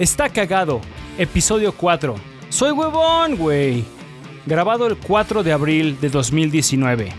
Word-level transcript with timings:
Está 0.00 0.30
cagado, 0.30 0.80
episodio 1.18 1.72
4. 1.72 2.14
Soy 2.48 2.70
huevón, 2.72 3.36
güey. 3.36 3.84
Grabado 4.46 4.86
el 4.86 4.96
4 4.96 5.42
de 5.42 5.52
abril 5.52 5.98
de 6.00 6.08
2019. 6.08 7.12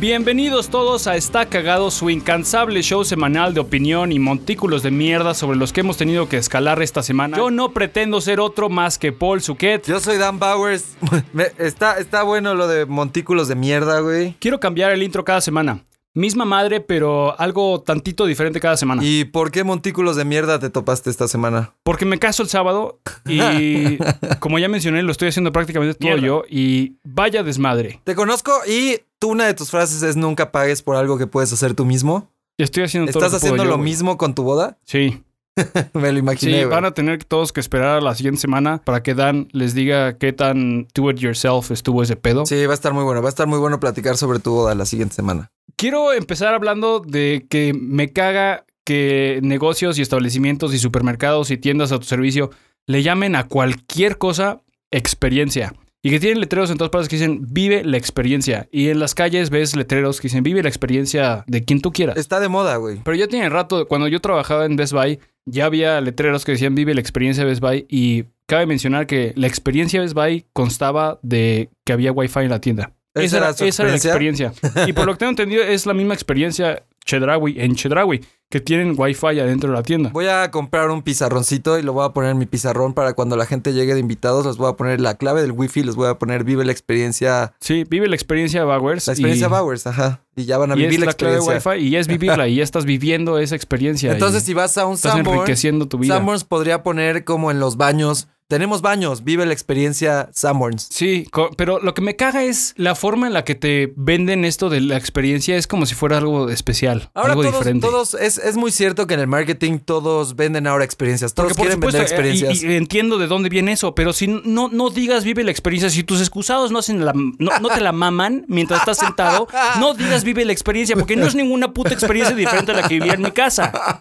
Bienvenidos 0.00 0.70
todos 0.70 1.06
a 1.06 1.16
Está 1.16 1.46
Cagado, 1.50 1.90
su 1.90 2.08
incansable 2.08 2.82
show 2.82 3.04
semanal 3.04 3.52
de 3.52 3.60
opinión 3.60 4.10
y 4.10 4.18
montículos 4.18 4.82
de 4.82 4.90
mierda 4.90 5.34
sobre 5.34 5.58
los 5.58 5.72
que 5.74 5.80
hemos 5.80 5.98
tenido 5.98 6.26
que 6.28 6.38
escalar 6.38 6.82
esta 6.82 7.02
semana. 7.02 7.36
Yo 7.36 7.50
no 7.50 7.72
pretendo 7.72 8.22
ser 8.22 8.40
otro 8.40 8.70
más 8.70 8.98
que 8.98 9.12
Paul 9.12 9.42
Suquet. 9.42 9.86
Yo 9.86 10.00
soy 10.00 10.16
Dan 10.16 10.38
Bowers. 10.38 10.96
Me- 11.34 11.52
está, 11.58 11.98
está 11.98 12.22
bueno 12.22 12.54
lo 12.54 12.68
de 12.68 12.86
montículos 12.86 13.48
de 13.48 13.54
mierda, 13.54 14.00
güey. 14.00 14.34
Quiero 14.40 14.58
cambiar 14.60 14.92
el 14.92 15.02
intro 15.02 15.24
cada 15.24 15.42
semana. 15.42 15.82
Misma 16.14 16.44
madre, 16.44 16.80
pero 16.80 17.38
algo 17.40 17.82
tantito 17.82 18.24
diferente 18.24 18.60
cada 18.60 18.76
semana. 18.76 19.02
¿Y 19.04 19.24
por 19.24 19.50
qué 19.50 19.64
montículos 19.64 20.14
de 20.14 20.24
mierda 20.24 20.60
te 20.60 20.70
topaste 20.70 21.10
esta 21.10 21.26
semana? 21.26 21.72
Porque 21.82 22.04
me 22.04 22.18
caso 22.20 22.42
el 22.44 22.48
sábado 22.48 23.00
y 23.26 23.98
como 24.38 24.60
ya 24.60 24.68
mencioné, 24.68 25.02
lo 25.02 25.10
estoy 25.10 25.28
haciendo 25.28 25.50
prácticamente 25.50 25.94
todo 25.94 26.08
Mierda. 26.08 26.24
yo 26.26 26.44
y 26.48 26.94
vaya 27.02 27.42
desmadre. 27.42 28.00
Te 28.04 28.14
conozco 28.14 28.52
y 28.66 29.00
tú 29.18 29.30
una 29.30 29.46
de 29.46 29.54
tus 29.54 29.70
frases 29.70 30.02
es 30.04 30.14
nunca 30.16 30.52
pagues 30.52 30.82
por 30.82 30.94
algo 30.94 31.18
que 31.18 31.26
puedes 31.26 31.52
hacer 31.52 31.74
tú 31.74 31.84
mismo. 31.84 32.30
Estoy 32.58 32.84
haciendo 32.84 33.10
todo 33.10 33.24
¿Estás 33.24 33.32
lo 33.32 33.38
que 33.38 33.40
puedo 33.40 33.54
haciendo 33.54 33.64
yo, 33.64 33.70
lo 33.70 33.76
güey. 33.78 33.90
mismo 33.90 34.16
con 34.16 34.34
tu 34.36 34.44
boda? 34.44 34.78
Sí. 34.84 35.20
Me 35.94 36.12
lo 36.12 36.18
imaginé, 36.18 36.62
Sí, 36.62 36.64
van 36.64 36.84
a 36.84 36.92
tener 36.92 37.24
todos 37.24 37.52
que 37.52 37.60
esperar 37.60 37.98
a 37.98 38.00
la 38.00 38.14
siguiente 38.14 38.40
semana 38.40 38.80
para 38.84 39.02
que 39.02 39.14
Dan 39.14 39.48
les 39.52 39.74
diga 39.74 40.18
qué 40.18 40.32
tan 40.32 40.88
do 40.94 41.10
it 41.10 41.18
yourself 41.18 41.70
estuvo 41.70 42.02
ese 42.02 42.16
pedo. 42.16 42.44
Sí, 42.46 42.66
va 42.66 42.72
a 42.72 42.74
estar 42.74 42.92
muy 42.92 43.04
bueno. 43.04 43.22
Va 43.22 43.28
a 43.28 43.30
estar 43.30 43.46
muy 43.46 43.58
bueno 43.58 43.78
platicar 43.80 44.16
sobre 44.16 44.40
tu 44.40 44.52
boda 44.52 44.74
la 44.74 44.86
siguiente 44.86 45.14
semana. 45.14 45.50
Quiero 45.76 46.12
empezar 46.12 46.54
hablando 46.54 47.00
de 47.00 47.46
que 47.48 47.72
me 47.74 48.12
caga 48.12 48.64
que 48.84 49.40
negocios 49.42 49.98
y 49.98 50.02
establecimientos 50.02 50.74
y 50.74 50.78
supermercados 50.78 51.50
y 51.50 51.56
tiendas 51.56 51.88
de 51.88 51.94
autoservicio 51.94 52.50
le 52.86 53.02
llamen 53.02 53.34
a 53.34 53.48
cualquier 53.48 54.18
cosa 54.18 54.60
experiencia. 54.90 55.72
Y 56.04 56.10
que 56.10 56.20
tienen 56.20 56.38
letreros 56.38 56.70
en 56.70 56.76
todas 56.76 56.90
partes 56.90 57.08
que 57.08 57.16
dicen 57.16 57.46
vive 57.48 57.82
la 57.82 57.96
experiencia. 57.96 58.68
Y 58.70 58.90
en 58.90 58.98
las 58.98 59.14
calles 59.14 59.48
ves 59.48 59.74
letreros 59.74 60.20
que 60.20 60.28
dicen 60.28 60.42
vive 60.42 60.62
la 60.62 60.68
experiencia 60.68 61.44
de 61.46 61.64
quien 61.64 61.80
tú 61.80 61.92
quieras. 61.92 62.18
Está 62.18 62.40
de 62.40 62.48
moda, 62.48 62.76
güey. 62.76 63.00
Pero 63.02 63.16
ya 63.16 63.26
tiene 63.26 63.48
rato, 63.48 63.88
cuando 63.88 64.06
yo 64.06 64.20
trabajaba 64.20 64.66
en 64.66 64.76
Best 64.76 64.92
Buy, 64.92 65.18
ya 65.46 65.64
había 65.64 65.98
letreros 66.02 66.44
que 66.44 66.52
decían 66.52 66.74
vive 66.74 66.92
la 66.92 67.00
experiencia 67.00 67.46
Best 67.46 67.62
Buy. 67.62 67.86
Y 67.88 68.24
cabe 68.44 68.66
mencionar 68.66 69.06
que 69.06 69.32
la 69.34 69.46
experiencia 69.46 70.02
Best 70.02 70.12
Buy 70.12 70.44
constaba 70.52 71.20
de 71.22 71.70
que 71.86 71.94
había 71.94 72.12
Wi-Fi 72.12 72.40
en 72.40 72.50
la 72.50 72.60
tienda. 72.60 72.92
¿Esa 73.14 73.24
Esa, 73.24 73.36
era 73.38 73.50
esa 73.50 73.82
era 73.84 73.92
la 73.92 73.96
experiencia. 73.96 74.52
Y 74.86 74.92
por 74.92 75.06
lo 75.06 75.12
que 75.12 75.20
tengo 75.20 75.30
entendido, 75.30 75.62
es 75.62 75.86
la 75.86 75.94
misma 75.94 76.12
experiencia 76.12 76.82
Chedraui, 77.04 77.60
en 77.60 77.74
Chedraui, 77.74 78.20
que 78.48 78.60
tienen 78.60 78.94
Wi-Fi 78.96 79.40
adentro 79.40 79.70
de 79.70 79.76
la 79.76 79.82
tienda. 79.82 80.10
Voy 80.12 80.26
a 80.26 80.50
comprar 80.50 80.90
un 80.90 81.02
pizarroncito 81.02 81.78
y 81.78 81.82
lo 81.82 81.92
voy 81.92 82.06
a 82.06 82.10
poner 82.10 82.30
en 82.30 82.38
mi 82.38 82.46
pizarrón 82.46 82.94
para 82.94 83.14
cuando 83.14 83.36
la 83.36 83.46
gente 83.46 83.72
llegue 83.72 83.94
de 83.94 84.00
invitados. 84.00 84.46
Les 84.46 84.56
voy 84.56 84.70
a 84.70 84.76
poner 84.76 85.00
la 85.00 85.16
clave 85.16 85.42
del 85.42 85.52
wifi, 85.52 85.82
les 85.82 85.96
voy 85.96 86.08
a 86.08 86.18
poner 86.18 86.44
vive 86.44 86.64
la 86.64 86.72
experiencia. 86.72 87.52
Sí, 87.60 87.84
vive 87.88 88.08
la 88.08 88.14
experiencia 88.14 88.64
Bowers. 88.64 89.06
La 89.06 89.12
experiencia 89.12 89.48
y, 89.48 89.50
Bowers, 89.50 89.86
ajá. 89.86 90.22
Y 90.36 90.44
ya 90.44 90.56
van 90.58 90.70
a 90.70 90.74
y 90.74 90.78
vivir 90.78 90.94
es 90.94 91.00
la 91.00 91.06
la 91.06 91.12
clave 91.14 91.34
de 91.34 91.38
experiencia. 91.40 91.72
Wi-Fi 91.72 91.86
y 91.86 91.96
es 91.96 92.06
vivirla 92.06 92.48
y 92.48 92.56
ya 92.56 92.62
estás 92.62 92.84
viviendo 92.84 93.38
esa 93.38 93.56
experiencia. 93.56 94.12
Entonces, 94.12 94.42
si 94.44 94.54
vas 94.54 94.78
a 94.78 94.86
un 94.86 94.96
Sanborns, 94.96 95.40
enriqueciendo 95.40 95.88
tu 95.88 95.98
vida. 95.98 96.14
Sanborns 96.14 96.44
podría 96.44 96.82
poner 96.82 97.24
como 97.24 97.50
en 97.50 97.60
los 97.60 97.76
baños. 97.76 98.28
Tenemos 98.54 98.82
baños, 98.82 99.24
vive 99.24 99.44
la 99.46 99.52
experiencia 99.52 100.28
Sanborns. 100.32 100.86
Sí, 100.88 101.26
pero 101.56 101.80
lo 101.80 101.92
que 101.92 102.02
me 102.02 102.14
caga 102.14 102.44
es 102.44 102.72
la 102.76 102.94
forma 102.94 103.26
en 103.26 103.32
la 103.32 103.42
que 103.42 103.56
te 103.56 103.92
venden 103.96 104.44
esto 104.44 104.70
de 104.70 104.80
la 104.80 104.96
experiencia. 104.96 105.56
Es 105.56 105.66
como 105.66 105.86
si 105.86 105.96
fuera 105.96 106.18
algo 106.18 106.48
especial, 106.50 107.10
Ahora 107.14 107.30
algo 107.30 107.42
todos, 107.42 107.58
diferente. 107.58 107.84
todos 107.84 108.14
es, 108.14 108.38
es 108.38 108.56
muy 108.56 108.70
cierto 108.70 109.08
que 109.08 109.14
en 109.14 109.20
el 109.20 109.26
marketing 109.26 109.80
todos 109.80 110.36
venden 110.36 110.68
ahora 110.68 110.84
experiencias. 110.84 111.34
Todos 111.34 111.48
Porque 111.48 111.56
por 111.56 111.66
quieren 111.66 111.78
supuesto, 111.78 111.98
vender 111.98 112.12
experiencias. 112.12 112.62
eh, 112.62 112.66
y, 112.68 112.72
y 112.74 112.76
entiendo 112.76 113.18
de 113.18 113.26
dónde 113.26 113.48
viene 113.48 113.72
eso, 113.72 113.92
pero 113.96 114.12
si 114.12 114.28
no, 114.28 114.68
no 114.68 114.88
digas 114.90 115.24
vive 115.24 115.42
la 115.42 115.50
experiencia, 115.50 115.90
si 115.90 116.04
tus 116.04 116.20
excusados 116.20 116.70
no 116.70 116.78
hacen 116.78 117.04
la, 117.04 117.12
no, 117.12 117.58
no 117.60 117.68
te 117.70 117.80
la 117.80 117.90
maman 117.90 118.44
mientras 118.46 118.78
estás 118.78 118.98
sentado, 118.98 119.48
no 119.80 119.94
digas 119.94 120.22
vive 120.22 120.44
la 120.44 120.52
experiencia, 120.52 120.94
porque 120.94 121.16
no 121.16 121.26
es 121.26 121.34
ninguna 121.34 121.72
puta 121.72 121.92
experiencia 121.92 122.36
diferente 122.36 122.70
a 122.70 122.76
la 122.76 122.86
que 122.86 122.94
vivía 123.00 123.14
en 123.14 123.22
mi 123.22 123.32
casa. 123.32 124.00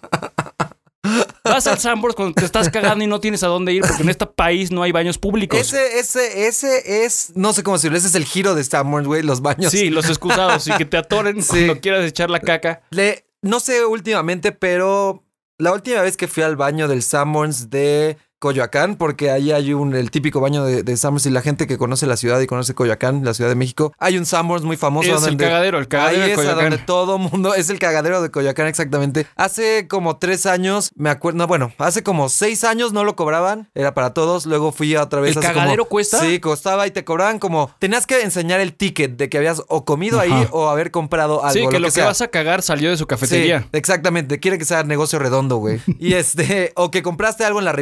Vas 1.43 1.67
al 1.67 1.77
Sambors 1.77 2.15
cuando 2.15 2.33
te 2.35 2.45
estás 2.45 2.69
cagando 2.69 3.03
y 3.03 3.07
no 3.07 3.19
tienes 3.19 3.43
a 3.43 3.47
dónde 3.47 3.73
ir, 3.73 3.81
porque 3.81 4.03
en 4.03 4.09
este 4.09 4.25
país 4.25 4.71
no 4.71 4.81
hay 4.81 4.93
baños 4.93 5.17
públicos. 5.17 5.59
ese, 5.59 5.99
ese, 5.99 6.47
ese 6.47 7.03
es, 7.05 7.33
no 7.35 7.51
sé 7.51 7.63
cómo 7.63 7.75
decirlo, 7.75 7.97
ese 7.97 8.07
es 8.07 8.15
el 8.15 8.23
giro 8.23 8.55
de 8.55 8.63
Sanborns, 8.63 9.07
güey, 9.07 9.23
los 9.23 9.41
baños. 9.41 9.71
Sí, 9.71 9.89
los 9.89 10.07
excusados 10.07 10.65
y 10.67 10.71
que 10.77 10.85
te 10.85 10.95
atoren 10.97 11.41
Sí. 11.43 11.65
cuando 11.65 11.81
quieras 11.81 12.05
echar 12.05 12.29
la 12.29 12.39
caca. 12.39 12.81
Le, 12.91 13.25
no 13.41 13.59
sé 13.59 13.83
últimamente, 13.85 14.53
pero 14.53 15.25
la 15.57 15.73
última 15.73 16.01
vez 16.01 16.15
que 16.15 16.29
fui 16.29 16.43
al 16.43 16.55
baño 16.55 16.87
del 16.87 17.03
Sanborns 17.03 17.69
de 17.69 18.17
Coyoacán, 18.43 18.97
porque 18.97 19.31
ahí 19.31 19.53
hay 19.53 19.73
un, 19.73 19.95
el 19.95 20.11
típico 20.11 20.41
baño 20.41 20.65
de, 20.65 20.83
de 20.83 20.97
Sanborns 20.97 21.25
y 21.27 21.29
la 21.29 21.41
gente 21.41 21.65
que 21.65 21.77
conoce 21.77 22.07
la 22.07 22.17
ciudad 22.17 22.41
y 22.41 22.45
conoce 22.45 22.73
Coyoacán, 22.73 23.23
la 23.23 23.33
Ciudad 23.33 23.49
de 23.49 23.55
México, 23.55 23.93
hay 23.99 24.17
un 24.17 24.25
Sanborns 24.25 24.65
muy 24.65 24.75
famoso. 24.75 25.07
Es 25.09 25.15
el 25.23 25.29
donde- 25.29 25.45
cagadero, 25.45 25.79
el 25.79 25.87
cagadero 25.87 26.23
Ahí 26.23 26.27
de 26.27 26.33
es 26.33 26.39
a 26.49 26.53
donde 26.55 26.77
todo 26.79 27.17
mundo, 27.17 27.53
es 27.55 27.69
el 27.69 27.79
cagadero 27.79 28.21
de 28.21 28.31
Coyoacán 28.31 28.67
exactamente. 28.67 29.27
Hace 29.37 29.87
como 29.87 30.17
tres 30.17 30.45
años, 30.45 30.91
me 30.95 31.09
acuerdo, 31.09 31.37
no, 31.37 31.47
bueno, 31.47 31.71
hace 31.77 32.03
como 32.03 32.27
seis 32.27 32.65
años 32.65 32.91
no 32.91 33.05
lo 33.05 33.15
cobraban, 33.15 33.69
era 33.75 33.93
para 33.93 34.13
todos, 34.13 34.45
luego 34.45 34.73
fui 34.73 34.93
otra 34.97 35.21
vez. 35.21 35.31
¿El 35.31 35.37
hace 35.37 35.47
como- 35.47 35.59
cagadero 35.61 35.85
cuesta? 35.85 36.19
Sí, 36.19 36.41
costaba 36.41 36.85
y 36.85 36.91
te 36.91 37.05
cobraban 37.05 37.39
como, 37.39 37.71
tenías 37.79 38.05
que 38.05 38.23
enseñar 38.23 38.59
el 38.59 38.73
ticket 38.73 39.15
de 39.15 39.29
que 39.29 39.37
habías 39.37 39.61
o 39.69 39.85
comido 39.85 40.19
ahí 40.19 40.47
o 40.51 40.67
haber 40.67 40.91
comprado 40.91 41.45
algo. 41.45 41.53
sí, 41.53 41.65
que 41.71 41.79
lo 41.79 41.89
que, 41.89 42.01
vas 42.01 42.19
a 42.19 42.27
cagar 42.27 42.61
salió 42.61 42.89
de 42.89 42.97
su 42.97 43.07
cafetería. 43.07 43.61
Sí, 43.61 43.67
exactamente. 43.71 44.41
Quiere 44.41 44.57
que 44.57 44.65
sea 44.65 44.83
negocio 44.83 45.17
redondo, 45.17 45.55
güey. 45.57 45.79
Y 45.99 46.15
este, 46.15 46.73
o 46.75 46.91
que 46.91 47.01
compraste 47.03 47.45
algo 47.45 47.59
en 47.59 47.65
las 47.65 47.75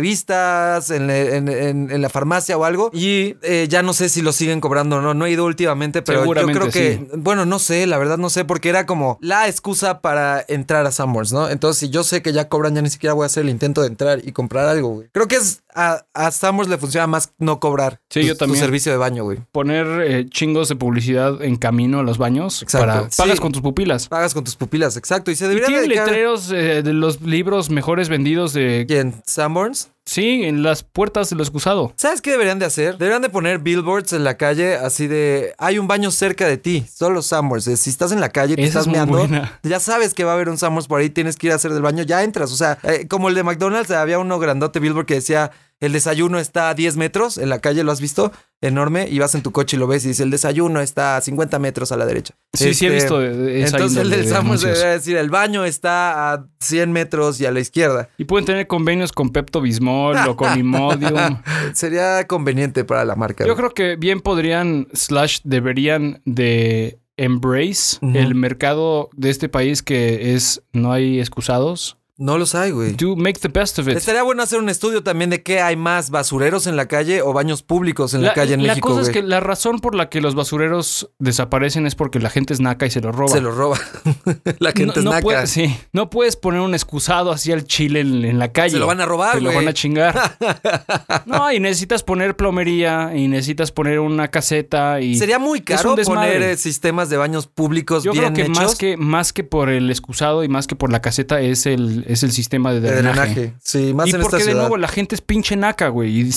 en, 0.90 1.10
en- 1.10 1.50
en- 1.50 1.92
en 1.92 2.02
la 2.02 2.10
farmacia 2.10 2.58
o 2.58 2.64
algo. 2.66 2.90
Y 2.94 3.36
eh, 3.44 3.68
ya 3.70 3.84
no 3.84 3.94
sé 3.94 4.10
si 4.10 4.22
lo 4.22 4.32
siguen 4.32 4.62
cobrando 4.62 4.98
o 4.98 5.02
no. 5.02 5.14
No 5.14 5.26
he 5.26 5.32
ido 5.32 5.46
últimamente, 5.46 6.02
pero 6.02 6.26
yo 6.26 6.32
creo 6.48 6.70
que, 6.70 6.98
sí. 6.98 7.08
bueno, 7.18 7.46
no 7.46 7.60
sé, 7.60 7.86
la 7.88 7.98
verdad 7.98 8.18
no 8.18 8.30
sé, 8.30 8.46
porque 8.46 8.70
era 8.70 8.86
como 8.86 9.18
la 9.22 9.48
excusa 9.48 10.02
para 10.02 10.44
entrar 10.48 10.86
a 10.86 10.92
Sanborns, 10.92 11.32
¿no? 11.34 11.50
Entonces, 11.50 11.80
si 11.80 11.90
yo 11.90 12.04
sé 12.04 12.22
que 12.22 12.34
ya 12.34 12.50
cobran, 12.50 12.76
ya 12.76 12.82
ni 12.82 12.90
siquiera 12.90 13.14
voy 13.14 13.24
a 13.24 13.28
hacer 13.28 13.44
el 13.44 13.50
intento 13.50 13.82
de 13.82 13.88
entrar 13.88 14.20
y 14.24 14.32
comprar 14.32 14.68
algo, 14.68 14.90
güey. 14.90 15.08
Creo 15.12 15.28
que 15.28 15.36
es 15.38 15.64
a, 15.74 16.06
a 16.14 16.32
Sanborns 16.32 16.70
le 16.70 16.78
funciona 16.78 17.08
más 17.08 17.32
no 17.38 17.60
cobrar 17.60 18.02
Sí, 18.10 18.22
tu- 18.22 18.28
yo 18.28 18.34
tu 18.34 18.40
también. 18.40 18.60
servicio 18.64 18.92
de 18.92 18.98
baño, 18.98 19.24
güey. 19.24 19.40
Poner 19.52 19.88
eh, 20.02 20.26
chingos 20.30 20.68
de 20.70 20.76
publicidad 20.76 21.42
en 21.44 21.56
camino 21.56 22.00
a 22.00 22.04
los 22.04 22.18
baños 22.18 22.62
Exacto. 22.62 22.88
para 22.88 23.10
pagas 23.16 23.40
con 23.40 23.52
tus 23.52 23.62
pupilas. 23.62 24.08
Pagas 24.08 24.34
con 24.34 24.44
tus 24.44 24.56
pupilas, 24.56 24.98
exacto. 24.98 25.32
Y 25.32 25.36
se 25.36 25.46
Y 25.46 25.48
debería 25.50 25.68
tienen 25.68 25.86
dedicar... 25.86 26.08
letreros 26.08 26.52
eh, 26.52 26.82
de 26.84 26.94
los 26.94 27.22
libros 27.22 27.70
mejores 27.70 28.10
vendidos 28.10 28.54
de... 28.54 28.86
¿Quién? 28.88 29.22
¿Sanborns? 29.26 29.90
Sí, 30.06 30.44
en 30.44 30.64
las 30.64 30.84
puertas 30.84 31.30
del 31.30 31.40
excusado. 31.40 31.94
¿Sabes 31.96 32.22
qué 32.22 32.32
deberían 32.32 32.60
de 32.60 32.66
hacer? 32.66 32.98
Deberían 32.98 33.22
de 33.22 33.30
poner 33.30 33.60
billboards 33.60 34.14
en 34.14 34.24
la 34.24 34.36
calle 34.36 34.76
así 34.76 35.08
de 35.08 35.54
hay 35.58 35.78
un 35.78 35.88
baño 35.88 36.12
cerca 36.12 36.48
de 36.48 36.58
ti, 36.58 36.86
solo 36.92 37.22
Summers. 37.22 37.66
Si 37.80 37.90
estás 37.90 38.12
en 38.12 38.20
la 38.20 38.30
calle, 38.30 38.56
te 38.56 38.62
Esa 38.64 38.80
estás 38.80 38.88
es 38.88 38.92
meando, 38.92 39.18
buena. 39.20 39.60
ya 39.64 39.80
sabes 39.80 40.14
que 40.14 40.24
va 40.24 40.32
a 40.32 40.34
haber 40.36 40.50
un 40.50 40.58
Summers 40.58 40.88
por 40.88 41.00
ahí, 41.00 41.10
tienes 41.10 41.38
que 41.38 41.48
ir 41.48 41.54
a 41.54 41.56
hacer 41.56 41.72
del 41.72 41.84
baño, 41.84 42.04
ya 42.04 42.24
entras. 42.24 42.52
O 42.52 42.56
sea, 42.56 42.78
eh, 42.84 43.08
como 43.08 43.30
el 43.30 43.36
de 43.36 43.44
McDonald's, 43.44 43.92
había 43.92 44.20
uno 44.20 44.40
grandote 44.40 44.80
billboard 44.80 45.06
que 45.06 45.14
decía 45.16 45.52
el 45.82 45.92
desayuno 45.92 46.40
está 46.40 46.70
a 46.70 46.74
10 46.76 46.96
metros 46.96 47.38
en 47.38 47.50
la 47.50 47.60
calle, 47.60 47.84
¿lo 47.84 47.92
has 47.92 48.00
visto? 48.00 48.32
Enorme, 48.62 49.08
y 49.10 49.18
vas 49.18 49.34
en 49.34 49.42
tu 49.42 49.52
coche 49.52 49.76
y 49.76 49.80
lo 49.80 49.88
ves 49.88 50.06
y 50.06 50.10
dice 50.10 50.22
el 50.22 50.30
desayuno 50.30 50.80
está 50.80 51.18
a 51.18 51.22
50 51.22 51.58
metros 51.58 51.92
a 51.92 51.98
la 51.98 52.06
derecha. 52.06 52.36
Sí, 52.54 52.76
sí 52.76 52.86
he 52.86 52.96
Este, 52.96 53.18
visto 53.18 53.22
Entonces 53.22 53.98
el 53.98 54.10
de 54.12 54.18
debería 54.22 54.92
decir 54.92 55.18
el 55.18 55.32
baño 55.32 55.66
está 55.66 56.34
a 56.34 56.46
100 56.60 56.92
metros 56.92 57.42
y 57.42 57.48
a 57.48 57.52
la 57.52 57.60
izquierda. 57.60 58.10
Y 58.20 58.26
pueden 58.26 58.46
tener 58.46 58.68
convenios 58.68 59.12
con 59.12 59.32
Pepto 59.32 59.60
Bismol 59.62 60.16
o 60.28 60.38
con 60.38 60.56
Imodium. 60.60 61.42
Sería 61.74 62.28
conveniente 62.28 62.84
para 62.84 63.04
la 63.04 63.16
marca. 63.16 63.46
Yo 63.48 63.56
creo 63.56 63.72
que 63.72 63.96
bien 63.96 64.22
podrían, 64.22 64.88
slash, 64.94 65.40
deberían 65.44 66.22
de 66.26 67.00
embrace 67.18 67.98
el 68.02 68.36
mercado 68.36 69.10
de 69.14 69.30
este 69.30 69.50
país 69.50 69.82
que 69.84 70.36
es 70.36 70.62
no 70.74 70.92
hay 70.92 71.20
excusados. 71.20 71.98
No 72.22 72.38
los 72.38 72.54
hay, 72.54 72.70
güey. 72.70 72.92
Do 72.94 73.16
make 73.16 73.40
the 73.40 73.48
best 73.48 73.80
of 73.80 73.88
it. 73.88 73.98
Estaría 73.98 74.22
bueno 74.22 74.44
hacer 74.44 74.60
un 74.60 74.70
estudio 74.70 75.02
también 75.02 75.32
de 75.32 75.42
qué 75.42 75.60
hay 75.60 75.76
más 75.76 76.12
basureros 76.12 76.68
en 76.68 76.76
la 76.76 76.88
calle 76.88 77.24
o 77.24 77.34
baños 77.34 77.64
públicos 77.64 78.14
en 78.14 78.22
la, 78.22 78.36
calle 78.36 78.54
en 78.54 78.62
la 78.62 78.74
México. 78.74 78.90
cosa 78.90 79.02
es 79.02 79.10
que 79.10 79.24
la 79.24 79.40
razón 79.40 79.80
por 79.80 79.96
la 79.96 80.08
que 80.08 80.22
los 80.22 80.36
basureros 80.36 81.10
desaparecen 81.18 81.88
es 81.88 81.96
porque 81.96 82.20
la 82.20 82.30
gente 82.30 82.54
es 82.54 82.60
naca 82.60 82.86
y 82.86 82.92
se 82.92 83.02
los 83.02 83.16
roba. 83.16 83.30
se 83.30 83.42
los 83.42 83.56
roba. 83.58 83.80
la 84.60 84.72
gente 84.72 84.86
no, 84.86 85.00
es 85.00 85.04
no 85.04 85.12
naca. 85.14 85.24
puedes, 85.24 85.50
sí, 85.50 85.76
no 85.94 86.12
puedes 86.12 86.36
poner 86.36 86.62
un 86.62 86.76
excusado 86.76 87.32
así 87.32 87.52
al 87.52 87.64
chile 87.64 88.02
en, 88.02 88.24
en 88.24 88.38
la 88.38 88.52
calle. 88.52 88.74
Se 88.74 88.78
lo 88.78 88.86
van 88.86 89.02
a 89.02 89.08
robar, 89.08 89.34
Te 89.34 89.42
lo 89.42 89.52
van 89.52 89.68
a 89.68 89.74
chingar. 89.74 90.38
no, 91.26 91.52
y 91.52 91.60
necesitas 91.60 92.04
poner 92.04 92.36
plomería 92.36 93.14
y 93.16 93.30
necesitas 93.30 93.72
poner 93.72 94.00
una 94.00 94.28
caseta 94.28 95.02
y 95.02 95.16
Sería 95.16 95.40
muy 95.40 95.62
caro 95.62 95.96
poner 95.96 96.44
eh, 96.44 96.58
sistemas 96.58 97.10
de 97.10 97.18
baños 97.18 97.48
públicos 97.48 98.04
yo 98.04 98.12
bien 98.12 98.26
creo 98.26 98.34
que 98.36 98.42
hechos 98.52 98.64
más 98.64 98.76
que 98.76 98.98
más 98.98 99.34
que 99.34 99.44
por 99.44 99.70
el 99.70 99.90
excusado 99.90 100.44
y 100.44 100.50
más 100.50 100.68
que 100.68 100.76
por 100.76 100.92
la 100.92 101.02
caseta 101.02 101.42
es 101.42 101.66
el 101.66 102.11
es 102.12 102.24
el 102.24 102.32
sistema 102.32 102.74
de 102.74 102.80
de 102.82 102.92
drenaje. 102.92 103.34
drenaje. 103.34 103.54
Sí, 103.64 103.94
más 103.94 104.08
y 104.08 104.12
en 104.12 104.18
esta 104.18 104.30
porque 104.30 104.46
de 104.46 104.54
nuevo 104.54 104.78
la 104.78 104.88
gente 104.88 105.16
es 105.16 105.22
pinche 105.22 105.56
naca, 105.56 105.88
güey. 105.90 106.22
Y 106.22 106.30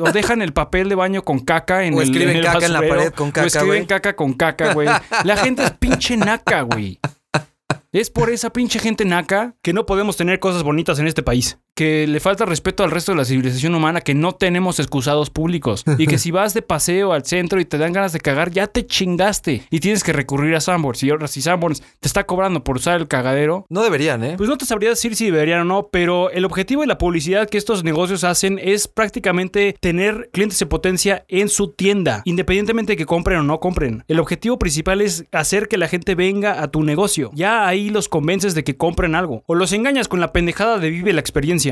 o 0.00 0.12
dejan 0.12 0.42
el 0.42 0.52
papel 0.52 0.88
de 0.88 0.94
baño 0.94 1.22
con 1.22 1.40
caca 1.40 1.84
en 1.84 1.94
O 1.94 2.02
el 2.02 2.08
escriben 2.08 2.30
en 2.30 2.36
el 2.38 2.44
caca 2.44 2.66
en 2.66 2.72
la 2.72 2.80
pared 2.80 3.12
con 3.12 3.28
O 3.28 3.32
caca, 3.32 3.46
escriben 3.46 3.68
güey. 3.68 3.86
caca 3.86 4.16
con 4.16 4.34
caca, 4.34 4.72
güey. 4.72 4.88
La 5.24 5.36
gente 5.36 5.64
es 5.64 5.70
pinche 5.72 6.16
naca, 6.16 6.62
güey. 6.62 6.98
Es 7.92 8.10
por 8.10 8.30
esa 8.30 8.50
pinche 8.50 8.78
gente 8.78 9.04
naca 9.04 9.54
que 9.62 9.72
no 9.72 9.86
podemos 9.86 10.16
tener 10.16 10.40
cosas 10.40 10.62
bonitas 10.62 10.98
en 10.98 11.06
este 11.06 11.22
país. 11.22 11.58
Que 11.76 12.06
le 12.06 12.20
falta 12.20 12.44
respeto 12.44 12.84
al 12.84 12.92
resto 12.92 13.10
de 13.10 13.18
la 13.18 13.24
civilización 13.24 13.74
humana, 13.74 14.00
que 14.00 14.14
no 14.14 14.30
tenemos 14.30 14.78
excusados 14.78 15.30
públicos. 15.30 15.82
Y 15.98 16.06
que 16.06 16.18
si 16.18 16.30
vas 16.30 16.54
de 16.54 16.62
paseo 16.62 17.12
al 17.12 17.24
centro 17.24 17.58
y 17.58 17.64
te 17.64 17.78
dan 17.78 17.92
ganas 17.92 18.12
de 18.12 18.20
cagar, 18.20 18.52
ya 18.52 18.68
te 18.68 18.86
chingaste. 18.86 19.66
Y 19.70 19.80
tienes 19.80 20.04
que 20.04 20.12
recurrir 20.12 20.54
a 20.54 20.60
Sanborns. 20.60 21.02
Y 21.02 21.10
ahora 21.10 21.26
si 21.26 21.42
Sanborns 21.42 21.82
te 21.98 22.06
está 22.06 22.24
cobrando 22.26 22.62
por 22.62 22.76
usar 22.76 23.00
el 23.00 23.08
cagadero, 23.08 23.66
No 23.70 23.82
deberían, 23.82 24.22
¿eh? 24.22 24.34
pues 24.36 24.48
no 24.48 24.56
te 24.56 24.66
sabría 24.66 24.90
decir 24.90 25.16
si 25.16 25.32
deberían 25.32 25.62
o 25.62 25.64
no, 25.64 25.88
pero 25.90 26.30
el 26.30 26.44
objetivo 26.44 26.84
y 26.84 26.86
la 26.86 26.96
publicidad 26.96 27.48
que 27.48 27.58
estos 27.58 27.82
negocios 27.82 28.22
hacen 28.22 28.60
es 28.62 28.86
prácticamente 28.86 29.74
tener 29.80 30.30
clientes 30.32 30.60
de 30.60 30.66
potencia 30.66 31.24
en 31.26 31.48
su 31.48 31.72
tienda, 31.72 32.22
independientemente 32.24 32.92
de 32.92 32.96
que 32.96 33.06
compren 33.06 33.40
o 33.40 33.42
no 33.42 33.58
compren. 33.58 34.04
El 34.06 34.20
objetivo 34.20 34.60
principal 34.60 35.00
es 35.00 35.24
hacer 35.32 35.66
que 35.66 35.76
la 35.76 35.88
gente 35.88 36.14
venga 36.14 36.62
a 36.62 36.68
tu 36.68 36.84
negocio. 36.84 37.32
Ya 37.34 37.66
ahí 37.66 37.90
los 37.90 38.08
convences 38.08 38.54
de 38.54 38.62
que 38.62 38.76
compren 38.76 39.16
algo. 39.16 39.42
O 39.46 39.56
los 39.56 39.72
engañas 39.72 40.06
con 40.06 40.20
la 40.20 40.32
pendejada 40.32 40.78
de 40.78 40.90
vive 40.90 41.12
la 41.12 41.20
experiencia. 41.20 41.63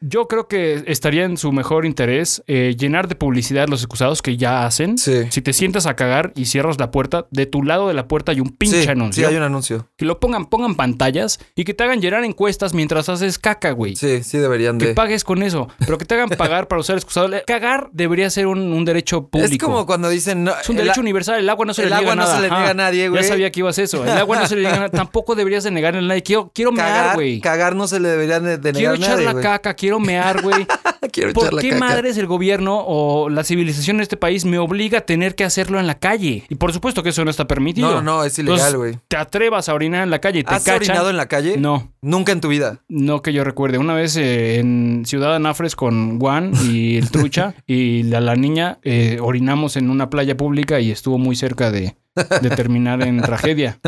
Yo 0.00 0.28
creo 0.28 0.48
que 0.48 0.82
estaría 0.86 1.24
en 1.24 1.36
su 1.36 1.52
mejor 1.52 1.86
interés 1.86 2.42
eh, 2.46 2.74
llenar 2.78 3.08
de 3.08 3.14
publicidad 3.14 3.68
los 3.68 3.80
excusados 3.82 4.22
que 4.22 4.36
ya 4.36 4.66
hacen. 4.66 4.98
Sí. 4.98 5.24
Si 5.30 5.40
te 5.42 5.52
sientas 5.52 5.86
a 5.86 5.94
cagar 5.96 6.32
y 6.36 6.46
cierras 6.46 6.78
la 6.78 6.90
puerta, 6.90 7.26
de 7.30 7.46
tu 7.46 7.62
lado 7.62 7.88
de 7.88 7.94
la 7.94 8.08
puerta 8.08 8.32
hay 8.32 8.40
un 8.40 8.50
pinche 8.50 8.82
sí, 8.82 8.88
anuncio. 8.88 9.24
sí, 9.26 9.30
hay 9.30 9.36
un 9.36 9.42
anuncio. 9.44 9.86
Que 9.96 10.04
lo 10.04 10.20
pongan, 10.20 10.46
pongan 10.46 10.74
pantallas 10.74 11.38
y 11.54 11.64
que 11.64 11.74
te 11.74 11.84
hagan 11.84 12.00
llenar 12.00 12.24
encuestas 12.24 12.74
mientras 12.74 13.08
haces 13.08 13.38
caca, 13.38 13.70
güey. 13.72 13.96
Sí, 13.96 14.22
sí 14.22 14.38
deberían 14.38 14.78
Que 14.78 14.88
de. 14.88 14.94
pagues 14.94 15.24
con 15.24 15.42
eso, 15.42 15.68
pero 15.78 15.98
que 15.98 16.04
te 16.04 16.14
hagan 16.14 16.28
pagar 16.30 16.68
para 16.68 16.80
usar 16.80 16.94
el 16.94 16.98
excusado. 16.98 17.28
Cagar 17.46 17.88
debería 17.92 18.30
ser 18.30 18.46
un, 18.46 18.72
un 18.72 18.84
derecho 18.84 19.28
público. 19.28 19.52
Es 19.52 19.58
como 19.58 19.86
cuando 19.86 20.08
dicen. 20.08 20.44
No, 20.44 20.52
Es 20.60 20.68
un 20.68 20.76
el 20.76 20.82
derecho 20.84 21.00
a- 21.00 21.02
universal, 21.02 21.38
el 21.38 21.48
agua 21.48 21.66
no 21.66 21.74
se 21.74 21.82
el 21.82 21.90
le 21.90 21.96
niega 21.96 22.12
agua 22.12 22.24
no 22.24 22.30
se 22.30 22.40
le 22.40 22.48
niega 22.50 22.70
a 22.70 22.74
nadie, 22.74 23.08
güey. 23.08 23.22
Ya 23.22 23.28
sabía 23.28 23.50
que 23.52 23.60
ibas 23.60 23.78
a 23.78 23.82
eso. 23.82 24.04
El 24.04 24.10
agua 24.16 24.38
no 24.38 24.46
se 24.46 24.56
le 24.56 24.62
niega 24.62 24.76
nada. 24.76 24.88
Tampoco 25.00 25.34
deberías 25.34 25.64
de 25.64 25.70
negarle 25.70 25.98
a 26.00 26.02
nadie. 26.02 26.22
Quiero, 26.22 26.50
quiero 26.54 26.72
cagar, 26.72 27.14
güey. 27.14 27.40
cagar 27.40 27.76
no 27.76 27.86
se 27.86 28.00
le 28.00 28.08
deberían 28.08 28.44
de, 28.44 28.72
Quiero 28.72 28.92
negar 28.96 29.18
a 29.18 29.22
echar 29.22 29.29
caca, 29.34 29.74
quiero 29.74 30.00
mear, 30.00 30.42
güey. 30.42 30.66
Quiero 31.12 31.32
¿Por 31.32 31.44
echar 31.44 31.54
la 31.54 31.62
qué 31.62 31.70
caca. 31.70 31.80
madres 31.80 32.16
el 32.18 32.26
gobierno 32.26 32.82
o 32.86 33.28
la 33.28 33.44
civilización 33.44 33.96
de 33.98 34.02
este 34.04 34.16
país 34.16 34.44
me 34.44 34.58
obliga 34.58 34.98
a 34.98 35.00
tener 35.02 35.34
que 35.34 35.44
hacerlo 35.44 35.80
en 35.80 35.86
la 35.86 35.98
calle? 35.98 36.44
Y 36.48 36.54
por 36.56 36.72
supuesto 36.72 37.02
que 37.02 37.10
eso 37.10 37.24
no 37.24 37.30
está 37.30 37.46
permitido. 37.46 37.90
No, 37.90 38.02
no, 38.02 38.24
es 38.24 38.38
ilegal, 38.38 38.76
güey. 38.76 38.98
Te 39.08 39.16
atrevas 39.16 39.68
a 39.68 39.74
orinar 39.74 40.02
en 40.02 40.10
la 40.10 40.20
calle 40.20 40.40
y 40.40 40.44
te 40.44 40.54
¿Has 40.54 40.64
cachan. 40.64 40.76
orinado 40.76 41.10
en 41.10 41.16
la 41.16 41.26
calle? 41.26 41.56
No. 41.58 41.92
Nunca 42.02 42.32
en 42.32 42.40
tu 42.40 42.48
vida. 42.48 42.80
No 42.88 43.22
que 43.22 43.32
yo 43.32 43.44
recuerde. 43.44 43.78
Una 43.78 43.94
vez 43.94 44.16
eh, 44.16 44.58
en 44.58 45.04
Ciudad 45.06 45.34
Anafres 45.36 45.76
con 45.76 46.18
Juan 46.18 46.52
y 46.64 46.96
el 46.96 47.10
trucha 47.10 47.54
y 47.66 48.02
la, 48.04 48.20
la 48.20 48.36
niña 48.36 48.78
eh, 48.82 49.18
orinamos 49.20 49.76
en 49.76 49.90
una 49.90 50.10
playa 50.10 50.36
pública 50.36 50.80
y 50.80 50.90
estuvo 50.90 51.18
muy 51.18 51.36
cerca 51.36 51.70
de, 51.70 51.96
de 52.40 52.50
terminar 52.50 53.02
en 53.02 53.20
tragedia. 53.22 53.78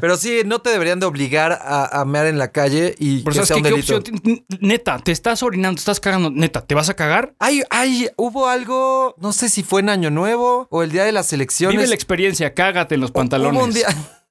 Pero 0.00 0.16
sí, 0.18 0.40
no 0.44 0.58
te 0.60 0.68
deberían 0.70 1.00
de 1.00 1.06
obligar 1.06 1.52
a, 1.52 2.00
a 2.00 2.04
mear 2.04 2.26
en 2.26 2.38
la 2.38 2.52
calle 2.52 2.94
y 2.98 3.20
Pero 3.22 3.40
que 3.40 3.46
¿sabes 3.46 3.48
sea 3.48 3.56
un 3.56 3.62
qué, 3.62 3.68
qué 3.70 3.74
delito. 3.74 3.96
opción? 3.96 4.44
Neta, 4.60 4.98
te 4.98 5.12
estás 5.12 5.42
orinando, 5.42 5.76
te 5.76 5.80
estás 5.80 5.98
cagando. 6.00 6.30
Neta, 6.30 6.61
¿te 6.66 6.74
vas 6.74 6.88
a 6.88 6.94
cagar? 6.94 7.34
Ay, 7.38 7.62
ay, 7.70 8.10
hubo 8.16 8.48
algo, 8.48 9.14
no 9.18 9.32
sé 9.32 9.48
si 9.48 9.62
fue 9.62 9.80
en 9.80 9.88
Año 9.88 10.10
Nuevo 10.10 10.66
o 10.70 10.82
el 10.82 10.92
día 10.92 11.04
de 11.04 11.12
las 11.12 11.32
elecciones. 11.32 11.76
Vive 11.76 11.88
la 11.88 11.94
experiencia, 11.94 12.54
cágate 12.54 12.94
en 12.94 13.00
los 13.00 13.10
pantalones. 13.10 13.58
Hubo 13.58 13.64
un 13.64 13.72
día, 13.72 13.88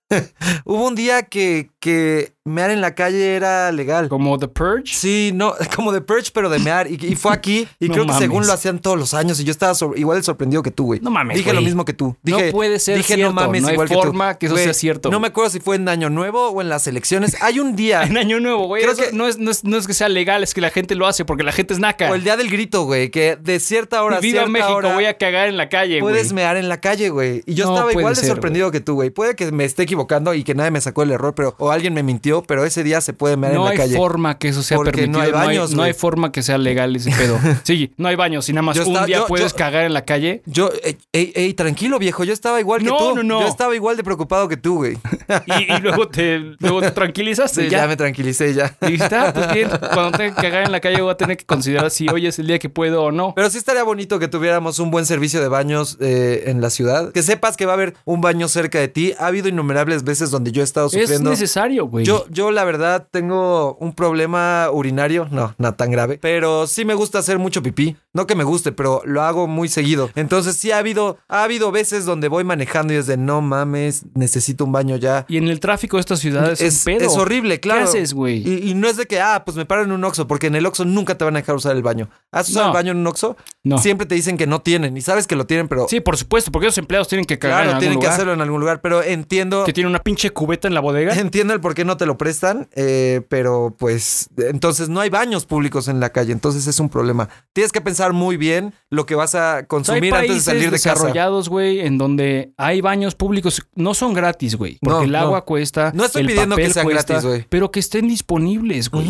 hubo 0.66 0.88
un 0.88 0.96
día 0.96 1.24
que, 1.24 1.71
que 1.82 2.34
mear 2.46 2.72
en 2.72 2.80
la 2.80 2.96
calle 2.96 3.36
era 3.36 3.72
legal. 3.72 4.08
Como 4.08 4.38
The 4.40 4.48
Purge. 4.48 4.94
Sí, 4.94 5.32
no, 5.34 5.54
como 5.76 5.92
de 5.92 6.02
Purge, 6.02 6.32
pero 6.34 6.50
de 6.50 6.60
mear. 6.60 6.90
Y, 6.90 6.94
y 7.02 7.16
fue 7.16 7.34
aquí. 7.34 7.68
Y 7.80 7.88
No 7.90 7.94
creo 7.94 8.08
que 8.08 8.14
según 8.14 8.48
lo 8.48 8.54
hacían 8.54 8.80
todos 8.80 8.98
los 8.98 9.14
años. 9.14 9.40
Y 9.40 9.44
yo 9.44 9.52
estaba 9.52 9.74
sobre- 9.76 10.00
igual 10.00 10.20
de 10.20 10.24
sorprendido 10.24 10.62
que 10.64 10.72
tú, 10.72 10.86
güey. 10.86 11.00
No 11.02 11.10
mames, 11.12 11.38
Dije 11.38 11.52
lo 11.54 11.62
mismo 11.62 11.84
que 11.84 11.94
tú. 11.94 12.16
No 12.24 12.38
puede 12.52 12.80
ser 12.80 12.98
dije, 12.98 13.16
cierto, 13.16 13.34
no 13.34 13.42
mames, 13.42 13.64
no 13.64 13.68
hay 13.70 13.74
igual 13.74 13.88
forma 13.90 14.36
que 14.38 14.46
eso 14.46 14.56
Güey, 14.56 14.66
sea 14.66 14.74
cierto. 14.74 15.10
No 15.10 15.20
me 15.20 15.28
acuerdo 15.28 15.50
si 15.50 15.60
fue 15.60 15.76
en 15.76 15.90
Año 15.90 16.10
Nuevo 16.10 16.50
o 16.50 16.62
en 16.62 16.70
las 16.70 16.86
elecciones. 16.88 17.36
Hay 17.42 17.60
un 17.60 17.76
día. 17.76 18.04
En 18.12 18.18
Año 18.18 18.40
Nuevo, 18.40 18.68
güey. 18.68 18.84
Creo 18.84 18.96
que- 18.96 19.12
no, 19.12 19.28
es, 19.28 19.38
no, 19.40 19.50
es, 19.52 19.64
no 19.64 19.78
es 19.78 19.88
que 19.88 19.94
sea 19.94 20.08
legal, 20.08 20.44
es 20.44 20.54
que 20.54 20.62
la 20.62 20.70
gente 20.70 20.96
lo 20.96 21.08
hace 21.08 21.26
porque 21.26 21.44
la 21.44 21.52
gente 21.52 21.74
es 21.74 21.80
naca. 21.80 22.10
o 22.12 22.16
el 22.16 22.24
día 22.24 22.38
del 22.38 22.50
grito, 22.50 22.84
güey. 22.84 23.10
Que 23.10 23.36
de 23.38 23.60
cierta 23.60 24.04
hora 24.04 24.18
a 24.18 24.20
Viva 24.20 24.42
cierta 24.44 24.50
México, 24.52 24.74
hora 24.76 24.94
voy 24.94 25.06
a 25.06 25.18
cagar 25.18 25.48
en 25.48 25.58
la 25.58 25.68
calle, 25.70 26.00
güey. 26.00 26.14
Puedes 26.14 26.32
mear 26.32 26.58
en 26.58 26.70
la 26.70 26.80
calle, 26.80 27.10
güey. 27.10 27.42
Y 27.48 27.56
yo 27.56 27.66
estaba 27.74 27.92
igual 27.92 28.14
de 28.16 28.22
sorprendido 28.28 28.70
que 28.72 28.82
tú, 28.82 28.94
güey. 28.96 29.10
Puede 29.10 29.36
que 29.36 29.52
me 29.52 29.66
esté 29.66 29.84
equivocando 29.84 30.34
y 30.34 30.44
que 30.44 30.54
nadie 30.54 30.72
me 30.72 30.82
sacó 30.82 31.04
el 31.04 31.12
error, 31.12 31.34
pero 31.36 31.56
o 31.72 31.74
alguien 31.74 31.94
me 31.94 32.04
mintió, 32.04 32.44
pero 32.44 32.66
ese 32.66 32.84
día 32.84 33.02
se 33.02 33.14
puede 33.14 33.38
mear 33.38 33.54
No 33.54 33.60
en 33.62 33.66
la 33.66 33.72
hay 33.72 33.78
calle. 33.78 33.96
forma 33.96 34.38
que 34.38 34.50
eso 34.50 34.62
sea 34.64 34.78
Porque 34.78 34.92
permitido. 34.92 35.20
no 35.20 35.26
hay 35.26 35.32
baños, 35.32 35.74
no 35.74 35.84
hay 35.84 35.94
forma 35.94 36.32
que 36.32 36.44
sea 36.44 36.58
legal 36.58 36.96
ese 36.96 37.12
pedo. 37.12 37.40
Sí, 37.64 37.92
no 37.98 38.08
hay 38.08 38.16
baños. 38.16 38.48
Y 38.50 38.54
nada 38.54 38.64
más 38.64 38.76
Yo 38.78 38.86
un 38.88 39.06
día 39.06 39.18
yo- 39.20 39.28
puedes 39.28 39.52
yo- 39.52 39.58
cagar 39.58 39.86
en 39.86 39.94
la 39.94 40.04
calle. 40.06 40.42
Yo, 40.46 40.70
ey, 40.84 40.98
ey, 41.14 41.32
ey, 41.36 41.54
tranquilo, 41.54 42.00
viejo. 42.00 42.24
Yo 42.24 42.34
estaba 42.34 42.60
igual 42.60 42.80
que 42.82 42.88
No, 42.88 42.98
tú. 42.98 43.16
no, 43.16 43.24
no. 43.24 43.42
Yo 43.42 43.48
estaba 43.48 43.76
igual 43.76 43.98
de 43.98 44.04
preocupado 44.04 44.48
que 44.48 44.58
tú, 44.58 44.76
güey. 44.78 44.98
Y, 45.46 45.74
y 45.74 45.78
luego, 45.80 46.08
te, 46.10 46.40
luego 46.60 46.82
te 46.82 46.92
tranquilizaste. 46.92 47.64
Sí, 47.64 47.70
ya. 47.70 47.80
ya 47.80 47.88
me 47.88 47.96
tranquilicé 47.96 48.54
ya. 48.54 48.76
Y 48.82 48.94
dijiste, 48.94 49.16
ah, 49.16 49.32
pues 49.34 49.54
bien, 49.54 49.70
cuando 49.94 50.18
tenga 50.18 50.36
que 50.36 50.42
cagar 50.42 50.64
en 50.66 50.72
la 50.72 50.80
calle 50.82 51.02
voy 51.02 51.12
a 51.12 51.16
tener 51.16 51.38
que 51.38 51.46
considerar 51.46 51.90
si 51.92 52.08
hoy 52.10 52.28
es 52.28 52.38
el 52.40 52.48
día 52.48 52.60
que 52.60 52.68
puedo 52.70 53.04
o 53.04 53.12
no. 53.12 53.34
Pero 53.36 53.50
sí 53.50 53.58
estaría 53.58 53.84
bonito 53.84 54.20
que 54.20 54.28
tuviéramos 54.28 54.80
un 54.80 54.92
buen 54.92 55.06
servicio 55.06 55.42
de 55.42 55.48
baños 55.48 55.98
eh, 56.02 56.44
en 56.48 56.60
la 56.62 56.70
ciudad. 56.70 57.12
Que 57.14 57.24
sepas 57.24 57.56
que 57.56 57.66
va 57.66 57.74
a 57.74 57.76
haber 57.76 57.96
un 58.06 58.20
baño 58.22 58.48
cerca 58.50 58.80
de 58.80 58.88
ti. 58.90 59.14
Ha 59.20 59.28
habido 59.28 59.48
innumerables 59.48 60.04
veces 60.04 60.32
donde 60.32 60.52
yo 60.52 60.62
he 60.62 60.66
estado 60.66 60.88
Es 60.88 60.94
sufriendo. 60.94 61.30
Necesario, 61.62 61.88
güey. 61.88 62.06
Yo, 62.06 62.26
yo 62.30 62.52
la 62.52 62.64
verdad 62.64 63.08
tengo 63.12 63.76
un 63.76 63.94
problema 63.94 64.70
urinario, 64.72 65.28
no, 65.32 65.54
no 65.58 65.74
tan 65.74 65.92
grave, 65.92 66.18
pero 66.22 66.68
sí 66.68 66.86
me 66.86 66.94
gusta 66.94 67.20
hacer 67.20 67.40
mucho 67.40 67.62
pipí. 67.62 67.96
No 68.14 68.28
que 68.28 68.36
me 68.36 68.44
guste, 68.44 68.72
pero 68.72 69.02
lo 69.06 69.22
hago 69.22 69.48
muy 69.48 69.70
seguido. 69.70 70.10
Entonces 70.16 70.58
sí 70.58 70.72
ha 70.72 70.80
habido, 70.80 71.18
ha 71.30 71.44
habido 71.44 71.72
veces 71.72 72.06
donde 72.06 72.28
voy 72.28 72.44
manejando 72.44 72.94
y 72.94 72.98
es 72.98 73.08
de 73.08 73.16
no 73.18 73.42
mames, 73.42 74.06
necesito 74.16 74.66
un 74.66 74.72
baño 74.72 74.98
ya. 74.98 75.26
Y 75.30 75.38
en 75.38 75.48
el 75.48 75.60
tráfico 75.60 75.98
de 75.98 76.02
esta 76.02 76.18
ciudad 76.18 76.52
es, 76.52 76.62
un 76.62 76.94
pedo. 76.94 77.06
es 77.06 77.16
horrible, 77.18 77.60
claro. 77.60 77.82
¿Qué 77.84 77.90
haces, 77.90 78.14
güey? 78.14 78.44
Y, 78.48 78.70
y 78.70 78.74
no 78.74 78.88
es 78.90 78.98
de 78.98 79.06
que, 79.06 79.22
ah, 79.22 79.44
pues 79.46 79.56
me 79.56 79.66
paro 79.66 79.84
en 79.84 79.92
un 79.92 80.04
Oxxo, 80.04 80.28
porque 80.28 80.48
en 80.48 80.56
el 80.56 80.66
Oxxo 80.66 80.84
nunca 80.84 81.18
te 81.18 81.24
van 81.24 81.36
a 81.36 81.40
dejar 81.40 81.56
usar 81.56 81.76
el 81.76 81.84
baño. 81.84 82.10
¿Has 82.32 82.50
usado 82.50 82.66
No. 82.66 82.72
el 82.72 82.76
baño 82.76 82.92
en 82.92 82.98
un 82.98 83.08
Oxxo? 83.08 83.38
No. 83.64 83.78
Siempre 83.78 84.06
te 84.06 84.16
dicen 84.16 84.38
que 84.38 84.48
no 84.48 84.62
tienen, 84.62 84.98
y 84.98 85.02
sabes 85.02 85.26
que 85.28 85.36
lo 85.36 85.46
tienen, 85.46 85.68
pero 85.68 85.88
Sí, 85.88 86.02
por 86.02 86.18
supuesto, 86.18 86.52
porque 86.52 86.66
los 86.66 86.78
empleados 86.78 87.08
tienen 87.08 87.26
que 87.26 87.40
cagar 87.40 87.60
en 87.60 87.64
claro, 87.64 87.70
algún 87.78 87.80
tienen 87.82 88.00
que 88.00 88.08
hacerlo 88.08 88.34
en 88.34 88.42
algún 88.42 88.60
lugar, 88.60 88.82
pero 88.82 89.04
entiendo... 89.04 89.64
Que 89.64 89.74
tiene 89.74 89.90
una 89.90 90.00
pinche 90.00 90.32
cubeta 90.32 90.68
en 90.68 90.74
la 90.74 90.80
bodega. 90.82 91.14
Entiendo 91.14 91.51
el 91.54 91.62
por 91.62 91.74
qué 91.76 91.86
no 91.86 91.98
te 91.98 92.06
lo 92.06 92.18
prestan, 92.18 92.70
eh, 92.74 93.22
pero 93.30 93.76
pues 93.78 94.30
entonces 94.38 94.90
no 94.90 95.00
hay 95.00 95.10
baños 95.10 95.46
públicos 95.46 95.88
en 95.88 96.00
la 96.00 96.10
calle, 96.12 96.32
entonces 96.32 96.68
es 96.68 96.80
un 96.80 96.90
problema. 96.90 97.30
Tienes 97.54 97.72
que 97.72 97.82
pensar 97.82 98.14
muy 98.14 98.38
bien 98.38 98.74
lo 98.90 99.06
que 99.06 99.16
vas 99.16 99.36
a 99.36 99.58
hay 99.58 99.66
consumir 99.66 100.14
antes 100.14 100.36
de 100.36 100.42
salir 100.42 100.72
de 100.72 100.78
casa. 100.78 100.94
desarrollados, 100.94 101.50
güey, 101.50 101.80
en 101.82 101.98
donde 101.98 102.54
hay 102.58 102.82
baños 102.82 103.16
públicos. 103.16 103.62
No 103.76 103.94
son 103.94 104.14
gratis, 104.14 104.56
güey. 104.56 104.78
Porque 104.82 104.98
No, 105.00 105.04
el 105.04 105.12
no. 105.12 105.18
agua 105.20 105.46
cuesta. 105.46 105.92
No 105.94 106.06
estoy 106.06 106.22
el 106.22 106.28
pidiendo 106.28 106.56
que 106.56 106.70
sean 106.70 106.86
cuesta, 106.86 107.14
gratis, 107.14 107.28
güey. 107.30 107.46
Pero 107.50 107.72
que 107.72 107.80
estén 107.80 108.08
disponibles, 108.08 108.90
güey. 108.90 109.06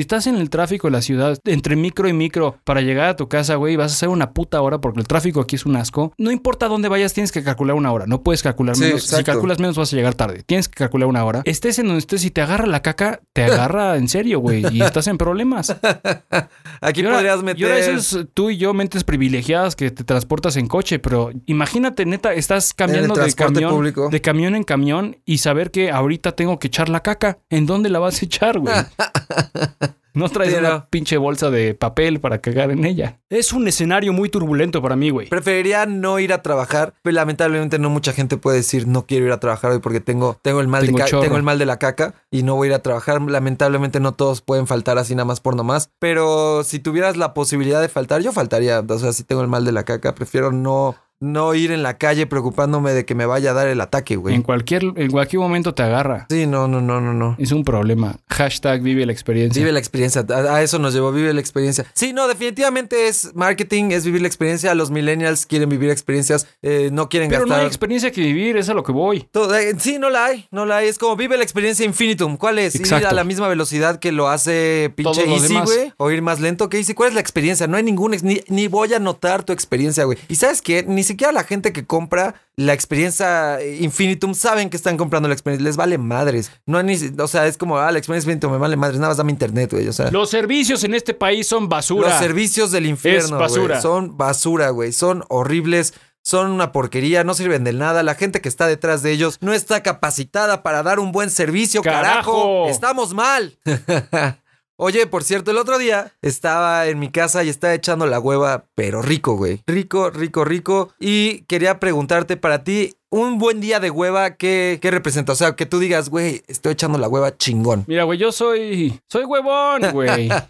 Si 0.00 0.02
estás 0.02 0.26
en 0.26 0.36
el 0.36 0.48
tráfico 0.48 0.86
de 0.86 0.92
la 0.92 1.02
ciudad, 1.02 1.36
entre 1.44 1.76
micro 1.76 2.08
y 2.08 2.14
micro, 2.14 2.56
para 2.64 2.80
llegar 2.80 3.10
a 3.10 3.16
tu 3.16 3.28
casa, 3.28 3.56
güey, 3.56 3.76
vas 3.76 3.92
a 3.92 3.94
hacer 3.96 4.08
una 4.08 4.32
puta 4.32 4.62
hora 4.62 4.80
porque 4.80 4.98
el 4.98 5.06
tráfico 5.06 5.42
aquí 5.42 5.56
es 5.56 5.66
un 5.66 5.76
asco. 5.76 6.14
No 6.16 6.30
importa 6.30 6.68
dónde 6.68 6.88
vayas, 6.88 7.12
tienes 7.12 7.32
que 7.32 7.42
calcular 7.44 7.76
una 7.76 7.92
hora. 7.92 8.06
No 8.06 8.22
puedes 8.22 8.42
calcular 8.42 8.76
Sí, 8.76 8.84
menos. 8.84 9.02
Si 9.02 9.22
calculas 9.24 9.58
menos, 9.58 9.76
vas 9.76 9.92
a 9.92 9.96
llegar 9.96 10.14
tarde. 10.14 10.42
Tienes 10.46 10.70
que 10.70 10.76
calcular 10.78 11.06
una 11.06 11.22
hora. 11.22 11.42
Estés 11.44 11.78
en 11.80 11.88
donde 11.88 11.98
estés 11.98 12.24
y 12.24 12.30
te 12.30 12.40
agarra 12.40 12.64
la 12.66 12.80
caca, 12.80 13.20
te 13.34 13.44
agarra 13.44 13.98
en 13.98 14.08
serio, 14.08 14.40
güey. 14.40 14.64
Y 14.74 14.80
estás 14.80 15.06
en 15.06 15.18
problemas. 15.18 15.68
Aquí 16.80 17.02
Y 17.02 17.04
ahora- 17.04 17.16
podrías 17.18 17.40
Y 17.40 17.42
meter... 17.42 17.64
ahora 17.66 17.78
eso 17.78 18.20
es 18.20 18.26
tú 18.32 18.48
y 18.48 18.56
yo, 18.56 18.72
mentes 18.72 19.04
privilegiadas 19.04 19.76
que 19.76 19.90
te 19.90 20.02
transportas 20.04 20.56
en 20.56 20.66
coche, 20.66 20.98
pero 20.98 21.30
imagínate, 21.44 22.06
neta, 22.06 22.32
estás 22.32 22.72
cambiando 22.72 23.14
de 23.16 23.34
camión, 23.34 23.70
público. 23.74 24.08
de 24.08 24.20
camión 24.22 24.54
en 24.56 24.62
camión 24.62 25.18
y 25.26 25.38
saber 25.38 25.70
que 25.70 25.90
ahorita 25.90 26.32
tengo 26.32 26.58
que 26.58 26.68
echar 26.68 26.88
la 26.88 27.00
caca. 27.00 27.36
¿En 27.50 27.66
dónde 27.66 27.90
la 27.90 27.98
vas 27.98 28.22
a 28.22 28.24
echar, 28.24 28.58
güey? 28.58 28.72
No 30.14 30.28
traes 30.28 30.58
una 30.58 30.86
pinche 30.86 31.16
bolsa 31.16 31.50
de 31.50 31.74
papel 31.74 32.20
para 32.20 32.38
cagar 32.38 32.70
en 32.70 32.84
ella. 32.84 33.18
Es 33.28 33.52
un 33.52 33.68
escenario 33.68 34.12
muy 34.12 34.28
turbulento 34.28 34.82
para 34.82 34.96
mí, 34.96 35.10
güey. 35.10 35.28
Preferiría 35.28 35.86
no 35.86 36.18
ir 36.18 36.32
a 36.32 36.42
trabajar, 36.42 36.94
pero 37.02 37.14
lamentablemente 37.14 37.78
no 37.78 37.90
mucha 37.90 38.12
gente 38.12 38.36
puede 38.36 38.58
decir 38.58 38.86
no 38.86 39.06
quiero 39.06 39.26
ir 39.26 39.32
a 39.32 39.40
trabajar 39.40 39.72
hoy 39.72 39.78
porque 39.78 40.00
tengo, 40.00 40.38
tengo 40.42 40.60
el 40.60 40.68
mal 40.68 40.84
Tengo 40.84 40.98
de 40.98 41.04
tengo 41.04 41.36
el 41.36 41.42
mal 41.42 41.58
de 41.58 41.66
la 41.66 41.78
caca 41.78 42.14
y 42.30 42.42
no 42.42 42.56
voy 42.56 42.66
a 42.66 42.70
ir 42.70 42.74
a 42.74 42.82
trabajar. 42.82 43.20
Lamentablemente 43.20 44.00
no 44.00 44.12
todos 44.12 44.40
pueden 44.40 44.66
faltar 44.66 44.98
así 44.98 45.14
nada 45.14 45.26
más 45.26 45.40
por 45.40 45.56
nomás. 45.56 45.90
Pero 45.98 46.64
si 46.64 46.78
tuvieras 46.78 47.16
la 47.16 47.34
posibilidad 47.34 47.80
de 47.80 47.88
faltar, 47.88 48.22
yo 48.22 48.32
faltaría. 48.32 48.80
O 48.80 48.98
sea, 48.98 49.12
si 49.12 49.24
tengo 49.24 49.42
el 49.42 49.48
mal 49.48 49.64
de 49.64 49.72
la 49.72 49.84
caca, 49.84 50.14
prefiero 50.14 50.52
no, 50.52 50.96
no 51.20 51.54
ir 51.54 51.70
en 51.70 51.82
la 51.82 51.98
calle 51.98 52.26
preocupándome 52.26 52.92
de 52.92 53.04
que 53.04 53.14
me 53.14 53.26
vaya 53.26 53.50
a 53.50 53.54
dar 53.54 53.68
el 53.68 53.80
ataque, 53.80 54.14
En 54.14 54.20
güey. 54.20 54.42
cualquier, 54.42 54.82
en 54.96 55.10
cualquier 55.10 55.40
momento 55.40 55.74
te 55.74 55.82
agarra. 55.82 56.26
Sí, 56.30 56.46
no, 56.46 56.66
no, 56.66 56.80
no, 56.80 57.00
no, 57.00 57.12
no. 57.12 57.36
Es 57.38 57.52
un 57.52 57.62
problema. 57.64 58.16
Hashtag 58.30 58.80
vive 58.82 59.04
la 59.04 59.12
experiencia. 59.12 59.60
Vive 59.60 59.72
la 59.72 59.78
experiencia, 59.78 60.24
a, 60.28 60.54
a 60.56 60.62
eso 60.62 60.78
nos 60.78 60.94
llevó, 60.94 61.12
vive 61.12 61.32
la 61.34 61.40
experiencia. 61.40 61.84
Sí, 61.92 62.12
no, 62.14 62.26
definitivamente 62.26 63.08
es 63.08 63.34
marketing, 63.34 63.90
es 63.90 64.04
vivir 64.06 64.22
la 64.22 64.28
experiencia. 64.28 64.74
Los 64.74 64.90
millennials 64.90 65.44
quieren 65.46 65.68
vivir 65.68 65.90
experiencias, 65.90 66.46
eh, 66.62 66.88
no 66.92 67.08
quieren 67.10 67.28
Pero 67.28 67.42
no 67.42 67.48
gastar. 67.48 67.60
hay 67.60 67.66
experiencia 67.66 68.10
que 68.10 68.22
vivir, 68.22 68.56
es 68.56 68.68
a 68.70 68.74
lo 68.74 68.82
que 68.82 68.92
voy. 68.92 69.28
Todo- 69.30 69.54
eh, 69.56 69.74
sí, 69.78 69.98
no 69.98 70.08
la 70.08 70.24
hay, 70.24 70.46
no 70.50 70.64
la 70.64 70.78
hay. 70.78 70.88
Es 70.88 70.98
como 70.98 71.16
vive 71.16 71.36
la 71.36 71.42
experiencia 71.44 71.84
infinitum. 71.84 72.38
¿Cuál 72.38 72.58
es? 72.58 72.74
Ir 72.76 72.80
Exacto. 72.80 73.08
a 73.08 73.12
la 73.12 73.24
misma 73.24 73.46
velocidad 73.48 73.98
que 73.98 74.10
lo 74.10 74.28
hace 74.28 74.90
pinche 74.96 75.24
Todos 75.24 75.42
Easy, 75.42 75.54
güey. 75.60 75.92
O 75.98 76.10
ir 76.10 76.22
más 76.22 76.40
lento 76.40 76.70
que 76.70 76.78
Easy. 76.78 76.94
¿Cuál 76.94 77.10
es 77.10 77.14
la 77.14 77.20
experiencia? 77.20 77.66
No 77.66 77.76
hay 77.76 77.82
ninguna, 77.82 78.16
ni, 78.22 78.40
ni 78.48 78.68
voy 78.68 78.94
a 78.94 78.98
notar 78.98 79.42
tu 79.44 79.52
experiencia, 79.52 80.04
güey. 80.04 80.16
Y 80.28 80.36
sabes 80.36 80.62
qué? 80.62 80.82
Ni 80.88 81.02
siquiera 81.12 81.32
la 81.32 81.44
gente 81.44 81.72
que 81.72 81.86
compra 81.86 82.34
la 82.56 82.72
experiencia 82.72 83.58
Infinitum 83.64 84.34
saben 84.34 84.70
que 84.70 84.76
están 84.76 84.96
comprando 84.96 85.28
la 85.28 85.34
experiencia. 85.34 85.64
Les 85.64 85.76
vale 85.76 85.98
madres. 85.98 86.50
No 86.66 86.78
hay 86.78 86.84
ni, 86.84 86.96
o 87.18 87.28
sea, 87.28 87.46
es 87.46 87.56
como, 87.56 87.78
ah, 87.78 87.90
la 87.92 87.98
experiencia 87.98 88.28
Infinitum 88.28 88.52
me 88.52 88.58
vale 88.58 88.76
madres. 88.76 88.98
Nada 88.98 89.10
más 89.10 89.16
dame 89.16 89.32
internet, 89.32 89.70
güey. 89.72 89.88
O 89.88 89.92
sea, 89.92 90.10
Los 90.10 90.30
servicios 90.30 90.84
en 90.84 90.94
este 90.94 91.14
país 91.14 91.46
son 91.46 91.68
basura. 91.68 92.08
los 92.10 92.18
servicios 92.18 92.70
del 92.70 92.86
infierno, 92.86 93.36
güey, 93.36 93.40
basura. 93.48 93.80
son 93.80 94.16
basura, 94.16 94.70
güey. 94.70 94.92
Son 94.92 95.24
horribles. 95.28 95.94
Son 96.22 96.50
una 96.50 96.70
porquería, 96.70 97.24
no 97.24 97.32
sirven 97.32 97.64
de 97.64 97.72
nada. 97.72 98.02
La 98.02 98.14
gente 98.14 98.42
que 98.42 98.48
está 98.50 98.66
detrás 98.66 99.02
de 99.02 99.10
ellos 99.10 99.38
no 99.40 99.54
está 99.54 99.82
capacitada 99.82 100.62
para 100.62 100.82
dar 100.82 100.98
un 101.00 101.12
buen 101.12 101.30
servicio, 101.30 101.82
carajo. 101.82 102.02
¡Carajo! 102.32 102.68
Estamos 102.68 103.14
mal. 103.14 103.58
Oye, 104.82 105.06
por 105.06 105.24
cierto, 105.24 105.50
el 105.50 105.58
otro 105.58 105.76
día 105.76 106.14
estaba 106.22 106.86
en 106.86 106.98
mi 106.98 107.10
casa 107.10 107.44
y 107.44 107.50
estaba 107.50 107.74
echando 107.74 108.06
la 108.06 108.18
hueva, 108.18 108.64
pero 108.74 109.02
rico, 109.02 109.36
güey. 109.36 109.60
Rico, 109.66 110.08
rico, 110.08 110.42
rico. 110.42 110.88
Y 110.98 111.42
quería 111.42 111.78
preguntarte 111.78 112.38
para 112.38 112.64
ti, 112.64 112.94
un 113.10 113.36
buen 113.36 113.60
día 113.60 113.78
de 113.78 113.90
hueva, 113.90 114.36
¿qué, 114.36 114.78
qué 114.80 114.90
representa? 114.90 115.32
O 115.32 115.34
sea, 115.34 115.52
que 115.52 115.66
tú 115.66 115.80
digas, 115.80 116.08
güey, 116.08 116.44
estoy 116.48 116.72
echando 116.72 116.96
la 116.96 117.08
hueva 117.08 117.36
chingón. 117.36 117.84
Mira, 117.88 118.04
güey, 118.04 118.18
yo 118.18 118.32
soy. 118.32 118.98
Soy 119.06 119.26
huevón, 119.26 119.82
güey. 119.92 120.30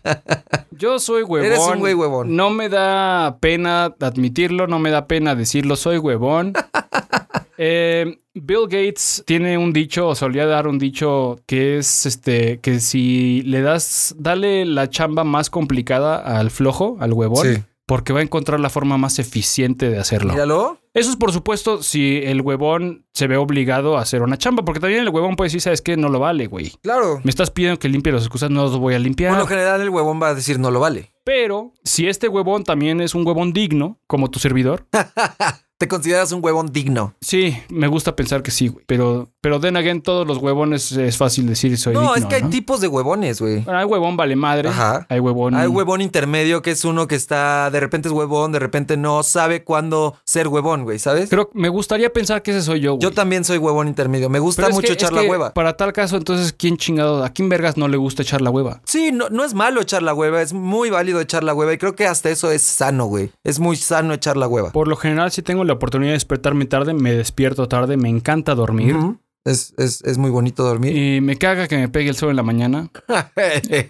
Yo 0.70 0.98
soy 0.98 1.24
huevón. 1.24 1.46
Eres 1.46 1.58
un 1.58 1.80
güey 1.80 1.92
huevón. 1.92 2.36
No 2.36 2.48
me 2.48 2.70
da 2.70 3.36
pena 3.40 3.96
admitirlo, 4.00 4.66
no 4.66 4.78
me 4.78 4.90
da 4.90 5.06
pena 5.06 5.34
decirlo, 5.34 5.76
soy 5.76 5.98
huevón. 5.98 6.54
Eh, 7.62 8.16
Bill 8.32 8.62
Gates 8.70 9.22
tiene 9.26 9.58
un 9.58 9.74
dicho, 9.74 10.08
o 10.08 10.14
solía 10.14 10.46
dar 10.46 10.66
un 10.66 10.78
dicho 10.78 11.38
que 11.46 11.76
es 11.76 12.06
este: 12.06 12.58
que 12.60 12.80
si 12.80 13.42
le 13.42 13.60
das, 13.60 14.14
dale 14.18 14.64
la 14.64 14.88
chamba 14.88 15.24
más 15.24 15.50
complicada 15.50 16.16
al 16.38 16.50
flojo, 16.50 16.96
al 17.00 17.12
huevón, 17.12 17.46
Sí. 17.56 17.62
porque 17.84 18.14
va 18.14 18.20
a 18.20 18.22
encontrar 18.22 18.60
la 18.60 18.70
forma 18.70 18.96
más 18.96 19.18
eficiente 19.18 19.90
de 19.90 19.98
hacerlo. 19.98 20.32
Míralo. 20.32 20.78
Eso 20.94 21.10
es 21.10 21.16
por 21.16 21.32
supuesto 21.32 21.82
si 21.82 22.16
el 22.24 22.40
huevón 22.40 23.04
se 23.12 23.26
ve 23.26 23.36
obligado 23.36 23.98
a 23.98 24.00
hacer 24.00 24.22
una 24.22 24.38
chamba, 24.38 24.64
porque 24.64 24.80
también 24.80 25.02
el 25.02 25.10
huevón 25.10 25.36
puede 25.36 25.48
decir, 25.48 25.60
¿sabes 25.60 25.82
qué? 25.82 25.96
No 25.98 26.08
lo 26.08 26.18
vale, 26.18 26.46
güey. 26.46 26.72
Claro. 26.82 27.20
Me 27.22 27.30
estás 27.30 27.50
pidiendo 27.50 27.78
que 27.78 27.88
limpie 27.90 28.10
los 28.10 28.22
excusas, 28.22 28.50
no 28.50 28.62
los 28.62 28.78
voy 28.78 28.94
a 28.94 28.98
limpiar. 28.98 29.32
Por 29.32 29.38
lo 29.40 29.46
general, 29.46 29.82
el 29.82 29.90
huevón 29.90 30.18
va 30.20 30.28
a 30.30 30.34
decir 30.34 30.58
no 30.58 30.70
lo 30.70 30.80
vale. 30.80 31.12
Pero 31.24 31.72
si 31.84 32.08
este 32.08 32.26
huevón 32.26 32.64
también 32.64 33.00
es 33.02 33.14
un 33.14 33.24
huevón 33.26 33.52
digno, 33.52 34.00
como 34.08 34.30
tu 34.30 34.38
servidor, 34.40 34.86
Te 35.80 35.88
consideras 35.88 36.30
un 36.32 36.44
huevón 36.44 36.70
digno. 36.70 37.14
sí, 37.22 37.56
me 37.70 37.86
gusta 37.86 38.14
pensar 38.14 38.42
que 38.42 38.50
sí, 38.50 38.68
güey. 38.68 38.84
Pero, 38.86 39.30
pero 39.40 39.58
then 39.60 39.78
again, 39.78 40.02
todos 40.02 40.26
los 40.26 40.36
huevones 40.36 40.92
es 40.92 41.16
fácil 41.16 41.46
decir 41.46 41.78
soy 41.78 41.94
no, 41.94 42.00
digno, 42.00 42.14
es 42.16 42.26
que 42.26 42.34
hay 42.34 42.42
¿no? 42.42 42.50
tipos 42.50 42.82
de 42.82 42.88
huevones, 42.88 43.40
güey. 43.40 43.60
Bueno, 43.60 43.78
hay 43.78 43.86
huevón 43.86 44.14
vale 44.14 44.36
madre. 44.36 44.68
Ajá. 44.68 45.06
Hay 45.08 45.20
huevón. 45.20 45.54
Hay 45.54 45.68
huevón 45.68 46.02
intermedio 46.02 46.60
que 46.60 46.72
es 46.72 46.84
uno 46.84 47.06
que 47.06 47.14
está, 47.14 47.70
de 47.70 47.80
repente 47.80 48.08
es 48.08 48.12
huevón, 48.12 48.52
de 48.52 48.58
repente 48.58 48.98
no 48.98 49.22
sabe 49.22 49.64
cuándo 49.64 50.16
ser 50.24 50.48
huevón, 50.48 50.84
güey, 50.84 50.98
¿sabes? 50.98 51.30
Creo 51.30 51.48
me 51.54 51.70
gustaría 51.70 52.12
pensar 52.12 52.42
que 52.42 52.50
ese 52.50 52.60
soy 52.60 52.80
yo, 52.80 52.96
güey. 52.96 53.02
Yo 53.02 53.12
también 53.12 53.44
soy 53.44 53.56
huevón 53.56 53.88
intermedio. 53.88 54.28
Me 54.28 54.38
gusta 54.38 54.60
Pero 54.60 54.72
es 54.72 54.74
mucho 54.76 54.88
que- 54.88 54.92
echar 54.92 55.12
es 55.12 55.16
la 55.16 55.22
que 55.22 55.30
hueva. 55.30 55.54
Para 55.54 55.78
tal 55.78 55.94
caso, 55.94 56.18
entonces, 56.18 56.52
¿quién 56.52 56.76
chingado? 56.76 57.24
¿A 57.24 57.30
quién 57.30 57.48
vergas 57.48 57.78
no 57.78 57.88
le 57.88 57.96
gusta 57.96 58.20
echar 58.20 58.42
la 58.42 58.50
hueva? 58.50 58.82
Sí, 58.84 59.12
no, 59.12 59.30
no 59.30 59.44
es 59.46 59.54
malo 59.54 59.80
echar 59.80 60.02
la 60.02 60.12
hueva, 60.12 60.42
es 60.42 60.52
muy 60.52 60.90
válido 60.90 61.22
echar 61.22 61.42
la 61.42 61.54
hueva 61.54 61.72
y 61.72 61.78
creo 61.78 61.94
que 61.94 62.06
hasta 62.06 62.28
eso 62.28 62.50
es 62.50 62.60
sano, 62.60 63.06
güey. 63.06 63.30
Es 63.44 63.58
muy 63.58 63.76
sano 63.76 64.12
echar 64.12 64.36
la 64.36 64.46
hueva. 64.46 64.72
Por 64.72 64.86
lo 64.86 64.96
general, 64.96 65.32
si 65.32 65.40
tengo 65.40 65.64
la 65.64 65.69
oportunidad 65.74 66.10
de 66.10 66.14
despertarme 66.14 66.64
tarde, 66.66 66.94
me 66.94 67.12
despierto 67.12 67.68
tarde, 67.68 67.96
me 67.96 68.08
encanta 68.08 68.54
dormir. 68.54 68.96
Es, 69.44 69.72
es, 69.78 70.02
es 70.02 70.18
muy 70.18 70.30
bonito 70.30 70.62
dormir. 70.64 70.94
Y 70.94 71.20
me 71.22 71.36
caga 71.36 71.66
que 71.66 71.78
me 71.78 71.88
pegue 71.88 72.10
el 72.10 72.14
sol 72.14 72.30
en 72.30 72.36
la 72.36 72.42
mañana. 72.42 72.90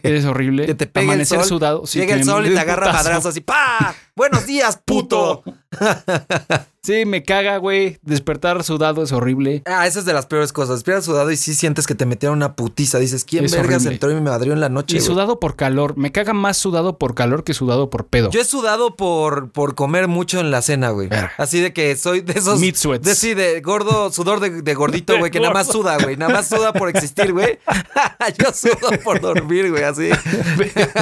Es 0.03 0.25
horrible. 0.25 0.67
que 0.67 0.75
te 0.77 0.87
pegue 0.87 1.07
el 1.07 1.11
Amanecer 1.11 1.39
sol. 1.41 1.49
sudado. 1.49 1.87
sí, 1.87 1.99
Llega 1.99 2.15
el 2.15 2.25
sol 2.25 2.47
y 2.47 2.51
te 2.55 2.59
agarra 2.61 2.87
putazo. 2.87 3.05
madrazos 3.05 3.27
así. 3.31 3.41
¡Pa! 3.41 3.95
¡Buenos 4.15 4.47
días, 4.47 4.81
puto! 4.87 5.43
Sí, 6.83 7.05
me 7.05 7.23
caga, 7.23 7.59
güey. 7.59 7.99
Despertar 8.01 8.65
sudado 8.65 9.03
es 9.03 9.13
horrible. 9.13 9.63
Ah, 9.67 9.87
esa 9.87 9.99
es 9.99 10.07
de 10.07 10.15
las 10.15 10.25
peores 10.25 10.51
cosas. 10.51 10.77
Despiertas 10.77 11.05
sudado 11.05 11.31
y 11.31 11.37
sí 11.37 11.53
sientes 11.55 11.87
que 11.87 11.95
te 11.95 12.07
metieron 12.07 12.39
una 12.39 12.57
putiza. 12.57 12.99
Dices, 12.99 13.27
¿quién 13.27 13.45
Es 13.45 13.53
vergas 13.53 13.83
horrible. 13.83 13.93
entró 13.93 14.11
y 14.11 14.15
me 14.15 14.23
madrió 14.23 14.55
en 14.55 14.61
la 14.61 14.71
noche? 14.71 14.97
Y 14.97 15.01
sudado 15.03 15.41
por 15.41 15.57
calor. 15.57 15.99
Me 15.99 16.11
caga 16.11 16.33
más 16.33 16.57
sudado 16.57 16.97
por 16.97 17.15
calor 17.15 17.45
que 17.45 17.53
sudado 17.53 17.91
por 17.91 18.07
pedo. 18.07 18.31
Yo 18.31 18.41
he 18.41 18.45
sudado 18.45 18.97
por, 18.97 19.53
por 19.53 19.75
comer 19.75 20.09
mucho 20.09 20.41
en 20.41 20.51
la 20.51 20.63
cena, 20.63 20.89
güey. 20.89 21.11
Así 21.37 21.61
de 21.61 21.75
que 21.75 21.95
soy 21.97 22.23
de 22.23 22.33
esos. 22.33 22.59
Meat 22.59 22.77
sweats. 22.77 23.05
De, 23.07 23.15
sí, 23.15 23.35
de 23.35 23.61
gordo, 23.61 24.11
sudor 24.11 24.41
de, 24.41 24.63
de 24.63 24.75
gordito, 24.75 25.19
güey, 25.19 25.31
que 25.31 25.39
nada 25.39 25.53
más 25.53 25.67
suda, 25.67 25.99
güey. 26.03 26.17
Nada 26.17 26.33
más 26.33 26.49
suda 26.49 26.73
por 26.73 26.89
existir, 26.89 27.31
güey. 27.35 27.59
Yo 28.43 28.53
sudo 28.55 28.99
por 29.05 29.21
dormir, 29.21 29.71
güey, 29.71 29.83
así. 29.85 30.09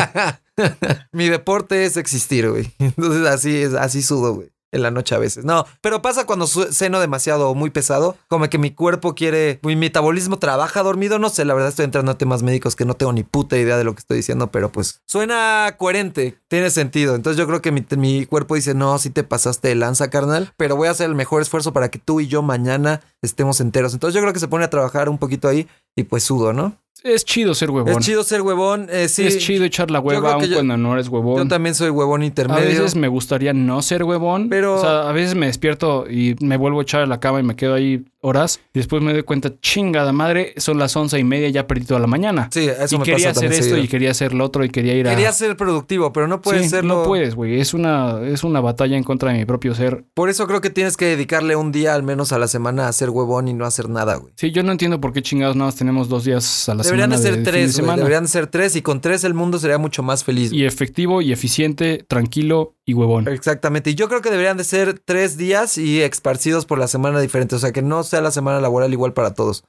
Mi 1.12 1.28
deporte 1.28 1.84
es 1.84 1.96
existir, 1.96 2.50
güey. 2.50 2.74
Entonces 2.80 3.24
así 3.28 3.56
es, 3.62 3.74
así 3.74 4.02
sudo, 4.02 4.34
güey. 4.34 4.50
En 4.70 4.82
la 4.82 4.90
noche 4.90 5.14
a 5.14 5.18
veces. 5.18 5.46
No, 5.46 5.64
pero 5.80 6.02
pasa 6.02 6.26
cuando 6.26 6.46
ceno 6.46 7.00
demasiado 7.00 7.48
o 7.48 7.54
muy 7.54 7.70
pesado, 7.70 8.16
como 8.28 8.48
que 8.50 8.58
mi 8.58 8.70
cuerpo 8.70 9.14
quiere, 9.14 9.60
mi 9.62 9.76
metabolismo 9.76 10.38
trabaja 10.38 10.82
dormido, 10.82 11.18
no 11.18 11.30
sé, 11.30 11.46
la 11.46 11.54
verdad 11.54 11.70
estoy 11.70 11.86
entrando 11.86 12.12
a 12.12 12.18
temas 12.18 12.42
médicos 12.42 12.76
que 12.76 12.84
no 12.84 12.94
tengo 12.94 13.14
ni 13.14 13.24
puta 13.24 13.56
idea 13.56 13.78
de 13.78 13.84
lo 13.84 13.94
que 13.94 14.00
estoy 14.00 14.18
diciendo, 14.18 14.50
pero 14.50 14.70
pues 14.70 15.00
suena 15.06 15.74
coherente, 15.78 16.38
tiene 16.48 16.68
sentido. 16.68 17.14
Entonces 17.14 17.38
yo 17.38 17.46
creo 17.46 17.62
que 17.62 17.72
mi, 17.72 17.86
mi 17.96 18.26
cuerpo 18.26 18.56
dice, 18.56 18.74
no, 18.74 18.98
si 18.98 19.08
te 19.08 19.24
pasaste 19.24 19.68
de 19.68 19.74
lanza, 19.74 20.10
carnal, 20.10 20.52
pero 20.58 20.76
voy 20.76 20.88
a 20.88 20.90
hacer 20.90 21.08
el 21.08 21.14
mejor 21.14 21.40
esfuerzo 21.40 21.72
para 21.72 21.90
que 21.90 21.98
tú 21.98 22.20
y 22.20 22.28
yo 22.28 22.42
mañana 22.42 23.00
estemos 23.22 23.60
enteros. 23.60 23.94
Entonces 23.94 24.14
yo 24.14 24.20
creo 24.20 24.34
que 24.34 24.40
se 24.40 24.48
pone 24.48 24.64
a 24.64 24.70
trabajar 24.70 25.08
un 25.08 25.18
poquito 25.18 25.48
ahí 25.48 25.66
y 25.96 26.04
pues 26.04 26.22
sudo, 26.24 26.52
¿no? 26.52 26.76
Es 27.04 27.24
chido 27.24 27.54
ser 27.54 27.70
huevón. 27.70 27.92
Es 27.92 27.98
chido 28.04 28.24
ser 28.24 28.42
huevón, 28.42 28.88
eh, 28.90 29.08
sí. 29.08 29.24
Es 29.24 29.38
chido 29.38 29.64
echar 29.64 29.88
la 29.88 30.00
hueva 30.00 30.32
aun 30.34 30.44
yo- 30.44 30.54
cuando 30.56 30.76
no 30.76 30.94
eres 30.94 31.06
Yo 31.06 31.12
huevón. 31.12 31.48
también 31.48 31.76
soy 31.76 31.90
huevón 31.90 32.22
A 32.22 32.26
intermedio. 32.26 32.64
veces 32.66 32.96
me 32.96 33.06
gustaría 33.06 33.52
no 33.52 33.80
ser 33.82 34.02
huevón. 34.02 34.48
Pero- 34.48 34.74
O 34.74 34.80
sea, 34.80 35.08
a 35.08 35.12
veces 35.12 35.36
me 35.36 35.46
despierto 35.46 36.10
y 36.10 36.34
me 36.40 36.56
vuelvo 36.56 36.80
a 36.80 36.82
echar 36.82 37.02
a 37.02 37.06
la 37.06 37.20
cama 37.20 37.38
y 37.38 37.44
me 37.44 37.54
quedo 37.54 37.74
ahí 37.74 38.04
horas. 38.20 38.60
Y 38.74 38.78
después 38.80 39.02
me 39.02 39.12
doy 39.12 39.22
cuenta, 39.22 39.52
chingada 39.60 40.12
madre, 40.12 40.54
son 40.56 40.78
las 40.78 40.94
once 40.96 41.18
y 41.18 41.24
media, 41.24 41.48
ya 41.48 41.66
perdí 41.66 41.84
toda 41.86 42.00
la 42.00 42.06
mañana. 42.06 42.48
Sí, 42.52 42.68
eso 42.68 42.96
y 42.96 42.98
me 42.98 43.04
quería 43.04 43.28
pasa 43.28 43.40
hacer 43.40 43.52
esto 43.52 43.64
seguido. 43.64 43.78
y 43.84 43.88
quería 43.88 44.10
hacer 44.10 44.34
lo 44.34 44.44
otro 44.44 44.64
y 44.64 44.70
quería 44.70 44.94
ir 44.94 45.06
a... 45.06 45.10
Quería 45.10 45.32
ser 45.32 45.56
productivo, 45.56 46.12
pero 46.12 46.26
no 46.28 46.40
puedes 46.40 46.62
Sí, 46.64 46.68
serlo. 46.70 46.98
No 46.98 47.04
puedes, 47.04 47.34
güey. 47.34 47.60
Es 47.60 47.74
una, 47.74 48.20
es 48.26 48.44
una 48.44 48.60
batalla 48.60 48.96
en 48.96 49.04
contra 49.04 49.32
de 49.32 49.38
mi 49.38 49.44
propio 49.44 49.74
ser. 49.74 50.04
Por 50.14 50.28
eso 50.30 50.46
creo 50.46 50.60
que 50.60 50.70
tienes 50.70 50.96
que 50.96 51.04
dedicarle 51.06 51.56
un 51.56 51.72
día 51.72 51.94
al 51.94 52.02
menos 52.02 52.32
a 52.32 52.38
la 52.38 52.48
semana 52.48 52.88
a 52.88 52.92
ser 52.92 53.10
huevón 53.10 53.48
y 53.48 53.54
no 53.54 53.64
hacer 53.64 53.88
nada, 53.88 54.16
güey. 54.16 54.32
Sí, 54.36 54.50
yo 54.50 54.62
no 54.62 54.72
entiendo 54.72 55.00
por 55.00 55.12
qué 55.12 55.22
chingados 55.22 55.56
nada 55.56 55.68
más 55.68 55.76
tenemos 55.76 56.08
dos 56.08 56.24
días 56.24 56.68
a 56.68 56.74
la 56.74 56.82
Deberían 56.82 57.10
de 57.10 57.18
semana. 57.18 57.34
ser 57.36 57.44
tres, 57.44 57.74
semana. 57.74 57.96
Deberían 57.98 58.24
de 58.24 58.28
ser 58.28 58.46
tres 58.48 58.76
y 58.76 58.82
con 58.82 59.00
tres 59.00 59.24
el 59.24 59.34
mundo 59.34 59.58
sería 59.58 59.78
mucho 59.78 60.02
más 60.02 60.24
feliz. 60.24 60.52
Y 60.52 60.64
efectivo 60.64 61.22
y 61.22 61.32
eficiente, 61.32 62.04
tranquilo 62.08 62.74
y 62.84 62.94
huevón. 62.94 63.28
Exactamente. 63.28 63.90
Y 63.90 63.94
yo 63.94 64.08
creo 64.08 64.22
que 64.22 64.30
deberían 64.30 64.56
de 64.56 64.64
ser 64.64 64.98
tres 65.04 65.36
días 65.36 65.76
y 65.78 66.00
esparcidos 66.00 66.64
por 66.66 66.78
la 66.78 66.88
semana 66.88 67.20
diferente. 67.20 67.54
O 67.54 67.58
sea, 67.58 67.72
que 67.72 67.82
no 67.82 68.02
sea 68.08 68.20
la 68.20 68.30
semana 68.30 68.60
laboral 68.60 68.92
igual 68.92 69.12
para 69.12 69.34
todos. 69.34 69.64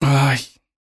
Ay, 0.00 0.38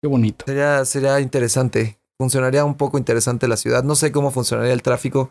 qué 0.00 0.08
bonito. 0.08 0.44
Sería, 0.46 0.84
sería 0.84 1.20
interesante. 1.20 1.98
Funcionaría 2.18 2.64
un 2.64 2.76
poco 2.76 2.98
interesante 2.98 3.46
la 3.48 3.56
ciudad. 3.56 3.84
No 3.84 3.94
sé 3.94 4.10
cómo 4.12 4.30
funcionaría 4.30 4.72
el 4.72 4.82
tráfico. 4.82 5.30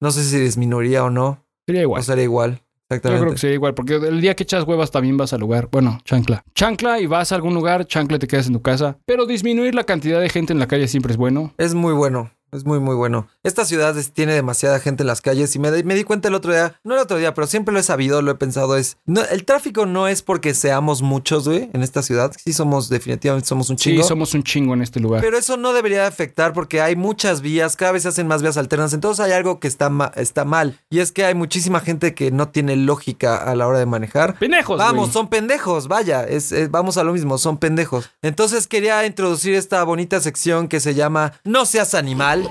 No 0.00 0.10
sé 0.10 0.22
si 0.24 0.38
disminuiría 0.38 1.04
o 1.04 1.10
no. 1.10 1.44
Sería 1.66 1.82
igual. 1.82 2.00
O 2.00 2.02
sería 2.02 2.24
igual. 2.24 2.50
Yo 2.90 2.94
Exactamente. 2.96 3.20
creo 3.22 3.32
que 3.32 3.38
sería 3.38 3.54
igual, 3.54 3.74
porque 3.74 3.96
el 3.96 4.20
día 4.22 4.34
que 4.34 4.44
echas 4.44 4.64
huevas 4.64 4.90
también 4.90 5.16
vas 5.18 5.32
al 5.34 5.40
lugar. 5.40 5.68
Bueno, 5.70 5.98
chancla. 6.04 6.42
Chancla 6.54 7.00
y 7.00 7.06
vas 7.06 7.32
a 7.32 7.34
algún 7.34 7.52
lugar, 7.52 7.86
chancla 7.86 8.16
y 8.16 8.20
te 8.20 8.26
quedas 8.26 8.46
en 8.46 8.54
tu 8.54 8.62
casa. 8.62 8.98
Pero 9.04 9.26
disminuir 9.26 9.74
la 9.74 9.84
cantidad 9.84 10.20
de 10.20 10.28
gente 10.30 10.54
en 10.54 10.58
la 10.58 10.68
calle 10.68 10.88
siempre 10.88 11.12
es 11.12 11.18
bueno. 11.18 11.52
Es 11.58 11.74
muy 11.74 11.92
bueno. 11.92 12.30
Es 12.50 12.64
muy, 12.64 12.80
muy 12.80 12.94
bueno. 12.94 13.28
Esta 13.48 13.64
ciudad 13.64 13.96
tiene 14.12 14.34
demasiada 14.34 14.78
gente 14.78 15.02
en 15.02 15.06
las 15.06 15.22
calles 15.22 15.56
y 15.56 15.58
me, 15.58 15.72
di- 15.72 15.82
me 15.82 15.94
di 15.94 16.04
cuenta 16.04 16.28
el 16.28 16.34
otro 16.34 16.52
día, 16.52 16.74
no 16.84 16.94
el 16.94 17.00
otro 17.00 17.16
día, 17.16 17.32
pero 17.32 17.46
siempre 17.46 17.72
lo 17.72 17.80
he 17.80 17.82
sabido, 17.82 18.20
lo 18.20 18.30
he 18.30 18.34
pensado, 18.34 18.76
es... 18.76 18.98
No, 19.06 19.22
el 19.24 19.44
tráfico 19.46 19.86
no 19.86 20.06
es 20.06 20.20
porque 20.22 20.52
seamos 20.52 21.00
muchos, 21.00 21.48
güey, 21.48 21.70
en 21.72 21.82
esta 21.82 22.02
ciudad. 22.02 22.30
Sí 22.44 22.52
somos, 22.52 22.90
definitivamente 22.90 23.48
somos 23.48 23.70
un 23.70 23.76
chingo. 23.76 24.02
Sí, 24.02 24.08
somos 24.08 24.34
un 24.34 24.42
chingo 24.42 24.74
en 24.74 24.82
este 24.82 25.00
lugar. 25.00 25.22
Pero 25.22 25.38
eso 25.38 25.56
no 25.56 25.72
debería 25.72 26.06
afectar 26.06 26.52
porque 26.52 26.82
hay 26.82 26.94
muchas 26.94 27.40
vías, 27.40 27.74
cada 27.74 27.92
vez 27.92 28.02
se 28.02 28.08
hacen 28.10 28.26
más 28.26 28.42
vías 28.42 28.58
alternas, 28.58 28.92
entonces 28.92 29.24
hay 29.24 29.32
algo 29.32 29.60
que 29.60 29.66
está, 29.68 29.88
ma- 29.88 30.12
está 30.16 30.44
mal. 30.44 30.78
Y 30.90 30.98
es 30.98 31.10
que 31.10 31.24
hay 31.24 31.34
muchísima 31.34 31.80
gente 31.80 32.14
que 32.14 32.30
no 32.30 32.48
tiene 32.48 32.76
lógica 32.76 33.36
a 33.38 33.54
la 33.56 33.66
hora 33.66 33.78
de 33.78 33.86
manejar. 33.86 34.38
¡Pendejos, 34.38 34.76
Vamos, 34.78 35.04
güey! 35.06 35.12
son 35.12 35.28
pendejos, 35.28 35.88
vaya, 35.88 36.24
es, 36.24 36.52
es- 36.52 36.70
vamos 36.70 36.98
a 36.98 37.02
lo 37.04 37.14
mismo, 37.14 37.38
son 37.38 37.56
pendejos. 37.56 38.10
Entonces 38.20 38.66
quería 38.66 39.06
introducir 39.06 39.54
esta 39.54 39.82
bonita 39.84 40.20
sección 40.20 40.68
que 40.68 40.80
se 40.80 40.94
llama 40.94 41.32
No 41.44 41.64
seas 41.64 41.94
animal. 41.94 42.50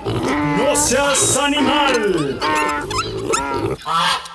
¡No 0.68 0.76
seas 0.76 1.38
animal! 1.38 2.38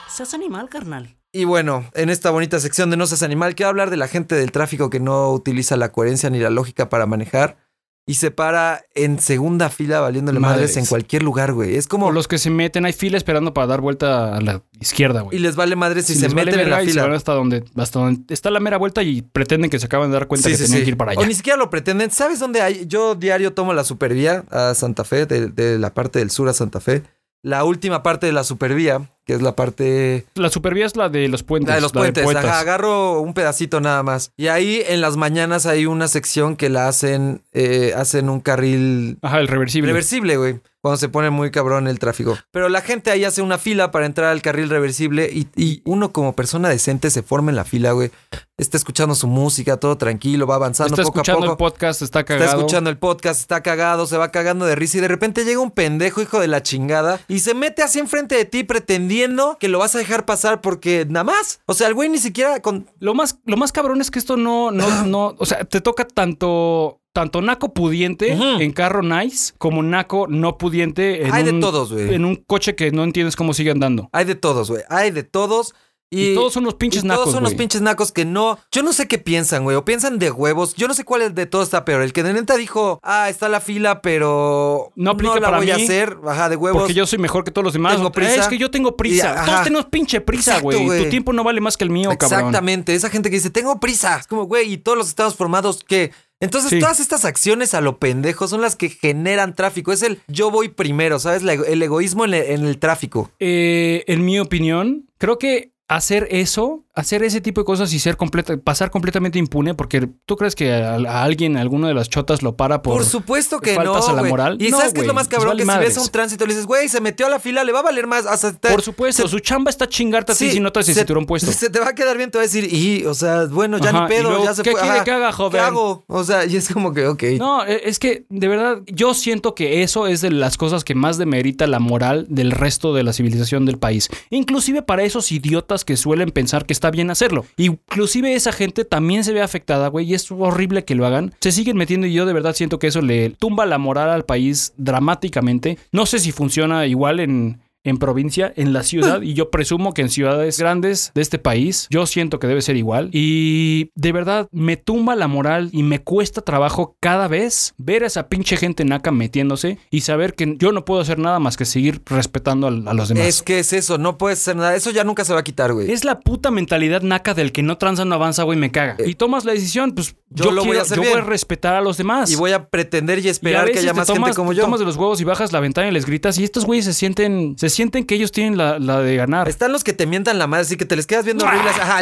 Seas 0.09 0.33
animal, 0.33 0.67
carnal. 0.67 1.15
Y 1.31 1.43
bueno, 1.43 1.85
en 1.93 2.09
esta 2.09 2.31
bonita 2.31 2.59
sección 2.59 2.89
de 2.89 2.97
No 2.97 3.05
seas 3.05 3.21
animal, 3.21 3.53
quiero 3.53 3.69
hablar 3.69 3.91
de 3.91 3.97
la 3.97 4.07
gente 4.07 4.33
del 4.33 4.51
tráfico 4.51 4.89
que 4.89 4.99
no 4.99 5.31
utiliza 5.31 5.77
la 5.77 5.91
coherencia 5.91 6.31
ni 6.31 6.39
la 6.39 6.49
lógica 6.49 6.89
para 6.89 7.05
manejar 7.05 7.57
y 8.05 8.15
se 8.15 8.31
para 8.31 8.81
en 8.95 9.17
segunda 9.19 9.69
fila 9.69 10.01
valiéndole 10.01 10.39
madres, 10.39 10.71
Madres. 10.71 10.77
en 10.77 10.85
cualquier 10.87 11.23
lugar, 11.23 11.53
güey. 11.53 11.75
Es 11.77 11.87
como... 11.87 12.07
O 12.07 12.11
los 12.11 12.27
que 12.27 12.37
se 12.37 12.49
meten, 12.49 12.85
hay 12.85 12.91
fila 12.91 13.15
esperando 13.15 13.53
para 13.53 13.67
dar 13.67 13.79
vuelta 13.79 14.35
a 14.35 14.41
la 14.41 14.61
izquierda, 14.81 15.21
Y 15.21 15.23
güey. 15.23 15.39
les 15.39 15.55
vale 15.55 15.75
madres 15.77 16.05
si, 16.07 16.15
Si 16.15 16.19
se 16.19 16.27
vale 16.27 16.45
meten 16.51 16.59
en 16.59 16.69
la 16.69 16.83
y 16.83 16.89
se 16.89 16.99
van 16.99 17.05
fila. 17.07 17.15
hasta 17.17 17.33
donde, 17.33 17.63
hasta 17.77 17.99
donde 17.99 18.33
está 18.33 18.49
la 18.51 18.59
mera 18.59 18.75
vuelta 18.77 19.03
y 19.03 19.21
pretenden 19.21 19.69
que 19.69 19.79
se 19.79 19.85
acaban 19.85 20.09
de 20.09 20.15
dar 20.15 20.27
cuenta 20.27 20.49
que 20.49 20.57
tenían 20.57 20.83
que 20.83 20.89
ir 20.89 20.97
para 20.97 21.11
allá. 21.11 21.21
O 21.21 21.25
ni 21.25 21.33
siquiera 21.33 21.57
lo 21.57 21.69
pretenden. 21.69 22.11
¿Sabes 22.11 22.39
dónde 22.39 22.61
hay? 22.61 22.85
Yo 22.87 23.15
diario 23.15 23.53
tomo 23.53 23.73
la 23.73 23.85
supervía 23.85 24.43
a 24.51 24.73
Santa 24.73 25.05
Fe, 25.05 25.25
de, 25.25 25.47
de 25.47 25.79
la 25.79 25.93
parte 25.93 26.19
del 26.19 26.29
sur 26.29 26.49
a 26.49 26.53
Santa 26.53 26.81
Fe. 26.81 27.03
La 27.41 27.63
última 27.63 28.03
parte 28.03 28.25
de 28.25 28.33
la 28.33 28.43
supervía 28.43 29.09
que 29.25 29.33
es 29.33 29.41
la 29.41 29.55
parte 29.55 30.25
La 30.35 30.49
supervía 30.49 30.85
es 30.85 30.95
la 30.95 31.09
de 31.09 31.27
los 31.27 31.43
puentes. 31.43 31.69
La 31.69 31.75
de 31.75 31.81
los 31.81 31.91
puentes, 31.93 32.25
ajá, 32.35 32.59
agarro 32.59 33.19
un 33.21 33.33
pedacito 33.33 33.79
nada 33.81 34.03
más. 34.03 34.31
Y 34.37 34.47
ahí 34.47 34.83
en 34.87 35.01
las 35.01 35.15
mañanas 35.17 35.65
hay 35.65 35.85
una 35.85 36.07
sección 36.07 36.55
que 36.55 36.69
la 36.69 36.87
hacen, 36.87 37.41
eh, 37.53 37.93
hacen 37.95 38.29
un 38.29 38.39
carril 38.39 39.17
Ajá, 39.21 39.39
el 39.39 39.47
reversible. 39.47 39.87
reversible, 39.87 40.37
güey. 40.37 40.59
Cuando 40.81 40.97
se 40.97 41.07
pone 41.07 41.29
muy 41.29 41.49
cabrón 41.49 41.87
el 41.87 41.97
tráfico. 41.97 42.37
Pero 42.51 42.67
la 42.67 42.81
gente 42.81 43.09
ahí 43.09 43.23
hace 43.23 43.41
una 43.41 43.57
fila 43.57 43.89
para 43.91 44.05
entrar 44.05 44.29
al 44.31 44.41
carril 44.41 44.69
reversible 44.69 45.29
y, 45.31 45.47
y 45.55 45.81
uno 45.85 46.11
como 46.11 46.35
persona 46.35 46.67
decente 46.67 47.09
se 47.09 47.23
forma 47.23 47.51
en 47.51 47.55
la 47.55 47.63
fila, 47.63 47.93
güey. 47.93 48.11
Está 48.57 48.75
escuchando 48.75 49.15
su 49.15 49.27
música, 49.27 49.77
todo 49.77 49.97
tranquilo, 49.97 50.45
va 50.45 50.55
avanzando 50.55 50.93
está 50.93 51.03
poco 51.03 51.19
a 51.19 51.21
escuchando 51.21 51.39
poco. 51.47 51.51
el 51.53 51.57
podcast, 51.71 52.01
está 52.01 52.25
cagado. 52.25 52.43
Está 52.45 52.57
escuchando 52.57 52.89
el 52.89 52.97
podcast, 52.97 53.39
está 53.39 53.63
cagado, 53.63 54.05
se 54.07 54.17
va 54.17 54.29
cagando 54.31 54.65
de 54.65 54.75
risa 54.75 54.97
y 54.97 55.01
de 55.01 55.07
repente 55.07 55.45
llega 55.45 55.61
un 55.61 55.71
pendejo 55.71 56.21
hijo 56.21 56.41
de 56.41 56.49
la 56.49 56.61
chingada 56.61 57.21
y 57.29 57.39
se 57.39 57.53
mete 57.53 57.81
así 57.81 57.99
enfrente 57.99 58.35
de 58.35 58.43
ti 58.43 58.65
pretendiendo 58.65 59.12
que 59.59 59.67
lo 59.67 59.79
vas 59.79 59.95
a 59.95 59.99
dejar 59.99 60.25
pasar 60.25 60.61
porque 60.61 61.05
nada 61.07 61.23
más. 61.23 61.61
O 61.65 61.73
sea, 61.73 61.87
el 61.87 61.93
güey 61.93 62.09
ni 62.09 62.17
siquiera 62.17 62.61
con... 62.61 62.89
Lo 62.99 63.13
más, 63.13 63.39
lo 63.45 63.57
más 63.57 63.71
cabrón 63.71 64.01
es 64.01 64.11
que 64.11 64.19
esto 64.19 64.37
no, 64.37 64.71
no, 64.71 65.05
no, 65.05 65.35
o 65.37 65.45
sea, 65.45 65.63
te 65.65 65.81
toca 65.81 66.05
tanto, 66.05 67.01
tanto 67.13 67.41
naco 67.41 67.73
pudiente 67.73 68.31
en 68.31 68.71
carro 68.71 69.01
nice 69.01 69.53
como 69.57 69.83
naco 69.83 70.27
no 70.27 70.57
pudiente 70.57 71.25
en 71.25 71.33
Hay 71.33 71.43
de 71.43 71.59
todos, 71.59 71.91
en 71.91 72.25
un 72.25 72.35
coche 72.35 72.75
que 72.75 72.91
no 72.91 73.03
entiendes 73.03 73.35
cómo 73.35 73.53
sigue 73.53 73.71
andando. 73.71 74.09
Hay 74.11 74.25
de 74.25 74.35
todos, 74.35 74.69
güey. 74.69 74.83
Hay 74.89 75.11
de 75.11 75.23
todos. 75.23 75.73
Y, 76.13 76.31
Y 76.31 76.35
todos 76.35 76.53
son 76.53 76.63
los 76.63 76.75
pinches 76.75 77.03
y 77.03 77.07
nacos, 77.07 77.23
Todos 77.23 77.33
son 77.35 77.43
los 77.43 77.51
güey. 77.53 77.57
pinches 77.59 77.81
nacos 77.81 78.11
que 78.11 78.25
no. 78.25 78.59
Yo 78.71 78.83
no 78.83 78.93
sé 78.93 79.07
qué 79.07 79.17
piensan, 79.17 79.63
güey. 79.63 79.75
O 79.75 79.83
piensan 79.85 80.19
de 80.19 80.31
huevos. 80.31 80.75
Yo 80.75 80.87
no 80.87 80.93
sé 80.93 81.03
cuál 81.03 81.33
de 81.33 81.45
todo 81.45 81.63
está 81.63 81.85
peor. 81.85 82.01
El 82.01 82.13
que 82.13 82.23
de 82.23 82.33
neta 82.33 82.55
dijo, 82.57 82.99
ah, 83.03 83.29
está 83.29 83.49
la 83.49 83.59
fila, 83.61 84.01
pero 84.01 84.91
No 84.95 85.11
aplica 85.11 85.35
la 85.35 85.41
para 85.47 85.57
voy 85.57 85.71
a 85.71 85.77
mí, 85.77 85.83
hacer. 85.83 86.17
Ajá, 86.27 86.49
de 86.49 86.55
huevos. 86.55 86.81
Porque 86.81 86.93
yo 86.93 87.05
soy 87.07 87.19
mejor 87.19 87.43
que 87.43 87.51
todos 87.51 87.63
los 87.65 87.73
demás. 87.73 87.95
Tengo 87.95 88.09
Eh, 88.09 88.11
prisa. 88.11 88.35
Es 88.41 88.47
que 88.47 88.57
yo 88.57 88.69
tengo 88.71 88.95
prisa. 88.95 89.41
Y-. 89.43 89.45
Todos 89.45 89.63
tenemos 89.63 89.85
pinche 89.87 90.21
prisa, 90.21 90.59
güey. 90.59 90.85
Tu 91.03 91.09
tiempo 91.09 91.33
no 91.33 91.43
vale 91.43 91.61
más 91.61 91.77
que 91.77 91.83
el 91.83 91.89
mío, 91.89 92.09
cabrón. 92.17 92.39
Exactamente. 92.39 92.93
Esa 92.95 93.09
gente 93.09 93.29
que 93.29 93.37
dice, 93.37 93.49
tengo 93.49 93.79
prisa. 93.79 94.17
Es 94.19 94.27
como, 94.27 94.43
güey, 94.45 94.73
y 94.73 94.77
todos 94.77 94.97
los 94.97 95.07
estados 95.09 95.35
formados 95.35 95.83
que. 95.83 96.11
Entonces, 96.39 96.71
Sí. 96.71 96.79
todas 96.79 96.99
estas 96.99 97.23
acciones 97.23 97.73
a 97.73 97.79
lo 97.79 97.99
pendejo 97.99 98.49
son 98.49 98.59
las 98.59 98.75
que 98.75 98.89
generan 98.89 99.55
tráfico. 99.55 99.93
Es 99.93 100.01
el 100.03 100.19
yo 100.27 100.51
voy 100.51 100.67
primero, 100.67 101.17
¿sabes? 101.17 101.41
El 101.43 101.81
egoísmo 101.81 102.25
en 102.25 102.33
el, 102.33 102.43
en 102.43 102.65
el 102.65 102.79
tráfico. 102.79 103.31
Eh, 103.39 104.03
en 104.07 104.25
mi 104.25 104.39
opinión, 104.39 105.05
creo 105.17 105.37
que 105.37 105.71
hacer 105.89 106.27
eso, 106.31 106.85
hacer 106.95 107.23
ese 107.23 107.41
tipo 107.41 107.61
de 107.61 107.65
cosas 107.65 107.93
y 107.93 107.99
ser 107.99 108.15
completa, 108.17 108.55
pasar 108.57 108.89
completamente 108.89 109.37
impune, 109.37 109.73
porque 109.75 110.07
tú 110.25 110.37
crees 110.37 110.55
que 110.55 110.73
a, 110.73 110.93
a 110.95 111.23
alguien, 111.23 111.57
alguno 111.57 111.87
de 111.87 111.93
las 111.93 112.09
chotas 112.09 112.41
lo 112.41 112.55
para 112.55 112.81
por. 112.81 112.93
Por, 112.95 113.05
supuesto 113.05 113.59
que 113.59 113.75
faltas 113.75 114.07
no. 114.07 114.13
a 114.13 114.21
la 114.21 114.23
moral. 114.23 114.57
Y 114.61 114.69
No, 114.69 114.77
sabes 114.77 114.93
qué 114.93 115.01
es 115.01 115.07
lo 115.07 115.13
más 115.13 115.27
cabrón 115.27 115.49
vale 115.57 115.65
que 115.65 115.71
si 115.71 115.77
ves 115.79 115.97
a 115.97 116.01
un 116.01 116.09
tránsito 116.09 116.45
le 116.45 116.53
dices, 116.53 116.65
güey, 116.67 116.87
se 116.89 117.01
metió 117.01 117.25
a 117.27 117.29
la 117.29 117.39
fila, 117.39 117.63
le 117.63 117.71
va 117.73 117.79
a 117.79 117.83
valer 117.83 118.07
más. 118.07 118.25
Hasta 118.25 118.53
te- 118.53 118.69
Por 118.69 118.81
supuesto, 118.81 119.23
se- 119.23 119.27
su 119.29 119.39
chamba 119.39 119.69
está 119.69 119.87
chingarte 119.87 120.31
a 120.31 120.35
ti 120.35 120.51
si 120.51 120.59
no 120.59 120.71
traes 120.71 120.87
el 120.89 120.95
se- 120.95 121.01
cinturón 121.01 121.25
puesto. 121.25 121.51
Se 121.63 121.69
te 121.69 121.79
va 121.79 121.89
a 121.89 121.95
quedar 121.95 122.17
bien, 122.17 122.31
te 122.31 122.37
va 122.37 122.43
a 122.43 122.47
decir, 122.47 122.67
y, 122.73 123.05
o 123.05 123.13
sea, 123.13 123.45
bueno, 123.45 123.77
ya 123.77 123.89
Ajá, 123.89 124.03
ni 124.03 124.07
pedo, 124.09 124.29
luego, 124.29 124.45
ya 124.45 124.53
se 124.55 124.63
¿qué 124.63 124.71
quiere 124.71 124.87
Ajá, 124.89 125.03
que 125.03 125.11
haga, 125.11 125.31
joven? 125.31 125.51
¿Qué 125.51 125.65
hago? 125.65 126.03
O 126.07 126.23
sea, 126.23 126.45
y 126.45 126.55
es 126.55 126.69
como 126.73 126.93
que, 126.93 127.07
ok. 127.07 127.23
No, 127.37 127.65
eh, 127.65 127.81
es 127.85 127.99
que 127.99 128.25
de 128.29 128.47
verdad 128.47 128.81
yo 128.87 129.13
siento 129.13 129.53
que 129.55 129.83
eso 129.83 130.07
es 130.07 130.21
de 130.21 130.31
las 130.31 130.57
cosas 130.57 130.83
que 130.83 130.95
más 130.95 131.17
demerita 131.17 131.67
la 131.67 131.79
moral 131.79 132.25
del 132.29 132.51
resto 132.51 132.93
de 132.93 133.03
la 133.03 133.13
civilización 133.13 133.65
del 133.65 133.77
país. 133.77 134.09
Inclusive 134.29 134.81
para 134.81 135.03
esos 135.03 135.31
idiotas 135.31 135.82
que 135.83 135.97
suelen 135.97 136.31
pensar 136.31 136.65
que 136.65 136.73
está 136.73 136.91
bien 136.91 137.09
hacerlo. 137.09 137.45
Inclusive 137.57 138.33
esa 138.33 138.51
gente 138.51 138.85
también 138.85 139.23
se 139.23 139.33
ve 139.33 139.41
afectada, 139.41 139.87
güey, 139.87 140.09
y 140.09 140.13
es 140.13 140.31
horrible 140.31 140.85
que 140.85 140.95
lo 140.95 141.05
hagan. 141.05 141.33
Se 141.41 141.51
siguen 141.51 141.77
metiendo 141.77 142.07
y 142.07 142.13
yo 142.13 142.25
de 142.25 142.33
verdad 142.33 142.55
siento 142.55 142.79
que 142.79 142.87
eso 142.87 143.01
le 143.01 143.31
tumba 143.31 143.65
la 143.65 143.77
moral 143.77 144.09
al 144.09 144.25
país 144.25 144.73
dramáticamente. 144.77 145.77
No 145.91 146.05
sé 146.05 146.19
si 146.19 146.31
funciona 146.31 146.85
igual 146.85 147.19
en... 147.19 147.62
En 147.83 147.97
provincia, 147.97 148.53
en 148.55 148.73
la 148.73 148.83
ciudad, 148.83 149.21
y 149.21 149.33
yo 149.33 149.51
presumo 149.51 149.93
que 149.93 150.01
en 150.01 150.09
ciudades 150.09 150.57
grandes 150.59 151.11
de 151.13 151.21
este 151.21 151.37
país, 151.37 151.87
yo 151.89 152.05
siento 152.05 152.39
que 152.39 152.47
debe 152.47 152.61
ser 152.61 152.77
igual. 152.77 153.09
Y 153.11 153.91
de 153.95 154.11
verdad, 154.11 154.47
me 154.51 154.77
tumba 154.77 155.15
la 155.15 155.27
moral 155.27 155.69
y 155.71 155.83
me 155.83 155.99
cuesta 155.99 156.41
trabajo 156.41 156.95
cada 156.99 157.27
vez 157.27 157.73
ver 157.77 158.03
a 158.03 158.07
esa 158.07 158.27
pinche 158.29 158.57
gente 158.57 158.85
naca 158.85 159.11
metiéndose 159.11 159.77
y 159.89 160.01
saber 160.01 160.33
que 160.33 160.55
yo 160.57 160.71
no 160.71 160.85
puedo 160.85 161.01
hacer 161.01 161.19
nada 161.19 161.39
más 161.39 161.57
que 161.57 161.65
seguir 161.65 162.01
respetando 162.05 162.67
a, 162.67 162.71
los 162.71 163.09
demás. 163.09 163.27
Es 163.27 163.41
que 163.43 163.59
es 163.59 163.73
eso, 163.73 163.97
no 163.97 164.17
puedes 164.17 164.39
hacer 164.39 164.55
nada. 164.55 164.75
Eso 164.75 164.91
ya 164.91 165.03
nunca 165.03 165.25
se 165.25 165.33
va 165.33 165.39
a 165.39 165.43
quitar, 165.43 165.73
güey. 165.73 165.91
Es 165.91 166.05
la 166.05 166.19
puta 166.19 166.51
mentalidad 166.51 167.01
naca 167.01 167.33
del 167.33 167.51
que 167.51 167.63
no 167.63 167.77
tranza, 167.77 168.05
no 168.05 168.15
avanza, 168.15 168.43
güey, 168.43 168.57
me 168.57 168.71
caga. 168.71 168.95
Y 169.05 169.15
tomas 169.15 169.45
la 169.45 169.53
decisión, 169.53 169.91
pues 169.93 170.15
Eh, 170.33 170.35
yo 170.35 170.45
yo, 170.45 170.51
lo 170.51 170.65
voy 170.65 170.77
a 170.77 170.81
hacer 170.81 170.97
yo 170.97 171.01
bien. 171.03 171.13
voy 171.13 171.21
a 171.21 171.25
respetar 171.25 171.75
a 171.75 171.81
los 171.81 171.97
demás. 171.97 172.31
Y 172.31 172.35
voy 172.35 172.51
a 172.53 172.67
pretender 172.69 173.19
y 173.19 173.23
Y 173.23 173.27
a 173.27 173.31
esperar 173.31 173.71
que 173.71 173.79
haya 173.79 173.93
más 173.93 174.07
tomas, 174.07 174.29
gente 174.29 174.35
como 174.35 174.53
yo. 174.53 174.63
tomas 174.63 174.79
de 174.79 174.85
los 174.85 174.95
huevos 174.95 175.21
y 175.21 175.23
bajas 175.23 175.51
la 175.51 175.59
ventana 175.59 175.87
y 175.89 175.91
les 175.91 176.05
gritas 176.05 176.37
y 176.39 176.43
estos 176.43 176.65
güeyes 176.65 176.85
se 176.85 176.93
sienten, 176.93 177.55
se 177.57 177.69
sienten 177.73 178.05
que 178.05 178.15
ellos 178.15 178.31
tienen 178.31 178.57
la, 178.57 178.79
la 178.79 178.99
de 178.99 179.15
ganar. 179.15 179.49
Están 179.49 179.71
los 179.71 179.83
que 179.83 179.93
te 179.93 180.05
mientan 180.05 180.37
la 180.39 180.47
madre, 180.47 180.61
así 180.65 180.77
que 180.77 180.85
te 180.85 180.95
les 180.95 181.07
quedas 181.07 181.25
viendo 181.25 181.45
horribles. 181.45 181.73
Ajá, 181.79 182.01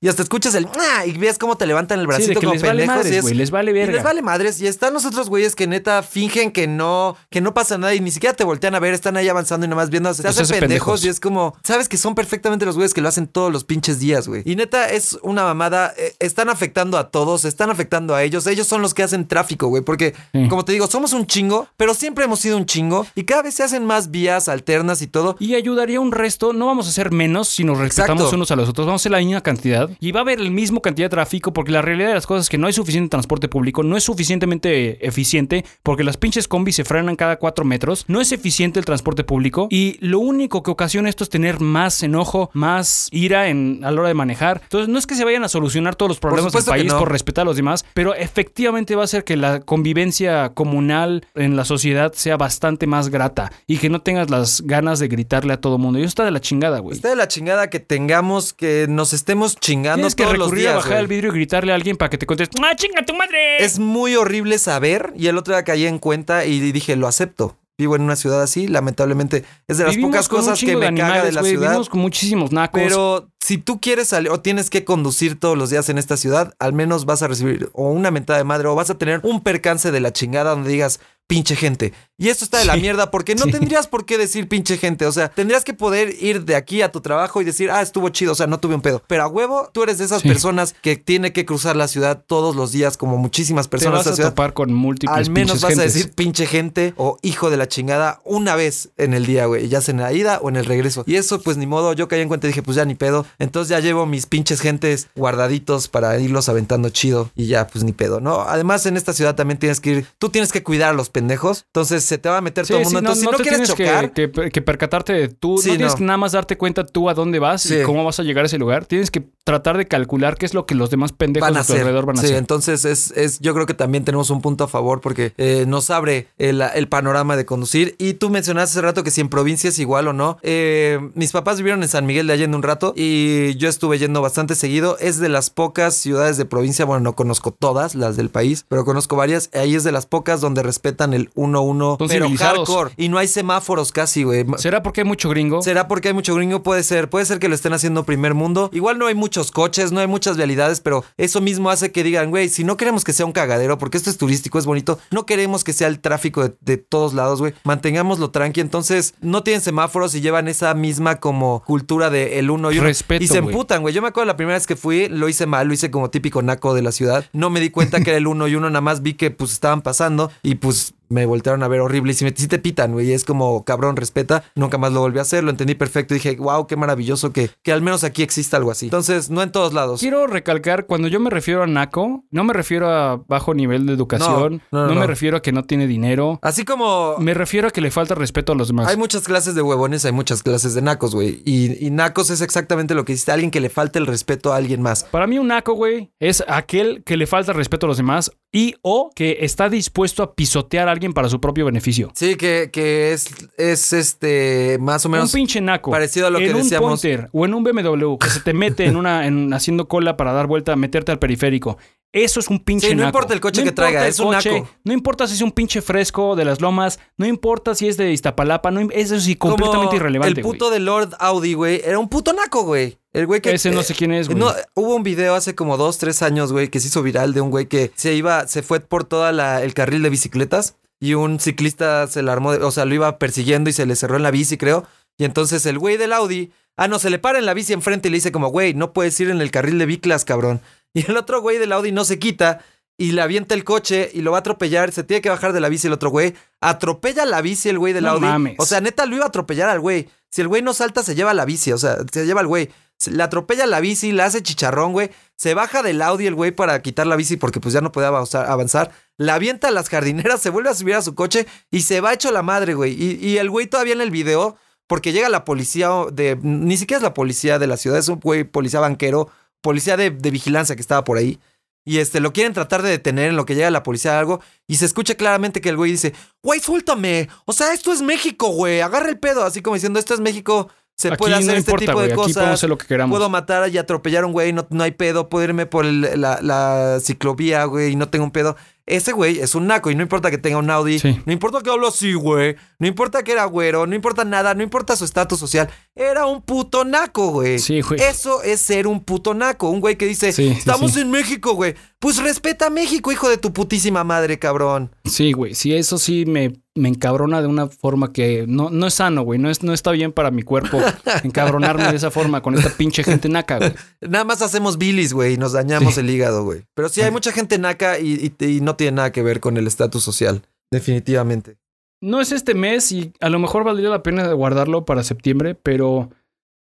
y 0.00 0.08
hasta 0.08 0.22
escuchas 0.22 0.54
el 0.54 0.68
y 1.06 1.12
ves 1.12 1.38
cómo 1.38 1.56
te 1.56 1.66
levantan 1.66 1.98
el 2.00 2.04
Sí, 2.04 2.08
bracito 2.08 2.40
que 2.40 2.46
como 2.46 2.52
les 2.54 2.62
vale 2.62 2.82
pendejos. 2.82 2.96
madres, 3.04 3.24
y 3.24 3.30
es- 3.30 3.36
les 3.36 3.50
vale 3.50 3.70
Y 3.70 3.74
verga. 3.74 3.92
les 3.94 4.02
vale 4.02 4.22
madres. 4.22 4.60
Y 4.60 4.66
están 4.66 4.92
los 4.94 5.04
otros 5.04 5.28
güeyes 5.28 5.54
que 5.56 5.66
neta 5.66 6.02
fingen 6.02 6.50
que 6.52 6.66
no, 6.66 7.16
que 7.30 7.40
no 7.40 7.54
pasa 7.54 7.78
nada 7.78 7.94
y 7.94 8.00
ni 8.00 8.10
siquiera 8.10 8.34
te 8.34 8.44
voltean 8.44 8.74
a 8.74 8.80
ver, 8.80 8.94
están 8.94 9.16
ahí 9.16 9.28
avanzando 9.28 9.66
y 9.66 9.68
nomás 9.68 9.90
viendo, 9.90 10.12
se 10.14 10.26
hacen 10.26 10.42
hace 10.44 10.54
pendejos, 10.54 10.68
pendejos. 11.00 11.04
y 11.04 11.08
es 11.08 11.20
como, 11.20 11.56
sabes 11.62 11.88
que 11.88 11.96
son 11.96 12.14
perfectamente 12.14 12.64
los 12.66 12.74
güeyes 12.76 12.94
que 12.94 13.00
lo 13.00 13.08
hacen 13.08 13.26
todos 13.26 13.52
los 13.52 13.64
pinches 13.64 13.98
días, 13.98 14.28
güey. 14.28 14.42
Y 14.44 14.56
neta 14.56 14.88
es 14.90 15.18
una 15.22 15.42
mamada, 15.44 15.94
eh, 15.96 16.14
están 16.18 16.48
afectando 16.48 16.98
a 16.98 17.10
todos, 17.10 17.44
están 17.44 17.70
afectando 17.70 18.14
a 18.14 18.22
ellos, 18.22 18.46
ellos 18.46 18.66
son 18.66 18.82
los 18.82 18.94
que 18.94 19.02
hacen 19.02 19.26
tráfico, 19.28 19.68
güey, 19.68 19.82
porque 19.82 20.14
Sí. 20.32 20.48
como 20.48 20.64
te 20.64 20.72
digo, 20.72 20.86
somos 20.86 21.12
un 21.12 21.26
chingo, 21.26 21.68
pero 21.76 21.94
siempre 21.94 22.24
hemos 22.24 22.40
sido 22.40 22.56
un 22.56 22.66
chingo 22.66 23.06
y 23.14 23.24
cada 23.24 23.42
vez 23.42 23.54
se 23.54 23.62
hacen 23.64 23.84
más 23.84 24.10
vías 24.10 24.48
alternas 24.48 24.87
y 25.02 25.06
todo. 25.06 25.36
Y 25.38 25.54
ayudaría 25.54 26.00
un 26.00 26.12
resto, 26.12 26.52
no 26.52 26.66
vamos 26.66 26.88
a 26.88 26.92
ser 26.92 27.12
menos 27.12 27.48
si 27.48 27.64
nos 27.64 27.78
respetamos 27.78 28.22
Exacto. 28.22 28.36
unos 28.36 28.50
a 28.50 28.56
los 28.56 28.68
otros, 28.68 28.86
vamos 28.86 29.02
a 29.02 29.04
ser 29.04 29.12
la 29.12 29.18
misma 29.18 29.40
cantidad 29.42 29.90
y 30.00 30.12
va 30.12 30.20
a 30.20 30.22
haber 30.22 30.40
el 30.40 30.50
mismo 30.50 30.80
cantidad 30.80 31.06
de 31.06 31.10
tráfico 31.10 31.52
porque 31.52 31.72
la 31.72 31.82
realidad 31.82 32.08
de 32.08 32.14
las 32.14 32.26
cosas 32.26 32.46
es 32.46 32.50
que 32.50 32.58
no 32.58 32.66
hay 32.66 32.72
suficiente 32.72 33.10
transporte 33.10 33.48
público, 33.48 33.82
no 33.82 33.96
es 33.96 34.04
suficientemente 34.04 35.06
eficiente 35.06 35.64
porque 35.82 36.04
las 36.04 36.16
pinches 36.16 36.48
combis 36.48 36.76
se 36.76 36.84
frenan 36.84 37.16
cada 37.16 37.36
cuatro 37.36 37.64
metros, 37.64 38.04
no 38.08 38.20
es 38.20 38.32
eficiente 38.32 38.78
el 38.78 38.84
transporte 38.84 39.24
público 39.24 39.68
y 39.70 39.96
lo 40.00 40.18
único 40.18 40.62
que 40.62 40.70
ocasiona 40.70 41.08
esto 41.08 41.24
es 41.24 41.30
tener 41.30 41.60
más 41.60 42.02
enojo, 42.02 42.50
más 42.52 43.08
ira 43.12 43.48
en, 43.48 43.80
a 43.84 43.90
la 43.90 44.00
hora 44.00 44.08
de 44.08 44.14
manejar. 44.14 44.60
Entonces 44.64 44.88
no 44.88 44.98
es 44.98 45.06
que 45.06 45.14
se 45.14 45.24
vayan 45.24 45.44
a 45.44 45.48
solucionar 45.48 45.96
todos 45.96 46.10
los 46.10 46.20
problemas 46.20 46.52
del 46.52 46.64
país 46.64 46.92
no. 46.92 46.98
por 46.98 47.10
respetar 47.10 47.42
a 47.42 47.46
los 47.46 47.56
demás, 47.56 47.84
pero 47.94 48.14
efectivamente 48.14 48.94
va 48.94 49.02
a 49.02 49.04
hacer 49.04 49.24
que 49.24 49.36
la 49.36 49.60
convivencia 49.60 50.50
comunal 50.50 51.26
en 51.34 51.56
la 51.56 51.64
sociedad 51.64 52.12
sea 52.12 52.36
bastante 52.36 52.86
más 52.86 53.08
grata 53.08 53.52
y 53.66 53.78
que 53.78 53.88
no 53.88 54.00
tengas 54.00 54.30
las 54.30 54.62
ganas 54.62 54.77
de 54.78 55.08
gritarle 55.08 55.52
a 55.52 55.60
todo 55.60 55.76
mundo. 55.78 55.98
Y 55.98 56.02
eso 56.02 56.08
está 56.08 56.24
de 56.24 56.30
la 56.30 56.40
chingada, 56.40 56.78
güey. 56.78 56.96
Está 56.96 57.08
de 57.10 57.16
la 57.16 57.28
chingada 57.28 57.68
que 57.68 57.80
tengamos, 57.80 58.52
que 58.52 58.86
nos 58.88 59.12
estemos 59.12 59.56
chingando 59.56 59.96
Tienes 59.96 60.14
que 60.14 60.22
todos 60.24 60.38
los 60.38 60.46
recurrir 60.48 60.62
días. 60.62 60.72
a 60.72 60.76
bajar 60.76 60.90
güey. 60.92 61.00
el 61.02 61.06
vidrio 61.08 61.30
y 61.30 61.34
gritarle 61.34 61.72
a 61.72 61.74
alguien 61.74 61.96
para 61.96 62.10
que 62.10 62.18
te 62.18 62.26
conteste 62.26 62.58
¡Ah, 62.62 62.74
chinga 62.76 63.04
tu 63.04 63.14
madre! 63.14 63.62
Es 63.64 63.78
muy 63.78 64.14
horrible 64.16 64.58
saber 64.58 65.12
y 65.16 65.26
el 65.26 65.36
otro 65.36 65.54
día 65.54 65.64
caí 65.64 65.86
en 65.86 65.98
cuenta 65.98 66.44
y 66.46 66.60
dije, 66.72 66.96
lo 66.96 67.06
acepto. 67.08 67.56
Vivo 67.76 67.94
en 67.94 68.02
una 68.02 68.16
ciudad 68.16 68.42
así, 68.42 68.66
lamentablemente 68.66 69.44
es 69.68 69.78
de 69.78 69.84
las 69.84 69.92
Vivimos 69.94 70.10
pocas 70.10 70.28
cosas 70.28 70.58
que 70.58 70.76
me 70.76 70.86
de 70.90 70.94
caga 70.96 70.96
de 70.96 71.00
animales, 71.12 71.34
la 71.34 71.40
güey. 71.42 71.52
ciudad. 71.52 71.68
Vivimos 71.68 71.88
con 71.88 72.00
muchísimos 72.00 72.50
nacos. 72.50 72.80
Pero 72.82 73.28
si 73.48 73.56
tú 73.56 73.80
quieres 73.80 74.08
salir 74.08 74.30
o 74.30 74.40
tienes 74.40 74.68
que 74.68 74.84
conducir 74.84 75.40
todos 75.40 75.56
los 75.56 75.70
días 75.70 75.88
en 75.88 75.96
esta 75.96 76.18
ciudad, 76.18 76.52
al 76.58 76.74
menos 76.74 77.06
vas 77.06 77.22
a 77.22 77.28
recibir 77.28 77.70
o 77.72 77.88
una 77.90 78.10
mentada 78.10 78.38
de 78.38 78.44
madre 78.44 78.68
o 78.68 78.74
vas 78.74 78.90
a 78.90 78.98
tener 78.98 79.20
un 79.22 79.42
percance 79.42 79.90
de 79.90 80.00
la 80.00 80.12
chingada 80.12 80.50
donde 80.50 80.68
digas 80.70 81.00
pinche 81.26 81.56
gente. 81.56 81.92
Y 82.16 82.30
esto 82.30 82.42
está 82.44 82.58
de 82.58 82.64
la 82.64 82.72
Sí, 82.74 82.80
mierda 82.80 83.10
porque 83.10 83.34
no 83.34 83.44
sí. 83.44 83.52
tendrías 83.52 83.86
por 83.86 84.06
qué 84.06 84.16
decir 84.16 84.48
pinche 84.48 84.78
gente. 84.78 85.04
O 85.04 85.12
sea, 85.12 85.28
tendrías 85.28 85.62
que 85.62 85.74
poder 85.74 86.14
ir 86.20 86.44
de 86.46 86.56
aquí 86.56 86.80
a 86.80 86.90
tu 86.90 87.02
trabajo 87.02 87.42
y 87.42 87.44
decir, 87.44 87.70
ah, 87.70 87.82
estuvo 87.82 88.08
chido, 88.08 88.32
o 88.32 88.34
sea, 88.34 88.46
no 88.46 88.58
tuve 88.58 88.74
un 88.74 88.80
pedo. 88.80 89.02
Pero 89.06 89.22
a 89.24 89.28
huevo, 89.28 89.68
tú 89.74 89.82
eres 89.82 89.98
de 89.98 90.06
esas 90.06 90.22
Sí. 90.22 90.28
personas 90.28 90.74
que 90.80 90.96
tiene 90.96 91.34
que 91.34 91.44
cruzar 91.44 91.76
la 91.76 91.86
ciudad 91.86 92.24
todos 92.26 92.56
los 92.56 92.72
días, 92.72 92.96
como 92.96 93.18
muchísimas 93.18 93.66
te 93.66 93.70
personas 93.72 93.98
vas 93.98 94.04
de 94.06 94.10
a 94.12 94.14
ciudad. 94.16 94.30
topar 94.30 94.54
con 94.54 94.72
múltiples 94.72 95.14
Al 95.18 95.30
menos 95.30 95.60
vas 95.60 95.78
a 95.78 95.82
decir 95.82 96.12
pinche 96.14 96.46
gente 96.46 96.94
o 96.96 97.18
hijo 97.22 97.50
de 97.50 97.58
la 97.58 97.68
chingada 97.68 98.20
una 98.24 98.56
vez 98.56 98.88
en 98.96 99.12
el 99.12 99.26
día, 99.26 99.44
güey. 99.44 99.68
Ya 99.68 99.82
sea 99.82 99.92
en 99.92 100.00
la 100.00 100.12
ida 100.14 100.38
o 100.42 100.48
en 100.48 100.56
el 100.56 100.64
regreso. 100.64 101.04
Y 101.06 101.16
eso, 101.16 101.42
pues 101.42 101.58
ni 101.58 101.66
modo. 101.66 101.92
Yo 101.92 102.08
caí 102.08 102.22
en 102.22 102.28
cuenta 102.28 102.46
y 102.46 102.50
dije, 102.50 102.62
pues 102.62 102.74
ya 102.76 102.86
ni 102.86 102.94
pedo. 102.94 103.26
Entonces 103.38 103.70
ya 103.70 103.80
llevo 103.80 104.04
mis 104.06 104.26
pinches 104.26 104.60
gentes 104.60 105.08
guardaditos 105.14 105.88
para 105.88 106.18
irlos 106.18 106.48
aventando 106.48 106.88
chido. 106.90 107.30
Y 107.36 107.46
ya, 107.46 107.66
pues 107.66 107.84
ni 107.84 107.92
pedo, 107.92 108.20
¿no? 108.20 108.40
Además, 108.40 108.84
en 108.86 108.96
esta 108.96 109.12
ciudad 109.12 109.34
también 109.34 109.58
tienes 109.58 109.80
que 109.80 109.90
ir. 109.90 110.06
Tú 110.18 110.28
tienes 110.30 110.50
que 110.52 110.62
cuidar 110.62 110.90
a 110.90 110.92
los 110.92 111.10
pendejos. 111.10 111.64
Entonces 111.66 112.04
se 112.04 112.18
te 112.18 112.28
va 112.28 112.38
a 112.38 112.40
meter 112.40 112.66
Sí, 112.66 112.72
todo 112.72 112.80
el 112.80 112.86
sí, 112.86 112.94
mundo. 112.94 113.10
Entonces, 113.12 113.24
si 113.24 113.30
no 113.30 113.36
te 113.36 113.42
quieres 113.42 113.58
tienes 113.60 113.74
que- 113.74 113.84
chocar. 114.30 114.42
que, 114.44 114.50
que 114.50 114.62
percatarte 114.62 115.12
de 115.12 115.28
tú. 115.28 115.58
Sí, 115.58 115.68
no 115.70 115.76
tienes 115.76 115.92
no. 115.92 115.98
que 115.98 116.04
nada 116.04 116.16
más 116.16 116.32
darte 116.32 116.56
cuenta 116.56 116.84
tú 116.84 117.08
a 117.08 117.14
dónde 117.14 117.38
vas 117.38 117.62
Sí. 117.62 117.76
y 117.76 117.82
cómo 117.84 118.04
vas 118.04 118.18
a 118.18 118.22
llegar 118.24 118.44
a 118.44 118.46
ese 118.46 118.58
lugar. 118.58 118.86
Tienes 118.86 119.10
que 119.10 119.28
tratar 119.48 119.78
de 119.78 119.86
calcular 119.86 120.36
qué 120.36 120.44
es 120.44 120.52
lo 120.52 120.66
que 120.66 120.74
los 120.74 120.90
demás 120.90 121.12
pendejos 121.12 121.48
van 121.48 121.56
a 121.56 121.60
a 121.60 121.64
tu 121.64 121.72
hacer. 121.72 121.78
alrededor 121.80 122.04
van 122.04 122.18
a 122.18 122.20
sí, 122.20 122.26
hacer. 122.26 122.36
entonces 122.36 122.84
es, 122.84 123.12
es, 123.12 123.40
yo 123.40 123.54
creo 123.54 123.64
que 123.64 123.72
también 123.72 124.04
tenemos 124.04 124.28
un 124.28 124.42
punto 124.42 124.64
a 124.64 124.68
favor 124.68 125.00
porque 125.00 125.32
eh, 125.38 125.64
nos 125.66 125.88
abre 125.88 126.28
el, 126.36 126.60
el 126.60 126.88
panorama 126.88 127.34
de 127.34 127.46
conducir. 127.46 127.96
Y 127.98 128.12
tú 128.14 128.28
mencionaste 128.28 128.72
hace 128.72 128.82
rato 128.82 129.02
que 129.02 129.10
si 129.10 129.22
en 129.22 129.30
provincia 129.30 129.68
es 129.70 129.78
igual 129.78 130.06
o 130.08 130.12
no. 130.12 130.36
Eh, 130.42 131.00
mis 131.14 131.32
papás 131.32 131.56
vivieron 131.56 131.82
en 131.82 131.88
San 131.88 132.04
Miguel 132.04 132.26
de 132.26 132.34
Allende 132.34 132.56
un 132.58 132.62
rato 132.62 132.92
y 132.94 133.56
yo 133.56 133.70
estuve 133.70 133.98
yendo 133.98 134.20
bastante 134.20 134.54
seguido. 134.54 134.98
Es 134.98 135.18
de 135.18 135.30
las 135.30 135.48
pocas 135.48 135.94
ciudades 135.94 136.36
de 136.36 136.44
provincia, 136.44 136.84
bueno, 136.84 137.00
no 137.02 137.14
conozco 137.14 137.50
todas 137.50 137.94
las 137.94 138.18
del 138.18 138.28
país, 138.28 138.66
pero 138.68 138.84
conozco 138.84 139.16
varias. 139.16 139.48
Ahí 139.54 139.74
es 139.74 139.82
de 139.82 139.92
las 139.92 140.04
pocas 140.04 140.42
donde 140.42 140.62
respetan 140.62 141.14
el 141.14 141.30
1-1, 141.34 141.96
Son 141.96 142.08
pero 142.08 142.28
hardcore. 142.36 142.90
Y 142.98 143.08
no 143.08 143.16
hay 143.16 143.28
semáforos 143.28 143.92
casi, 143.92 144.24
güey. 144.24 144.44
¿Será 144.58 144.82
porque 144.82 145.00
hay 145.00 145.06
mucho 145.06 145.30
gringo? 145.30 145.62
¿Será 145.62 145.88
porque 145.88 146.08
hay 146.08 146.14
mucho 146.14 146.34
gringo? 146.34 146.62
Puede 146.62 146.82
ser. 146.82 147.08
Puede 147.08 147.24
ser 147.24 147.38
que 147.38 147.48
lo 147.48 147.54
estén 147.54 147.72
haciendo 147.72 148.04
primer 148.04 148.34
mundo. 148.34 148.68
Igual 148.74 148.98
no 148.98 149.06
hay 149.06 149.14
muchos 149.38 149.52
coches, 149.52 149.92
no 149.92 150.00
hay 150.00 150.08
muchas 150.08 150.36
vialidades, 150.36 150.80
pero 150.80 151.04
eso 151.16 151.40
mismo 151.40 151.70
hace 151.70 151.92
que 151.92 152.02
digan, 152.02 152.30
güey, 152.30 152.48
si 152.48 152.64
no 152.64 152.76
queremos 152.76 153.04
que 153.04 153.12
sea 153.12 153.24
un 153.24 153.30
cagadero, 153.30 153.78
porque 153.78 153.96
esto 153.96 154.10
es 154.10 154.18
turístico, 154.18 154.58
es 154.58 154.66
bonito, 154.66 154.98
no 155.12 155.26
queremos 155.26 155.62
que 155.62 155.72
sea 155.72 155.86
el 155.86 156.00
tráfico 156.00 156.42
de, 156.42 156.56
de 156.60 156.76
todos 156.76 157.14
lados, 157.14 157.38
güey. 157.38 157.54
Mantengámoslo 157.62 158.32
tranqui. 158.32 158.60
Entonces, 158.60 159.14
no 159.20 159.44
tienen 159.44 159.60
semáforos 159.60 160.12
y 160.16 160.20
llevan 160.20 160.48
esa 160.48 160.74
misma 160.74 161.20
como 161.20 161.62
cultura 161.64 162.10
de 162.10 162.40
el 162.40 162.50
uno 162.50 162.72
y 162.72 162.78
uno. 162.78 162.88
Respeto, 162.88 163.22
y 163.22 163.28
se 163.28 163.38
emputan, 163.38 163.82
güey. 163.82 163.94
Yo 163.94 164.02
me 164.02 164.08
acuerdo 164.08 164.26
la 164.26 164.36
primera 164.36 164.56
vez 164.56 164.66
que 164.66 164.74
fui, 164.74 165.08
lo 165.08 165.28
hice 165.28 165.46
mal, 165.46 165.68
lo 165.68 165.74
hice 165.74 165.92
como 165.92 166.10
típico 166.10 166.42
naco 166.42 166.74
de 166.74 166.82
la 166.82 166.90
ciudad. 166.90 167.24
No 167.32 167.48
me 167.48 167.60
di 167.60 167.70
cuenta 167.70 168.00
que 168.00 168.10
era 168.10 168.18
el 168.18 168.26
uno 168.26 168.48
y 168.48 168.56
uno, 168.56 168.68
nada 168.70 168.80
más 168.80 169.02
vi 169.02 169.14
que 169.14 169.30
pues 169.30 169.52
estaban 169.52 169.82
pasando 169.82 170.32
y 170.42 170.56
pues 170.56 170.94
me 171.08 171.26
voltearon 171.26 171.62
a 171.62 171.68
ver 171.68 171.80
horrible 171.80 172.12
y 172.12 172.14
si, 172.14 172.24
me, 172.24 172.32
si 172.36 172.48
te 172.48 172.58
pitan, 172.58 172.92
güey, 172.92 173.12
es 173.12 173.24
como 173.24 173.64
cabrón, 173.64 173.96
respeta. 173.96 174.44
Nunca 174.54 174.78
más 174.78 174.92
lo 174.92 175.00
volví 175.00 175.18
a 175.18 175.22
hacer, 175.22 175.44
lo 175.44 175.50
entendí 175.50 175.74
perfecto. 175.74 176.14
Dije, 176.14 176.36
wow, 176.36 176.66
qué 176.66 176.76
maravilloso 176.76 177.32
que, 177.32 177.50
que 177.62 177.72
al 177.72 177.82
menos 177.82 178.04
aquí 178.04 178.22
exista 178.22 178.56
algo 178.56 178.70
así. 178.70 178.86
Entonces, 178.86 179.30
no 179.30 179.42
en 179.42 179.52
todos 179.52 179.72
lados. 179.72 180.00
Quiero 180.00 180.26
recalcar, 180.26 180.86
cuando 180.86 181.08
yo 181.08 181.20
me 181.20 181.30
refiero 181.30 181.62
a 181.62 181.66
naco, 181.66 182.24
no 182.30 182.44
me 182.44 182.52
refiero 182.52 182.88
a 182.90 183.16
bajo 183.28 183.54
nivel 183.54 183.86
de 183.86 183.92
educación, 183.92 184.62
No, 184.70 184.80
no, 184.80 184.86
no, 184.88 184.94
no, 184.94 185.00
me 185.00 185.06
refiero 185.06 185.36
a 185.36 185.42
que 185.42 185.52
no 185.52 185.64
tiene 185.64 185.86
dinero, 185.86 186.38
Así 186.42 186.64
como 186.64 187.16
me 187.18 187.34
refiero 187.34 187.68
a 187.68 187.70
que 187.70 187.80
le 187.80 187.90
falta 187.90 188.14
respeto 188.14 188.52
a 188.52 188.54
los 188.54 188.68
demás. 188.68 188.88
hay 188.88 188.96
muchas 188.96 189.22
clases 189.24 189.54
de 189.54 189.62
huevones, 189.62 190.04
hay 190.04 190.12
muchas 190.12 190.42
clases 190.42 190.74
de 190.74 190.82
nacos, 190.82 191.14
güey. 191.14 191.42
Y, 191.44 191.84
y 191.86 191.90
nacos 191.90 192.30
es 192.30 192.40
exactamente 192.40 192.94
lo 192.94 193.04
que 193.04 193.12
hiciste, 193.12 193.32
alguien 193.32 193.50
que 193.50 193.60
le 193.60 193.68
falta 193.70 193.98
el 193.98 194.06
respeto 194.06 194.52
a 194.52 194.56
alguien 194.56 194.82
más. 194.82 195.04
Para 195.04 195.26
mí 195.26 195.38
un 195.38 195.48
naco, 195.48 195.74
güey, 195.74 196.12
es 196.20 196.44
aquel 196.48 197.02
que 197.04 197.16
le 197.16 197.26
falta 197.26 197.52
respeto 197.52 197.86
a 197.86 197.88
los 197.88 197.96
demás 197.96 198.30
y 198.52 198.74
o 198.82 199.10
que 199.14 199.38
está 199.40 199.68
dispuesto 199.68 200.22
a 200.22 200.34
pisotear 200.34 200.88
a 200.88 200.92
alguien 200.98 201.12
para 201.14 201.28
su 201.28 201.40
propio 201.40 201.64
beneficio. 201.64 202.10
Sí, 202.14 202.36
que, 202.36 202.70
que 202.72 203.12
es, 203.12 203.28
es 203.56 203.92
este, 203.92 204.76
más 204.80 205.04
o 205.04 205.08
Un 205.08 205.12
menos 205.12 205.32
pinche 205.32 205.60
naco. 205.60 205.90
parecido 205.90 206.26
a 206.26 206.30
lo 206.30 206.38
en 206.38 206.46
que 206.46 206.54
un 206.54 206.62
decíamos. 206.62 207.02
O 207.32 207.44
en 207.44 207.54
un 207.54 207.64
BMW 207.64 208.16
que 208.18 208.28
se 208.30 208.40
te 208.40 208.52
mete 208.52 208.84
en 208.86 208.96
una 208.96 209.26
en 209.26 209.52
haciendo 209.54 209.88
cola 209.88 210.16
para 210.16 210.32
dar 210.32 210.46
vuelta, 210.46 210.74
meterte 210.76 211.12
al 211.12 211.18
periférico. 211.18 211.78
Eso 212.10 212.40
es 212.40 212.48
un 212.48 212.60
pinche 212.60 212.88
Sí, 212.88 212.94
no 212.94 213.02
naco. 213.02 213.08
importa 213.18 213.34
el 213.34 213.40
coche 213.40 213.62
que 213.62 213.70
traiga, 213.70 214.06
es 214.08 214.18
un 214.18 214.30
naco. 214.30 214.66
No 214.82 214.94
importa 214.94 215.26
si 215.26 215.34
es 215.34 215.42
un 215.42 215.52
pinche 215.52 215.82
fresco 215.82 216.36
de 216.36 216.44
las 216.46 216.60
lomas, 216.60 216.98
no 217.18 217.26
importa 217.26 217.74
si 217.74 217.86
es 217.86 217.98
de 217.98 218.12
Iztapalapa, 218.12 218.70
no, 218.70 218.88
eso 218.92 219.20
sí 219.20 219.36
completamente 219.36 219.88
Como 219.88 219.96
irrelevante. 219.96 220.40
El 220.40 220.46
puto 220.46 220.70
de 220.70 220.80
Lord 220.80 221.10
Audi, 221.18 221.52
güey, 221.52 221.82
era 221.84 221.98
un 221.98 222.08
puto 222.08 222.32
naco, 222.32 222.62
güey. 222.62 222.98
El 223.12 223.26
güey 223.26 223.42
que. 223.42 223.52
Ese 223.52 223.70
no 223.70 223.82
sé 223.82 223.94
quién 223.94 224.12
es, 224.12 224.28
güey. 224.28 224.38
No, 224.38 224.50
hubo 224.74 224.94
un 224.94 225.02
video 225.02 225.34
hace 225.34 225.54
como 225.54 225.76
dos, 225.76 225.98
tres 225.98 226.22
años, 226.22 226.50
güey, 226.50 226.68
que 226.68 226.80
se 226.80 226.88
hizo 226.88 227.02
viral 227.02 227.34
de 227.34 227.42
un 227.42 227.50
güey 227.50 227.66
que 227.66 227.92
se 227.94 228.14
iba, 228.14 228.48
se 228.48 228.62
fue 228.62 228.80
por 228.80 229.04
toda 229.04 229.30
la, 229.32 229.62
el 229.62 229.74
carril 229.74 230.02
de 230.02 230.08
bicicletas 230.08 230.76
y 231.00 231.14
un 231.14 231.38
ciclista 231.40 232.06
se 232.06 232.22
la 232.22 232.32
armó, 232.32 232.52
de- 232.52 232.64
o 232.64 232.70
sea, 232.70 232.84
lo 232.84 232.94
iba 232.94 233.18
persiguiendo 233.18 233.70
y 233.70 233.72
se 233.72 233.86
le 233.86 233.96
cerró 233.96 234.16
en 234.16 234.22
la 234.22 234.30
bici, 234.30 234.56
creo. 234.56 234.86
Y 235.16 235.24
entonces 235.24 235.64
el 235.66 235.78
güey 235.78 235.96
del 235.96 236.12
Audi, 236.12 236.52
ah, 236.76 236.88
no, 236.88 236.98
se 236.98 237.10
le 237.10 237.18
para 237.18 237.38
en 237.38 237.46
la 237.46 237.54
bici 237.54 237.72
enfrente 237.72 238.08
y 238.08 238.10
le 238.10 238.16
dice 238.18 238.32
como, 238.32 238.48
güey, 238.48 238.74
no 238.74 238.92
puedes 238.92 239.18
ir 239.20 239.30
en 239.30 239.40
el 239.40 239.50
carril 239.50 239.78
de 239.78 239.86
biclas, 239.86 240.24
cabrón. 240.24 240.60
Y 240.94 241.08
el 241.10 241.16
otro 241.18 241.40
güey 241.42 241.58
del 241.58 241.72
Audi 241.72 241.92
no 241.92 242.04
se 242.04 242.18
quita 242.18 242.60
y 242.96 243.12
le 243.12 243.20
avienta 243.22 243.54
el 243.54 243.62
coche 243.62 244.10
y 244.12 244.22
lo 244.22 244.30
va 244.32 244.38
a 244.38 244.40
atropellar, 244.40 244.90
se 244.90 245.04
tiene 245.04 245.20
que 245.20 245.28
bajar 245.28 245.52
de 245.52 245.60
la 245.60 245.68
bici 245.68 245.86
el 245.86 245.92
otro 245.92 246.10
güey, 246.10 246.34
atropella 246.60 247.24
la 247.26 247.40
bici 247.42 247.68
el 247.68 247.78
güey 247.78 247.92
del 247.92 248.04
No 248.04 248.10
Audi. 248.12 248.22
mames. 248.26 248.54
O 248.58 248.66
sea, 248.66 248.80
neta 248.80 249.06
lo 249.06 249.14
iba 249.14 249.24
a 249.24 249.28
atropellar 249.28 249.68
al 249.68 249.80
güey. 249.80 250.08
Si 250.30 250.40
el 250.40 250.48
güey 250.48 250.62
no 250.62 250.72
salta, 250.74 251.02
se 251.02 251.14
lleva 251.14 251.34
la 251.34 251.44
bici, 251.44 251.72
o 251.72 251.78
sea, 251.78 251.98
se 252.10 252.26
lleva 252.26 252.40
al 252.40 252.46
güey. 252.46 252.70
Le 253.06 253.22
atropella 253.22 253.66
la 253.66 253.78
bici, 253.78 254.10
le 254.10 254.22
hace 254.24 254.42
chicharrón, 254.42 254.92
güey. 254.92 255.10
Se 255.36 255.54
baja 255.54 255.82
del 255.82 256.02
Audi 256.02 256.26
el 256.26 256.34
güey 256.34 256.50
para 256.50 256.82
quitar 256.82 257.06
la 257.06 257.14
bici 257.14 257.36
porque 257.36 257.60
pues 257.60 257.72
ya 257.72 257.80
no 257.80 257.92
podía 257.92 258.08
avanzar. 258.08 258.90
La 259.16 259.34
avienta 259.34 259.68
a 259.68 259.70
las 259.70 259.88
jardineras, 259.88 260.40
se 260.40 260.50
vuelve 260.50 260.70
a 260.70 260.74
subir 260.74 260.96
a 260.96 261.02
su 261.02 261.14
coche 261.14 261.46
y 261.70 261.82
se 261.82 262.00
va 262.00 262.12
hecho 262.12 262.32
la 262.32 262.42
madre, 262.42 262.74
güey. 262.74 262.94
Y, 263.00 263.38
el 263.38 263.50
güey 263.50 263.68
todavía 263.68 263.92
en 263.92 264.00
el 264.00 264.10
video, 264.10 264.56
porque 264.88 265.12
llega 265.12 265.28
la 265.28 265.44
policía 265.44 265.90
de... 266.12 266.36
Ni 266.42 266.76
siquiera 266.76 266.98
es 266.98 267.02
la 267.04 267.14
policía 267.14 267.58
de 267.60 267.68
la 267.68 267.76
ciudad, 267.76 267.98
es 267.98 268.08
un 268.08 268.18
güey 268.18 268.42
policía 268.42 268.80
banquero, 268.80 269.30
policía 269.60 269.96
de, 269.96 270.10
vigilancia 270.10 270.74
que 270.74 270.82
estaba 270.82 271.04
por 271.04 271.18
ahí. 271.18 271.38
Y 271.84 271.98
este, 271.98 272.20
lo 272.20 272.32
quieren 272.32 272.52
tratar 272.52 272.82
de 272.82 272.90
detener 272.90 273.30
en 273.30 273.36
lo 273.36 273.46
que 273.46 273.54
llega 273.54 273.70
la 273.70 273.82
policía 273.82 274.18
algo. 274.18 274.40
Y 274.66 274.76
se 274.76 274.84
escucha 274.84 275.14
claramente 275.14 275.60
que 275.60 275.70
el 275.70 275.76
güey 275.76 275.92
dice, 275.92 276.14
güey, 276.42 276.60
suéltame. 276.60 277.28
O 277.46 277.52
sea, 277.52 277.72
esto 277.72 277.92
es 277.92 278.02
México, 278.02 278.48
güey. 278.48 278.80
Agarra 278.82 279.08
el 279.08 279.18
pedo. 279.18 279.42
Así 279.42 279.62
como 279.62 279.74
diciendo, 279.74 279.98
esto 279.98 280.12
es 280.12 280.20
México. 280.20 280.68
Se 280.98 281.08
Aquí 281.08 281.16
puede 281.16 281.34
hacer 281.34 281.46
no 281.46 281.52
este 281.52 281.70
importa, 281.70 281.86
tipo 281.86 282.00
de. 282.00 282.06
Aquí 282.06 282.14
cosas. 282.16 282.34
podemos 282.34 282.54
hacer 282.54 282.68
lo 282.68 282.76
que 282.76 282.86
queramos. 282.88 283.16
Puedo 283.16 283.30
matar 283.30 283.68
y 283.70 283.78
atropellar 283.78 284.24
a 284.24 284.26
un 284.26 284.32
güey, 284.32 284.52
no, 284.52 284.66
no 284.70 284.82
hay 284.82 284.90
pedo. 284.90 285.28
Puedo 285.28 285.44
irme 285.44 285.64
por 285.64 285.86
el- 285.86 286.20
la, 286.20 286.40
la 286.42 286.98
ciclovía, 287.00 287.64
güey, 287.66 287.92
y 287.92 287.96
no 287.96 288.08
tengo 288.08 288.24
un 288.24 288.32
pedo. 288.32 288.56
Ese 288.84 289.12
güey 289.12 289.38
es 289.38 289.54
un 289.54 289.66
naco 289.68 289.90
y 289.90 289.94
no 289.94 290.02
importa 290.02 290.30
que 290.30 290.38
tenga 290.38 290.56
un 290.58 290.70
Audi. 290.70 290.98
Sí. 290.98 291.20
No 291.24 291.32
importa 291.32 291.60
que 291.62 291.70
hablo 291.70 291.86
así, 291.86 292.14
güey. 292.14 292.56
No 292.80 292.88
importa 292.88 293.22
que 293.22 293.30
era 293.32 293.44
güero. 293.44 293.86
No 293.86 293.94
importa 293.94 294.24
nada. 294.24 294.54
No 294.54 294.62
importa 294.64 294.96
su 294.96 295.04
estatus 295.04 295.38
social. 295.38 295.68
Era 296.00 296.26
un 296.26 296.42
puto 296.42 296.84
naco, 296.84 297.30
güey. 297.32 297.58
Sí, 297.58 297.80
güey. 297.80 298.00
Eso 298.00 298.42
es 298.44 298.60
ser 298.60 298.86
un 298.86 299.02
puto 299.02 299.34
naco. 299.34 299.68
Un 299.68 299.80
güey 299.80 299.96
que 299.96 300.06
dice, 300.06 300.32
Sí, 300.32 300.46
estamos 300.56 300.92
sí. 300.92 301.00
en 301.00 301.10
México, 301.10 301.54
güey. 301.54 301.74
Pues 301.98 302.18
respeta 302.22 302.66
a 302.66 302.70
México, 302.70 303.10
hijo 303.10 303.28
de 303.28 303.36
tu 303.36 303.52
putísima 303.52 304.04
madre, 304.04 304.38
cabrón. 304.38 304.94
Sí, 305.04 305.32
güey. 305.32 305.54
Sí, 305.56 305.74
eso 305.74 305.98
sí 305.98 306.24
me, 306.24 306.52
me 306.76 306.88
encabrona 306.88 307.42
de 307.42 307.48
una 307.48 307.66
forma 307.66 308.12
que 308.12 308.44
no, 308.46 308.70
no 308.70 308.86
es 308.86 308.94
sano, 308.94 309.22
güey. 309.22 309.40
No, 309.40 309.50
es, 309.50 309.64
no 309.64 309.72
está 309.74 309.90
bien 309.90 310.12
para 310.12 310.30
mi 310.30 310.42
cuerpo 310.44 310.78
encabronarme 311.24 311.88
de 311.90 311.96
esa 311.96 312.12
forma 312.12 312.42
con 312.42 312.54
esta 312.56 312.70
pinche 312.70 313.02
gente 313.02 313.28
naca, 313.28 313.58
güey. 313.58 313.74
Nada 314.00 314.24
más 314.24 314.40
hacemos 314.40 314.78
bilis, 314.78 315.12
güey, 315.12 315.34
y 315.34 315.36
nos 315.36 315.52
dañamos 315.52 315.98
el 315.98 316.08
hígado, 316.08 316.44
güey. 316.44 316.62
Pero 316.74 316.88
sí 316.88 317.00
hay 317.00 317.10
mucha 317.10 317.32
gente 317.32 317.58
naca 317.58 317.98
y, 317.98 318.32
y- 318.38 318.44
y 318.44 318.60
no 318.60 318.76
tiene 318.76 318.92
nada 318.98 319.10
que 319.10 319.22
ver 319.22 319.40
con 319.40 319.56
el 319.56 319.66
estatus 319.66 320.04
social. 320.04 320.42
Definitivamente. 320.70 321.56
No 322.00 322.20
es 322.20 322.32
este 322.32 322.54
mes 322.54 322.92
y 322.92 323.12
a 323.20 323.28
lo 323.28 323.38
mejor 323.38 323.64
valdría 323.64 323.88
la 323.88 324.02
pena 324.02 324.30
guardarlo 324.32 324.84
para 324.84 325.02
septiembre, 325.02 325.54
pero 325.54 326.10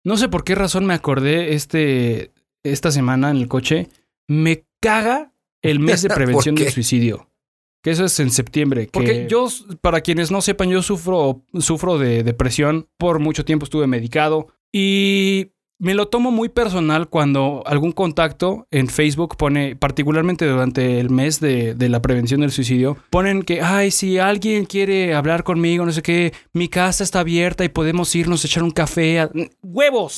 no 0.05 0.17
sé 0.17 0.27
por 0.27 0.43
qué 0.43 0.55
razón 0.55 0.85
me 0.85 0.93
acordé 0.93 1.53
este, 1.53 2.31
esta 2.63 2.91
semana 2.91 3.29
en 3.29 3.37
el 3.37 3.47
coche. 3.47 3.89
Me 4.27 4.65
caga 4.81 5.31
el 5.61 5.79
mes 5.79 6.01
de 6.01 6.07
¿Por 6.09 6.15
prevención 6.15 6.55
del 6.55 6.69
suicidio. 6.71 7.29
Que 7.83 7.91
eso 7.91 8.05
es 8.05 8.19
en 8.19 8.31
septiembre. 8.31 8.89
Porque 8.91 9.23
Que- 9.23 9.27
yo, 9.27 9.47
para 9.81 10.01
quienes 10.01 10.31
no 10.31 10.41
sepan, 10.41 10.69
yo 10.69 10.81
sufro, 10.81 11.43
sufro 11.59 11.97
de 11.97 12.23
depresión. 12.23 12.87
Por 12.97 13.19
mucho 13.19 13.43
tiempo 13.45 13.65
estuve 13.65 13.87
medicado. 13.87 14.47
Y 14.73 15.51
me 15.79 15.93
lo 15.95 16.07
tomo 16.07 16.31
muy 16.31 16.47
personal 16.49 17.09
cuando 17.09 17.61
algún 17.65 17.91
contacto 17.91 18.67
en 18.71 18.87
Facebook 18.87 19.35
pone, 19.37 19.75
particularmente 19.75 20.45
durante 20.45 20.99
el 20.99 21.09
mes 21.09 21.39
de, 21.39 21.73
de 21.75 21.89
la 21.89 22.01
prevención 22.01 22.41
del 22.41 22.51
suicidio, 22.51 22.97
ponen 23.09 23.43
que, 23.43 23.61
ay, 23.61 23.91
si 23.91 24.17
alguien 24.17 24.65
quiere 24.65 25.13
hablar 25.13 25.43
conmigo, 25.43 25.85
no 25.85 25.91
sé 25.91 26.01
qué, 26.01 26.33
mi 26.53 26.69
casa 26.69 27.03
está 27.03 27.19
abierta 27.19 27.65
y 27.65 27.69
podemos 27.69 28.15
irnos 28.15 28.43
a 28.43 28.47
echar 28.47 28.63
un 28.63 28.71
café. 28.71 29.19
a-". 29.19 29.29
¡Huevos! 29.61 30.17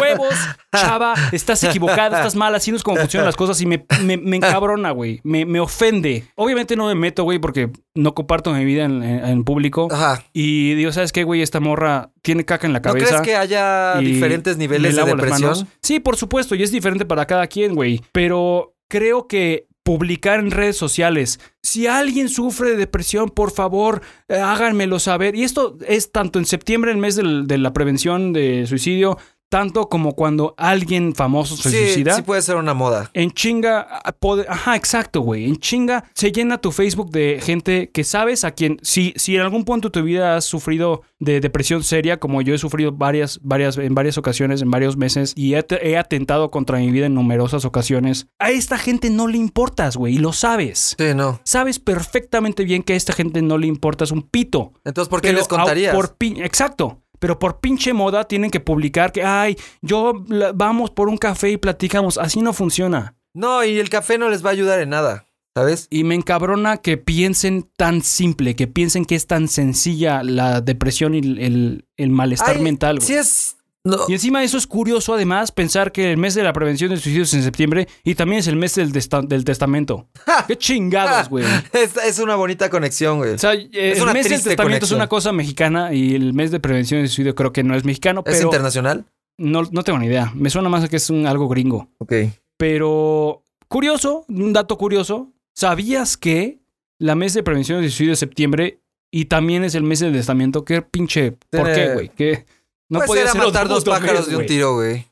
¡Huevos! 0.00 0.34
Chava, 0.72 1.14
estás 1.32 1.62
equivocada, 1.64 2.18
estás 2.18 2.36
mal, 2.36 2.54
así 2.54 2.70
no 2.70 2.76
es 2.76 2.82
como 2.82 2.98
funcionan 2.98 3.26
las 3.26 3.36
cosas 3.36 3.60
y 3.60 3.66
me, 3.66 3.84
me, 4.04 4.16
me 4.16 4.36
encabrona, 4.36 4.90
güey. 4.90 5.20
Me, 5.24 5.46
me 5.46 5.60
ofende. 5.60 6.24
Obviamente 6.34 6.76
no 6.76 6.86
me 6.88 6.94
meto, 6.94 7.24
güey, 7.24 7.38
porque 7.38 7.70
no 7.94 8.14
comparto 8.14 8.52
mi 8.52 8.64
vida 8.64 8.84
en, 8.84 9.02
en- 9.02 9.24
en 9.24 9.44
público. 9.44 9.88
Ajá. 9.90 10.22
Y 10.32 10.74
digo, 10.74 10.92
¿sabes 10.92 11.12
qué, 11.12 11.24
güey? 11.24 11.42
Esta 11.42 11.60
morra 11.60 12.10
tiene 12.28 12.44
caca 12.44 12.66
en 12.66 12.74
la 12.74 12.80
¿No 12.80 12.82
cabeza. 12.82 13.06
crees 13.08 13.22
que 13.22 13.36
haya 13.36 13.96
diferentes 14.00 14.58
niveles 14.58 14.94
de 14.94 15.02
depresión? 15.02 15.66
Sí, 15.82 15.98
por 15.98 16.16
supuesto, 16.16 16.54
y 16.54 16.62
es 16.62 16.70
diferente 16.70 17.06
para 17.06 17.24
cada 17.24 17.46
quien, 17.46 17.74
güey. 17.74 18.02
Pero 18.12 18.74
creo 18.86 19.26
que 19.26 19.66
publicar 19.82 20.38
en 20.40 20.50
redes 20.50 20.76
sociales, 20.76 21.40
si 21.62 21.86
alguien 21.86 22.28
sufre 22.28 22.72
de 22.72 22.76
depresión, 22.76 23.30
por 23.30 23.50
favor, 23.50 24.02
eh, 24.28 24.36
háganmelo 24.36 24.98
saber. 24.98 25.34
Y 25.34 25.44
esto 25.44 25.78
es 25.86 26.12
tanto 26.12 26.38
en 26.38 26.44
septiembre, 26.44 26.90
el 26.90 26.98
mes 26.98 27.16
del- 27.16 27.46
de 27.46 27.56
la 27.56 27.72
prevención 27.72 28.34
de 28.34 28.66
suicidio, 28.66 29.16
tanto 29.48 29.88
como 29.88 30.14
cuando 30.14 30.54
alguien 30.58 31.14
famoso 31.14 31.56
se 31.56 31.70
Sí, 31.70 31.76
suicida. 31.76 32.14
sí 32.16 32.22
puede 32.22 32.42
ser 32.42 32.56
una 32.56 32.74
moda. 32.74 33.10
En 33.14 33.30
chinga, 33.30 33.80
a- 33.80 34.12
pode- 34.12 34.46
ajá, 34.48 34.76
exacto, 34.76 35.20
güey. 35.22 35.44
En 35.46 35.56
chinga 35.56 36.04
se 36.14 36.30
llena 36.32 36.58
tu 36.58 36.70
Facebook 36.72 37.10
de 37.10 37.40
gente 37.42 37.90
que 37.90 38.04
sabes 38.04 38.44
a 38.44 38.50
quien, 38.52 38.78
si, 38.82 39.14
si 39.16 39.36
en 39.36 39.42
algún 39.42 39.64
punto 39.64 39.88
de 39.88 39.92
tu 40.00 40.02
vida 40.04 40.36
has 40.36 40.44
sufrido 40.44 41.02
de 41.18 41.40
depresión 41.40 41.82
seria, 41.82 42.18
como 42.18 42.42
yo 42.42 42.54
he 42.54 42.58
sufrido 42.58 42.92
varias, 42.92 43.40
varias, 43.42 43.76
en 43.78 43.94
varias 43.94 44.18
ocasiones, 44.18 44.62
en 44.62 44.70
varios 44.70 44.96
meses, 44.96 45.32
y 45.34 45.54
he, 45.54 45.64
he 45.82 45.96
atentado 45.96 46.50
contra 46.50 46.78
mi 46.78 46.90
vida 46.90 47.06
en 47.06 47.14
numerosas 47.14 47.64
ocasiones, 47.64 48.26
a 48.38 48.50
esta 48.50 48.78
gente 48.78 49.10
no 49.10 49.26
le 49.26 49.38
importas, 49.38 49.96
güey, 49.96 50.14
y 50.14 50.18
lo 50.18 50.32
sabes. 50.32 50.94
Sí, 50.98 51.14
no. 51.14 51.40
Sabes 51.44 51.78
perfectamente 51.78 52.64
bien 52.64 52.82
que 52.82 52.92
a 52.92 52.96
esta 52.96 53.12
gente 53.12 53.42
no 53.42 53.58
le 53.58 53.66
importas 53.66 54.12
un 54.12 54.22
pito. 54.22 54.72
Entonces, 54.84 55.08
¿por 55.08 55.20
qué 55.20 55.32
les 55.32 55.48
contarías? 55.48 55.92
a- 55.92 55.96
por 55.96 56.16
pi- 56.16 56.40
Exacto. 56.42 57.02
Pero 57.18 57.38
por 57.38 57.60
pinche 57.60 57.92
moda 57.92 58.24
tienen 58.24 58.50
que 58.50 58.60
publicar 58.60 59.12
que, 59.12 59.22
ay, 59.24 59.56
yo 59.82 60.24
la- 60.28 60.52
vamos 60.52 60.90
por 60.90 61.08
un 61.08 61.16
café 61.18 61.50
y 61.50 61.56
platicamos. 61.56 62.18
Así 62.18 62.40
no 62.40 62.52
funciona. 62.52 63.16
No, 63.34 63.64
y 63.64 63.78
el 63.78 63.90
café 63.90 64.18
no 64.18 64.28
les 64.28 64.44
va 64.44 64.50
a 64.50 64.52
ayudar 64.52 64.80
en 64.80 64.88
nada, 64.90 65.26
¿sabes? 65.54 65.86
Y 65.90 66.04
me 66.04 66.14
encabrona 66.14 66.78
que 66.78 66.96
piensen 66.96 67.68
tan 67.76 68.02
simple, 68.02 68.56
que 68.56 68.66
piensen 68.66 69.04
que 69.04 69.14
es 69.14 69.26
tan 69.26 69.48
sencilla 69.48 70.22
la 70.22 70.60
depresión 70.60 71.14
y 71.14 71.18
el, 71.18 71.84
el- 71.96 72.10
malestar 72.10 72.56
Ay, 72.56 72.62
mental. 72.62 73.00
Sí 73.02 73.14
es... 73.14 73.57
no, 73.88 73.98
Y 74.08 74.12
encima 74.12 74.42
eso 74.44 74.58
es 74.58 74.66
curioso 74.66 75.14
además 75.14 75.50
pensar 75.52 75.92
que 75.92 76.10
el 76.12 76.18
mes 76.18 76.34
de 76.34 76.42
la 76.42 76.52
prevención 76.52 76.90
de 76.90 76.96
suicidios 76.96 77.28
es 77.28 77.34
en 77.34 77.42
septiembre 77.42 77.88
y 78.04 78.14
también 78.14 78.40
es 78.40 78.46
el 78.48 78.56
mes 78.56 78.74
del, 78.74 78.92
testa- 78.92 79.22
del 79.22 79.44
testamento. 79.44 80.08
¡Qué 80.46 80.56
chingados, 80.56 81.28
güey! 81.28 81.44
es, 81.72 81.96
es 81.96 82.18
una 82.18 82.36
bonita 82.36 82.70
conexión, 82.70 83.18
güey. 83.18 83.32
O 83.32 83.38
sea, 83.38 83.54
eh, 83.54 83.68
el 83.96 84.04
mes 84.12 84.28
del 84.28 84.42
testamento 84.42 84.84
es 84.86 84.92
una 84.92 85.08
cosa 85.08 85.32
mexicana 85.32 85.92
y 85.92 86.14
el 86.14 86.34
mes 86.34 86.50
de 86.50 86.60
prevención 86.60 87.00
de 87.02 87.08
suicidio 87.08 87.34
creo 87.34 87.52
que 87.52 87.62
no 87.64 87.74
es 87.74 87.84
mexicano, 87.84 88.22
¿Es 88.26 88.36
pero 88.36 88.48
internacional? 88.48 89.06
no, 89.38 89.62
no 89.70 89.82
tengo 89.82 89.98
ni 89.98 90.06
idea. 90.06 90.32
Me 90.34 90.50
suena 90.50 90.68
más 90.68 90.84
a 90.84 90.88
que 90.88 90.96
es 90.96 91.10
un, 91.10 91.26
algo 91.26 91.48
gringo. 91.48 91.88
Ok. 91.98 92.12
Pero 92.56 93.44
curioso, 93.68 94.24
un 94.28 94.52
dato 94.52 94.76
curioso, 94.76 95.32
¿sabías 95.54 96.16
que 96.16 96.58
la 96.98 97.14
mes 97.14 97.34
de 97.34 97.42
prevención 97.42 97.80
de 97.80 97.88
suicidio 97.88 98.12
es 98.12 98.18
septiembre 98.18 98.80
y 99.10 99.26
también 99.26 99.64
es 99.64 99.74
el 99.74 99.84
mes 99.84 100.00
del 100.00 100.12
testamento? 100.12 100.64
¿Qué 100.64 100.82
pinche? 100.82 101.32
¿Por 101.50 101.72
qué, 101.72 101.94
güey? 101.94 102.10
¿Qué? 102.14 102.44
No 102.88 102.98
pues 103.00 103.08
podía 103.08 103.22
era 103.22 103.32
ser 103.32 103.42
matar 103.42 103.68
dos 103.68 103.84
pájaros 103.84 104.20
mes, 104.20 104.28
de 104.28 104.36
un 104.36 104.46
tiro, 104.46 104.74
güey. 104.74 105.06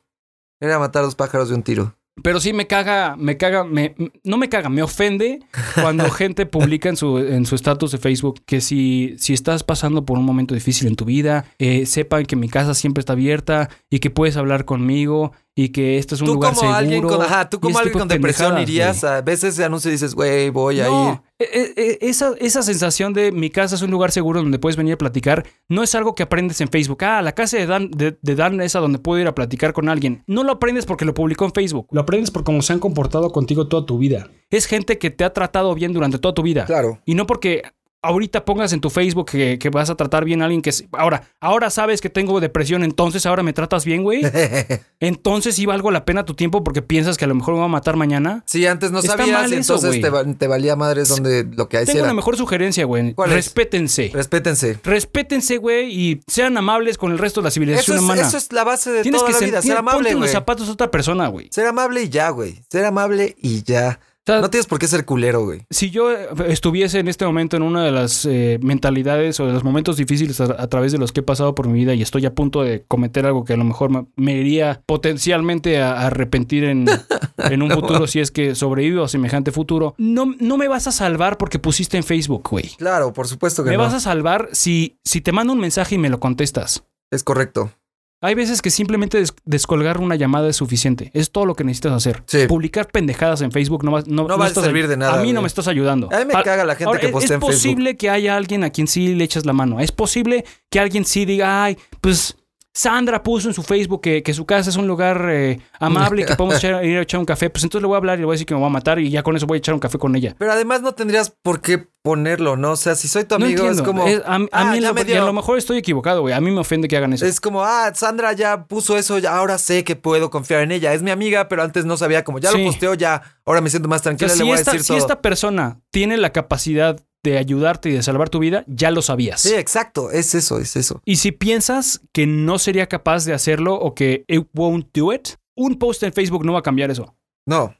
Era 0.59 0.79
matar 0.79 1.03
dos 1.03 1.15
pájaros 1.15 1.49
de 1.49 1.55
un 1.55 1.63
tiro. 1.63 1.95
Pero 2.23 2.39
sí 2.39 2.51
me 2.51 2.65
caga, 2.65 3.15
me 3.15 3.37
caga, 3.37 3.63
me, 3.63 3.95
no 4.23 4.37
me 4.37 4.49
caga, 4.49 4.69
me 4.69 4.81
ofende 4.81 5.39
cuando 5.75 6.09
gente 6.09 6.47
publica 6.47 6.89
en 6.89 6.97
su 6.97 7.19
en 7.19 7.45
su 7.45 7.53
estatus 7.53 7.91
de 7.91 7.99
Facebook 7.99 8.41
que 8.45 8.59
si, 8.59 9.15
si 9.19 9.33
estás 9.33 9.63
pasando 9.63 10.03
por 10.03 10.17
un 10.17 10.25
momento 10.25 10.55
difícil 10.55 10.87
en 10.87 10.95
tu 10.95 11.05
vida, 11.05 11.45
eh, 11.59 11.85
sepan 11.85 12.25
que 12.25 12.35
mi 12.35 12.49
casa 12.49 12.73
siempre 12.73 13.01
está 13.01 13.13
abierta 13.13 13.69
y 13.91 13.99
que 13.99 14.09
puedes 14.09 14.35
hablar 14.35 14.65
conmigo 14.65 15.31
y 15.59 15.69
que 15.69 15.97
este 15.97 16.13
es 16.13 16.21
un 16.21 16.27
Tú 16.27 16.33
lugar 16.35 16.51
como 16.51 16.61
seguro. 16.61 16.77
alguien 16.77 17.01
con, 17.01 17.19
ajá, 17.19 17.49
tú 17.49 17.59
como 17.59 17.71
ese 17.71 17.79
alguien 17.79 17.97
con 17.97 18.07
de 18.07 18.13
depresión 18.15 18.59
irías 18.59 19.03
a 19.03 19.21
veces 19.21 19.55
ese 19.55 19.65
anuncio 19.65 19.89
y 19.89 19.93
dices, 19.93 20.13
güey, 20.13 20.51
voy 20.51 20.79
a 20.81 20.85
ir. 20.85 20.91
No, 20.91 21.23
eh, 21.39 21.47
eh, 21.51 21.73
eh, 21.75 21.97
esa, 22.01 22.33
esa 22.39 22.61
sensación 22.61 23.11
de 23.11 23.31
mi 23.31 23.49
casa 23.49 23.73
es 23.73 23.81
un 23.81 23.89
lugar 23.89 24.11
seguro 24.11 24.39
donde 24.43 24.59
puedes 24.59 24.77
venir 24.77 24.93
a 24.93 24.97
platicar 24.99 25.45
no 25.67 25.81
es 25.81 25.95
algo 25.95 26.13
que 26.13 26.21
aprendes 26.21 26.61
en 26.61 26.67
Facebook. 26.69 27.03
Ah, 27.03 27.23
la 27.23 27.31
casa 27.31 27.57
de 27.57 27.65
Dan, 27.65 27.89
de, 27.89 28.17
de 28.21 28.35
Dan 28.35 28.61
es 28.61 28.75
a 28.75 28.79
donde 28.79 28.99
puedo 28.99 29.19
ir 29.19 29.27
a 29.27 29.33
platicar 29.33 29.73
con 29.73 29.89
alguien. 29.89 30.23
No 30.27 30.43
lo 30.43 30.51
aprendes 30.53 30.85
porque 30.85 31.05
lo 31.05 31.15
publicó 31.15 31.45
en 31.45 31.51
Facebook. 31.51 31.87
Lo 31.89 32.01
aprendes 32.01 32.29
por 32.29 32.43
cómo 32.43 32.61
se 32.61 32.73
han 32.73 32.79
comportado 32.79 33.31
contigo 33.31 33.67
toda 33.67 33.83
tu 33.85 33.97
vida. 33.97 34.29
Es 34.51 34.67
gente 34.67 34.99
que 34.99 35.09
te 35.09 35.23
ha 35.23 35.33
tratado 35.33 35.73
bien 35.73 35.91
durante 35.91 36.19
toda 36.19 36.35
tu 36.35 36.43
vida. 36.43 36.65
Claro. 36.65 37.01
Y 37.05 37.15
no 37.15 37.25
porque 37.25 37.63
ahorita 38.01 38.45
pongas 38.45 38.71
en 38.73 38.79
tu 38.81 38.89
Facebook 38.89 39.25
que, 39.31 39.59
que 39.59 39.69
vas 39.69 39.89
a 39.89 39.95
tratar 39.95 40.23
bien 40.25 40.41
a 40.41 40.45
alguien 40.45 40.61
que... 40.61 40.69
es- 40.69 40.85
Ahora, 40.93 41.23
ahora 41.41 41.69
sabes 41.69 41.99
que 42.01 42.09
tengo 42.09 42.39
depresión, 42.39 42.83
entonces 42.83 43.25
ahora 43.25 43.43
me 43.43 43.53
tratas 43.53 43.83
bien, 43.85 44.03
güey. 44.03 44.21
Entonces 44.99 45.55
sí 45.55 45.65
valgo 45.65 45.91
la 45.91 46.05
pena 46.05 46.25
tu 46.25 46.33
tiempo 46.33 46.63
porque 46.63 46.81
piensas 46.81 47.17
que 47.17 47.25
a 47.25 47.27
lo 47.27 47.35
mejor 47.35 47.53
me 47.53 47.59
va 47.59 47.65
a 47.65 47.69
matar 47.69 47.95
mañana. 47.97 48.43
Sí, 48.47 48.65
antes 48.65 48.91
no 48.91 48.99
Está 48.99 49.17
sabías 49.17 49.41
mal 49.41 49.53
eso, 49.53 49.75
entonces 49.75 50.01
te, 50.01 50.09
va- 50.09 50.23
te 50.25 50.47
valía 50.47 50.75
madres 50.75 51.09
donde 51.09 51.43
lo 51.43 51.69
que 51.69 51.77
Tengo 51.77 51.91
hiciera. 51.91 52.03
una 52.05 52.13
mejor 52.15 52.35
sugerencia, 52.37 52.85
güey. 52.85 53.13
Respétense. 53.17 54.09
Respétense. 54.13 54.79
Respétense, 54.83 55.57
güey, 55.57 55.91
y 55.91 56.21
sean 56.27 56.57
amables 56.57 56.97
con 56.97 57.11
el 57.11 57.17
resto 57.19 57.41
de 57.41 57.43
la 57.43 57.49
Eso 57.49 57.53
civilización 57.55 57.97
es, 57.97 58.03
humana. 58.03 58.21
eso 58.21 58.37
es 58.37 58.51
la 58.51 58.63
base 58.63 58.91
de 58.91 59.01
Tienes 59.03 59.19
toda 59.21 59.31
que 59.31 59.39
la 59.39 59.45
vida, 59.45 59.61
ser 59.61 59.77
amable, 59.77 59.97
ponte 59.99 60.11
en 60.13 60.19
los 60.19 60.31
zapatos 60.31 60.65
de 60.67 60.73
otra 60.73 60.89
persona, 60.89 61.27
güey. 61.27 61.47
Ser 61.51 61.67
amable 61.67 62.03
y 62.03 62.09
ya, 62.09 62.29
güey. 62.29 62.59
Ser 62.69 62.85
amable 62.85 63.35
y 63.39 63.63
ya. 63.63 63.99
Sea, 64.27 64.41
No 64.41 64.49
tienes 64.51 64.67
por 64.67 64.77
qué 64.77 64.87
ser 64.87 65.05
culero, 65.05 65.43
güey. 65.45 65.61
si 65.71 65.89
yo 65.89 66.11
eh, 66.11 66.27
estuviese 66.49 66.99
en 66.99 67.07
este 67.07 67.25
momento 67.25 67.57
en 67.57 67.63
una 67.63 67.83
de 67.83 67.91
las 67.91 68.25
eh, 68.25 68.59
mentalidades 68.61 69.39
o 69.39 69.47
de 69.47 69.53
los 69.53 69.63
momentos 69.63 69.97
difíciles 69.97 70.39
a, 70.41 70.61
a 70.61 70.67
través 70.67 70.91
de 70.91 70.97
los 70.99 71.11
que 71.11 71.21
he 71.21 71.23
pasado 71.23 71.55
por 71.55 71.67
mi 71.67 71.79
vida 71.79 71.93
y 71.93 72.01
estoy 72.01 72.25
a 72.25 72.35
punto 72.35 72.61
de 72.61 72.83
cometer 72.87 73.25
algo 73.25 73.43
que 73.45 73.53
a 73.53 73.57
lo 73.57 73.63
mejor 73.63 73.89
me, 73.89 74.05
me 74.17 74.33
iría 74.33 74.81
potencialmente 74.85 75.81
a, 75.81 75.93
a 75.93 76.07
arrepentir 76.07 76.65
en, 76.65 76.85
en 77.37 77.61
un 77.61 77.71
futuro 77.71 78.05
si 78.05 78.19
es 78.19 78.29
que 78.31 78.53
sobrevivo 78.53 79.03
a 79.03 79.07
semejante 79.07 79.51
futuro, 79.51 79.95
no, 79.97 80.33
no 80.39 80.57
me 80.57 80.67
vas 80.67 80.87
a 80.87 80.91
salvar 80.91 81.37
porque 81.37 81.57
pusiste 81.57 81.95
en 81.97 82.03
Facebook, 82.03 82.47
güey. 82.49 82.65
Claro, 82.77 83.13
por 83.13 83.27
supuesto 83.27 83.63
que 83.63 83.69
Me 83.69 83.77
no. 83.77 83.83
vas 83.83 83.93
a 83.93 83.99
salvar 84.01 84.49
si, 84.51 84.99
si 85.05 85.21
te 85.21 85.31
mando 85.31 85.53
un 85.53 85.59
mensaje 85.59 85.95
y 85.95 85.97
me 85.97 86.09
lo 86.09 86.19
contestas. 86.19 86.83
Es 87.11 87.23
correcto. 87.23 87.71
Hay 88.19 88.33
veces 88.33 88.63
que 88.63 88.71
simplemente 88.71 89.19
des- 89.19 89.33
descolgar 89.45 89.99
una 89.99 90.15
llamada 90.15 90.49
es 90.49 90.55
suficiente. 90.55 91.11
Es 91.13 91.31
todo 91.31 91.45
lo 91.45 91.53
que 91.53 91.63
necesitas 91.63 91.93
hacer. 91.93 92.23
Sí. 92.25 92.47
Publicar 92.47 92.87
pendejadas 92.87 93.41
en 93.41 93.51
Facebook 93.51 93.83
no, 93.83 93.91
va- 93.91 94.03
no, 94.07 94.27
No 94.27 94.37
va 94.39 94.47
a 94.47 94.49
servir 94.49 94.87
de 94.87 94.97
nada, 94.97 95.19
A 95.19 95.21
mí 95.23 95.33
no 95.33 95.41
me 95.41 95.47
estás 95.47 95.67
ayudando. 95.67 96.09
A 96.11 96.19
mí 96.19 96.25
me 96.25 96.33
caga 96.43 96.65
la 96.65 96.73
gente 96.73 96.85
Ahora, 96.85 96.99
que 96.99 97.07
es- 97.07 97.11
postea 97.11 97.25
es 97.27 97.31
en 97.35 97.41
Facebook. 97.41 97.53
posible 97.53 97.95
que 97.97 98.09
haya 98.09 98.35
alguien 98.35 98.63
a 98.63 98.71
quien 98.71 98.87
sí 98.87 99.13
le 99.13 99.23
echas 99.23 99.45
la 99.45 99.53
mano. 99.53 99.79
Es 99.79 99.91
posible 99.91 100.45
que 100.71 100.79
alguien 100.79 101.05
sí 101.05 101.25
diga, 101.25 101.63
ay, 101.63 101.77
pues 102.01 102.35
Sandra 102.77 103.23
puso 103.23 103.47
en 103.47 103.55
su 103.55 103.63
Facebook 103.63 104.01
que, 104.01 104.21
que 104.21 104.35
su 104.35 104.45
casa 104.45 104.69
es 104.69 104.75
un 104.75 104.85
lugar 104.85 105.25
eh, 105.31 105.59
amable 105.79 106.21
y 106.21 106.25
que 106.25 106.35
podemos 106.35 106.57
echar- 106.63 106.85
ir 106.85 106.99
a 106.99 107.01
echar 107.01 107.19
un 107.19 107.25
café. 107.25 107.49
Pues 107.49 107.63
entonces 107.63 107.81
le 107.81 107.87
voy 107.87 107.95
a 107.95 107.97
hablar 107.97 108.19
y 108.19 108.21
le 108.21 108.25
voy 108.25 108.33
a 108.33 108.35
decir 108.35 108.45
que 108.45 108.53
me 108.53 108.61
va 108.61 108.67
a 108.67 108.69
matar 108.69 108.99
y 108.99 109.09
ya 109.09 109.23
con 109.23 109.35
eso 109.35 109.47
voy 109.47 109.55
a 109.55 109.59
echar 109.59 109.73
un 109.73 109.79
café 109.79 109.97
con 109.97 110.15
ella. 110.15 110.35
Pero 110.37 110.51
además 110.51 110.83
no 110.83 110.91
tendrías 110.93 111.33
por 111.41 111.59
qué 111.59 111.87
ponerlo, 112.03 112.55
¿no? 112.55 112.73
O 112.73 112.75
sea, 112.75 112.93
si 112.93 113.07
soy 113.07 113.23
tu 113.23 113.33
amigo, 113.33 113.67
es 113.67 113.81
como. 113.81 114.05
Es- 114.07 114.21
a, 114.25 114.35
a 114.35 114.47
ah, 114.51 114.65
mí 114.71 114.79
me 114.79 114.87
a 115.17 115.25
lo 115.25 115.33
mejor 115.33 115.57
estoy 115.57 115.79
equivocado, 115.79 116.21
güey. 116.21 116.35
A 116.35 116.39
mí 116.39 116.51
me 116.51 116.59
ofende 116.59 116.87
que 116.87 116.95
hagan 116.97 117.13
eso. 117.13 117.25
Es 117.25 117.41
como, 117.41 117.63
ah, 117.63 117.91
Sandra 117.95 118.31
ya 118.33 118.65
puso 118.67 118.95
eso, 118.95 119.17
ya 119.17 119.35
ahora 119.35 119.57
sé 119.57 119.83
que 119.83 119.95
puedo 119.95 120.29
confiar 120.29 120.61
en 120.61 120.71
ella. 120.71 120.93
Es 120.93 121.01
mi 121.01 121.09
amiga, 121.09 121.47
pero 121.49 121.63
antes 121.63 121.83
no 121.85 121.97
sabía, 121.97 122.23
como 122.23 122.37
ya 122.37 122.51
Sí. 122.51 122.59
lo 122.59 122.65
posteó, 122.65 122.93
ya 122.93 123.23
ahora 123.43 123.59
me 123.61 123.71
siento 123.71 123.89
más 123.89 124.01
O 124.01 124.03
sea, 124.03 124.15
tranquila, 124.15 124.27
le 124.33 124.37
si, 124.37 124.43
voy 124.43 124.51
a 124.53 124.57
decir 124.57 124.81
si 124.81 124.87
todo. 124.89 124.97
esta 124.99 125.21
persona 125.21 125.79
tiene 125.89 126.15
la 126.17 126.29
capacidad 126.31 126.99
de 127.31 127.37
ayudarte 127.37 127.89
y 127.89 127.93
de 127.93 128.03
salvar 128.03 128.29
tu 128.29 128.39
vida, 128.39 128.63
ya 128.67 128.91
lo 128.91 129.01
sabías. 129.01 129.41
Sí, 129.41 129.53
exacto, 129.53 130.11
es 130.11 130.35
eso, 130.35 130.59
es 130.59 130.75
eso. 130.75 131.01
Y 131.05 131.17
si 131.17 131.31
piensas 131.31 132.01
que 132.13 132.25
no 132.27 132.59
sería 132.59 132.87
capaz 132.87 133.25
de 133.25 133.33
hacerlo 133.33 133.75
o 133.75 133.93
que 133.95 134.23
it 134.27 134.47
won't 134.53 134.87
do 134.93 135.13
it, 135.13 135.29
un 135.55 135.77
post 135.79 136.03
en 136.03 136.13
Facebook 136.13 136.45
no 136.45 136.53
va 136.53 136.59
a 136.59 136.63
cambiar 136.63 136.91
eso. 136.91 137.15
No. 137.45 137.75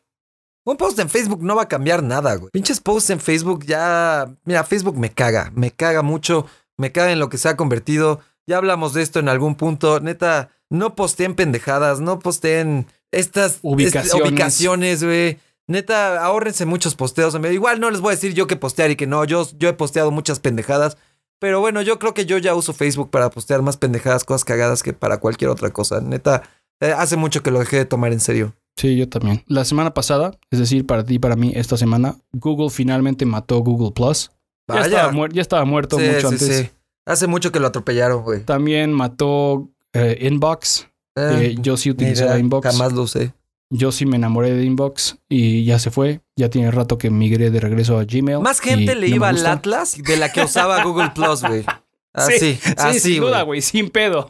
Un 0.66 0.76
post 0.78 1.00
en 1.00 1.10
Facebook 1.10 1.42
no 1.42 1.56
va 1.56 1.64
a 1.64 1.68
cambiar 1.68 2.04
nada, 2.04 2.36
güey. 2.36 2.52
Pinches 2.52 2.80
posts 2.82 3.10
en 3.12 3.20
Facebook 3.22 3.66
ya. 3.66 4.26
Mira, 4.44 4.64
Facebook 4.66 4.98
me 4.98 5.12
caga. 5.12 5.52
Me 5.56 5.72
caga 5.72 6.02
mucho. 6.02 6.46
Me 6.76 6.92
caga 6.92 7.12
en 7.14 7.20
lo 7.20 7.30
que 7.30 7.38
se 7.38 7.48
ha 7.48 7.56
convertido. 7.56 8.20
Ya 8.46 8.58
hablamos 8.58 8.94
de 8.94 9.02
esto 9.02 9.20
en 9.20 9.30
algún 9.30 9.56
punto. 9.56 10.02
Neta, 10.02 10.50
no 10.70 10.94
posteen 10.96 11.36
pendejadas. 11.36 12.02
No 12.02 12.20
posteen 12.20 12.86
estas 13.12 13.60
Ubicaciones. 13.62 14.14
este, 14.14 14.30
ubicaciones, 14.30 15.04
güey. 15.04 15.40
Neta, 15.68 16.24
ahórrense 16.24 16.66
muchos 16.66 16.96
posteos. 16.96 17.36
Igual 17.52 17.80
no 17.80 17.92
les 17.92 18.00
voy 18.02 18.14
a 18.14 18.16
decir 18.16 18.34
yo 18.34 18.48
que 18.48 18.56
postear 18.56 18.90
y 18.92 18.96
que 18.96 19.08
no. 19.08 19.24
Yo, 19.26 19.48
yo 19.58 19.68
he 19.70 19.74
posteado 19.74 20.12
muchas 20.12 20.40
pendejadas. 20.40 20.98
Pero 21.40 21.60
bueno, 21.60 21.82
yo 21.82 22.00
creo 22.00 22.14
que 22.14 22.26
yo 22.26 22.38
ya 22.38 22.56
uso 22.56 22.74
Facebook 22.74 23.12
para 23.12 23.30
postear 23.30 23.62
más 23.62 23.78
pendejadas, 23.78 24.24
cosas 24.24 24.44
cagadas 24.46 24.82
que 24.82 24.94
para 24.94 25.20
cualquier 25.20 25.50
otra 25.52 25.70
cosa. 25.72 26.02
Neta, 26.02 26.42
eh, 26.80 26.94
hace 26.98 27.16
mucho 27.16 27.44
que 27.44 27.52
lo 27.52 27.60
dejé 27.60 27.78
de 27.78 27.86
tomar 27.86 28.12
en 28.14 28.20
serio. 28.20 28.56
Sí, 28.78 28.96
yo 28.96 29.08
también. 29.10 29.44
La 29.48 29.66
semana 29.66 29.94
pasada, 29.94 30.32
es 30.52 30.60
decir, 30.60 30.86
para 30.86 31.04
ti 31.04 31.16
y 31.16 31.20
para 31.20 31.36
mí, 31.36 31.52
esta 31.56 31.78
semana, 31.78 32.16
Google 32.32 32.70
finalmente 32.70 33.26
mató 33.26 33.60
Google 33.60 33.92
Plus. 33.92 34.32
Ya 34.68 34.82
estaba, 34.82 35.12
muer- 35.12 35.32
ya 35.34 35.42
estaba 35.42 35.66
muerto 35.66 35.98
Sí, 36.00 36.06
mucho 36.06 36.20
sí, 36.30 36.46
antes. 36.46 36.58
sí. 36.58 36.70
Hace 37.06 37.28
mucho 37.28 37.52
que 37.52 37.60
lo 37.60 37.68
atropellaron, 37.68 38.24
güey. 38.24 38.44
También 38.44 38.92
mató 38.94 39.70
eh, 39.94 40.18
Inbox. 40.22 40.88
Que 41.16 41.56
yo 41.60 41.78
sí 41.78 41.90
utilizaba 41.90 42.38
Inbox. 42.38 42.68
Jamás 42.68 42.94
lo 42.94 43.02
usé. 43.04 43.34
Yo 43.70 43.92
sí 43.92 44.06
me 44.06 44.16
enamoré 44.16 44.54
de 44.54 44.64
Inbox 44.64 45.18
y 45.28 45.66
ya 45.66 45.78
se 45.80 45.92
fue. 45.92 46.22
Ya 46.38 46.50
tiene 46.50 46.72
rato 46.72 46.98
que 46.98 47.10
migré 47.10 47.50
de 47.52 47.60
regreso 47.60 48.00
a 48.00 48.06
Gmail. 48.06 48.40
Más 48.40 48.60
gente 48.62 48.96
le 48.96 49.10
no 49.10 49.16
iba 49.16 49.30
al. 49.30 49.46
Atlas 49.46 49.98
de 50.02 50.18
la 50.18 50.32
que 50.32 50.42
usaba 50.42 50.84
Google 50.86 51.12
Plus, 51.14 51.42
güey. 51.44 51.66
Así, 52.14 52.40
Sí, 52.40 52.60
así, 52.78 53.00
sin 53.00 53.20
duda, 53.22 53.42
güey. 53.44 53.62
sin 53.62 53.90
pedo. 53.90 54.28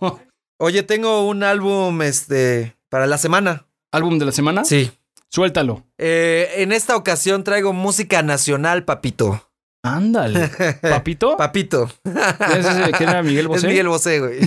Oye, 0.60 0.82
tengo 0.84 1.28
un 1.28 1.44
álbum, 1.44 2.02
este, 2.02 2.76
para 2.90 3.06
la 3.06 3.18
semana. 3.18 3.68
¿Álbum 3.92 4.18
de 4.20 4.26
la 4.26 4.32
semana? 4.32 4.66
Sí. 4.66 4.92
Suéltalo. 5.30 5.84
Eh, 5.98 6.50
en 6.58 6.72
esta 6.72 6.96
ocasión 6.96 7.44
traigo 7.44 7.74
música 7.74 8.24
nacional, 8.24 8.86
papito. 8.86 9.44
Ándale. 9.84 10.50
¿Papito? 10.82 11.38
Papito. 11.38 11.90
¿Es 12.04 12.66
ese 12.66 12.92
quién 12.98 13.10
era 13.10 13.22
Miguel 13.24 13.48
Bosé? 13.50 13.60
Es 13.60 13.72
Miguel 13.72 13.88
Bosé, 13.88 14.20
güey. 14.20 14.40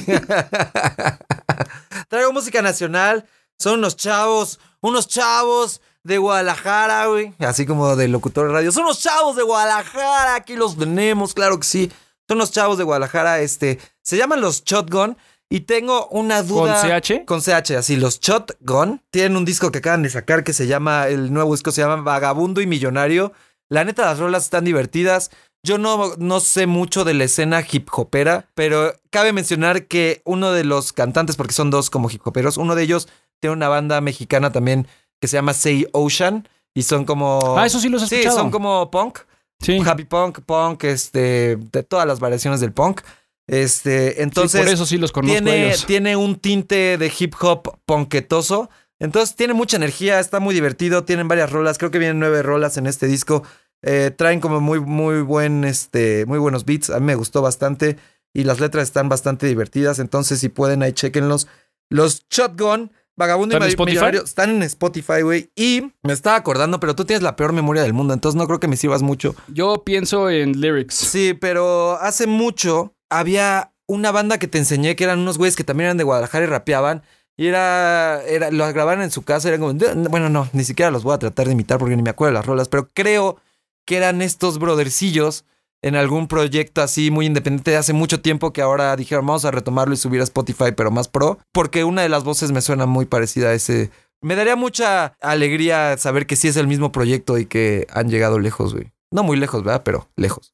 Traigo 2.08 2.32
música 2.32 2.60
nacional. 2.62 3.26
Son 3.58 3.78
unos 3.78 3.96
chavos, 3.96 4.58
unos 4.80 5.08
chavos 5.08 5.80
de 6.02 6.18
Guadalajara, 6.18 7.06
güey. 7.06 7.34
Así 7.38 7.66
como 7.66 7.96
de 7.96 8.08
locutor 8.08 8.46
de 8.48 8.52
radio. 8.52 8.72
Son 8.72 8.84
unos 8.84 9.00
chavos 9.00 9.36
de 9.36 9.42
Guadalajara. 9.42 10.34
Aquí 10.34 10.56
los 10.56 10.76
tenemos, 10.76 11.34
claro 11.34 11.58
que 11.58 11.66
sí. 11.66 11.92
Son 12.28 12.38
los 12.38 12.50
chavos 12.50 12.78
de 12.78 12.84
Guadalajara. 12.84 13.40
Este, 13.40 13.78
se 14.02 14.16
llaman 14.16 14.40
los 14.40 14.64
Shotgun. 14.64 15.16
Y 15.52 15.62
tengo 15.62 16.06
una 16.08 16.44
duda. 16.44 16.80
¿Con 16.80 17.00
CH? 17.00 17.24
Con 17.26 17.40
CH, 17.40 17.72
así, 17.76 17.96
los 17.96 18.20
Shotgun. 18.20 19.02
Tienen 19.10 19.36
un 19.36 19.44
disco 19.44 19.72
que 19.72 19.78
acaban 19.78 20.02
de 20.02 20.08
sacar 20.08 20.44
que 20.44 20.52
se 20.52 20.68
llama, 20.68 21.08
el 21.08 21.32
nuevo 21.32 21.52
disco 21.52 21.72
se 21.72 21.82
llama 21.82 21.96
Vagabundo 21.96 22.60
y 22.60 22.68
Millonario. 22.68 23.32
La 23.68 23.84
neta, 23.84 24.04
las 24.04 24.20
rolas 24.20 24.44
están 24.44 24.64
divertidas. 24.64 25.32
Yo 25.64 25.76
no, 25.76 26.14
no 26.18 26.40
sé 26.40 26.66
mucho 26.66 27.04
de 27.04 27.14
la 27.14 27.24
escena 27.24 27.64
hip 27.68 27.88
hopera, 27.92 28.48
pero 28.54 28.94
cabe 29.10 29.32
mencionar 29.32 29.86
que 29.86 30.22
uno 30.24 30.52
de 30.52 30.64
los 30.64 30.92
cantantes, 30.92 31.36
porque 31.36 31.52
son 31.52 31.70
dos 31.70 31.90
como 31.90 32.08
hip 32.10 32.26
hoperos, 32.26 32.56
uno 32.56 32.76
de 32.76 32.84
ellos 32.84 33.08
tiene 33.40 33.56
una 33.56 33.68
banda 33.68 34.00
mexicana 34.00 34.52
también 34.52 34.86
que 35.20 35.28
se 35.28 35.36
llama 35.36 35.52
Say 35.54 35.86
Ocean. 35.92 36.48
Y 36.74 36.82
son 36.82 37.04
como. 37.04 37.56
Ah, 37.58 37.66
eso 37.66 37.80
sí 37.80 37.88
los 37.88 38.02
he 38.04 38.06
Sí, 38.06 38.14
escuchado. 38.16 38.38
son 38.38 38.50
como 38.50 38.90
punk. 38.90 39.18
Sí. 39.60 39.80
Happy 39.84 40.04
punk, 40.04 40.40
punk, 40.46 40.84
este, 40.84 41.56
de 41.56 41.82
todas 41.82 42.06
las 42.06 42.20
variaciones 42.20 42.60
del 42.60 42.72
punk. 42.72 43.00
Este, 43.48 44.22
entonces. 44.22 44.60
por 44.60 44.70
eso 44.72 44.86
sí 44.86 44.96
los 44.96 45.10
conozco 45.10 45.32
a 45.36 45.42
tiene, 45.42 45.66
ellos. 45.68 45.84
tiene 45.86 46.16
un 46.16 46.36
tinte 46.36 46.96
de 46.96 47.12
hip 47.18 47.34
hop 47.40 47.78
ponquetoso. 47.84 48.70
Entonces 49.00 49.34
tiene 49.34 49.54
mucha 49.54 49.76
energía, 49.78 50.20
está 50.20 50.40
muy 50.40 50.54
divertido, 50.54 51.04
tienen 51.04 51.26
varias 51.26 51.50
rolas, 51.50 51.78
creo 51.78 51.90
que 51.90 51.98
vienen 51.98 52.20
nueve 52.20 52.42
rolas 52.42 52.76
en 52.76 52.86
este 52.86 53.06
disco. 53.06 53.42
Eh, 53.82 54.12
traen 54.16 54.40
como 54.40 54.60
muy, 54.60 54.78
muy 54.78 55.22
buen, 55.22 55.64
este, 55.64 56.24
muy 56.26 56.38
buenos 56.38 56.64
beats. 56.64 56.90
A 56.90 57.00
mí 57.00 57.06
me 57.06 57.14
gustó 57.14 57.42
bastante. 57.42 57.96
Y 58.32 58.44
las 58.44 58.60
letras 58.60 58.84
están 58.84 59.08
bastante 59.08 59.46
divertidas. 59.48 59.98
Entonces, 59.98 60.38
si 60.38 60.48
pueden, 60.50 60.82
ahí 60.84 60.92
chequenlos. 60.92 61.48
Los 61.88 62.22
Shotgun, 62.30 62.92
Vagabundo 63.16 63.54
y 63.54 63.56
¿Están 63.56 63.62
en 63.62 63.66
Mil- 63.66 63.72
Spotify? 63.72 63.92
Millonario 63.96 64.24
están 64.24 64.50
en 64.50 64.62
Spotify, 64.62 65.20
güey. 65.22 65.50
Y 65.54 65.92
me 66.02 66.12
estaba 66.12 66.36
acordando, 66.36 66.80
pero 66.80 66.94
tú 66.94 67.04
tienes 67.04 67.22
la 67.22 67.36
peor 67.36 67.52
memoria 67.52 67.82
del 67.82 67.92
mundo, 67.92 68.14
entonces 68.14 68.36
no 68.38 68.46
creo 68.46 68.60
que 68.60 68.68
me 68.68 68.76
sirvas 68.76 69.02
mucho. 69.02 69.34
Yo 69.48 69.82
pienso 69.84 70.30
en 70.30 70.60
lyrics. 70.60 70.94
Sí, 70.94 71.34
pero 71.34 71.98
hace 72.00 72.26
mucho 72.26 72.94
había 73.10 73.72
una 73.86 74.12
banda 74.12 74.38
que 74.38 74.46
te 74.48 74.58
enseñé 74.58 74.96
que 74.96 75.04
eran 75.04 75.18
unos 75.18 75.36
güeyes 75.36 75.56
que 75.56 75.64
también 75.64 75.86
eran 75.86 75.96
de 75.96 76.04
Guadalajara 76.04 76.44
y 76.44 76.48
rapeaban. 76.48 77.02
Y 77.36 77.46
era, 77.46 78.22
era, 78.24 78.50
lo 78.50 78.66
grababan 78.72 79.00
en 79.02 79.10
su 79.10 79.22
casa, 79.22 79.48
eran 79.48 79.60
como, 79.60 79.72
bueno, 80.10 80.28
no, 80.28 80.48
ni 80.52 80.62
siquiera 80.62 80.90
los 80.90 81.02
voy 81.04 81.14
a 81.14 81.18
tratar 81.18 81.46
de 81.46 81.52
imitar 81.52 81.78
porque 81.78 81.96
ni 81.96 82.02
me 82.02 82.10
acuerdo 82.10 82.32
de 82.32 82.38
las 82.38 82.44
rolas, 82.46 82.68
pero 82.68 82.88
creo 82.92 83.38
que 83.86 83.96
eran 83.96 84.20
estos 84.20 84.58
brothercillos 84.58 85.44
en 85.82 85.96
algún 85.96 86.28
proyecto 86.28 86.82
así 86.82 87.10
muy 87.10 87.26
independiente 87.26 87.70
de 87.70 87.76
hace 87.78 87.92
mucho 87.92 88.20
tiempo 88.20 88.52
que 88.52 88.60
ahora 88.62 88.94
dijeron 88.96 89.26
vamos 89.26 89.44
a 89.44 89.50
retomarlo 89.50 89.94
y 89.94 89.96
subir 89.96 90.20
a 90.20 90.24
Spotify, 90.24 90.72
pero 90.76 90.90
más 90.90 91.08
pro, 91.08 91.38
porque 91.52 91.84
una 91.84 92.02
de 92.02 92.08
las 92.08 92.24
voces 92.24 92.52
me 92.52 92.60
suena 92.60 92.86
muy 92.86 93.06
parecida 93.06 93.48
a 93.48 93.54
ese. 93.54 93.90
Me 94.22 94.34
daría 94.36 94.56
mucha 94.56 95.14
alegría 95.20 95.96
saber 95.96 96.26
que 96.26 96.36
sí 96.36 96.48
es 96.48 96.56
el 96.58 96.66
mismo 96.66 96.92
proyecto 96.92 97.38
y 97.38 97.46
que 97.46 97.86
han 97.90 98.10
llegado 98.10 98.38
lejos, 98.38 98.74
güey. 98.74 98.92
No 99.10 99.22
muy 99.22 99.38
lejos, 99.38 99.64
¿verdad? 99.64 99.82
Pero 99.84 100.08
lejos. 100.16 100.52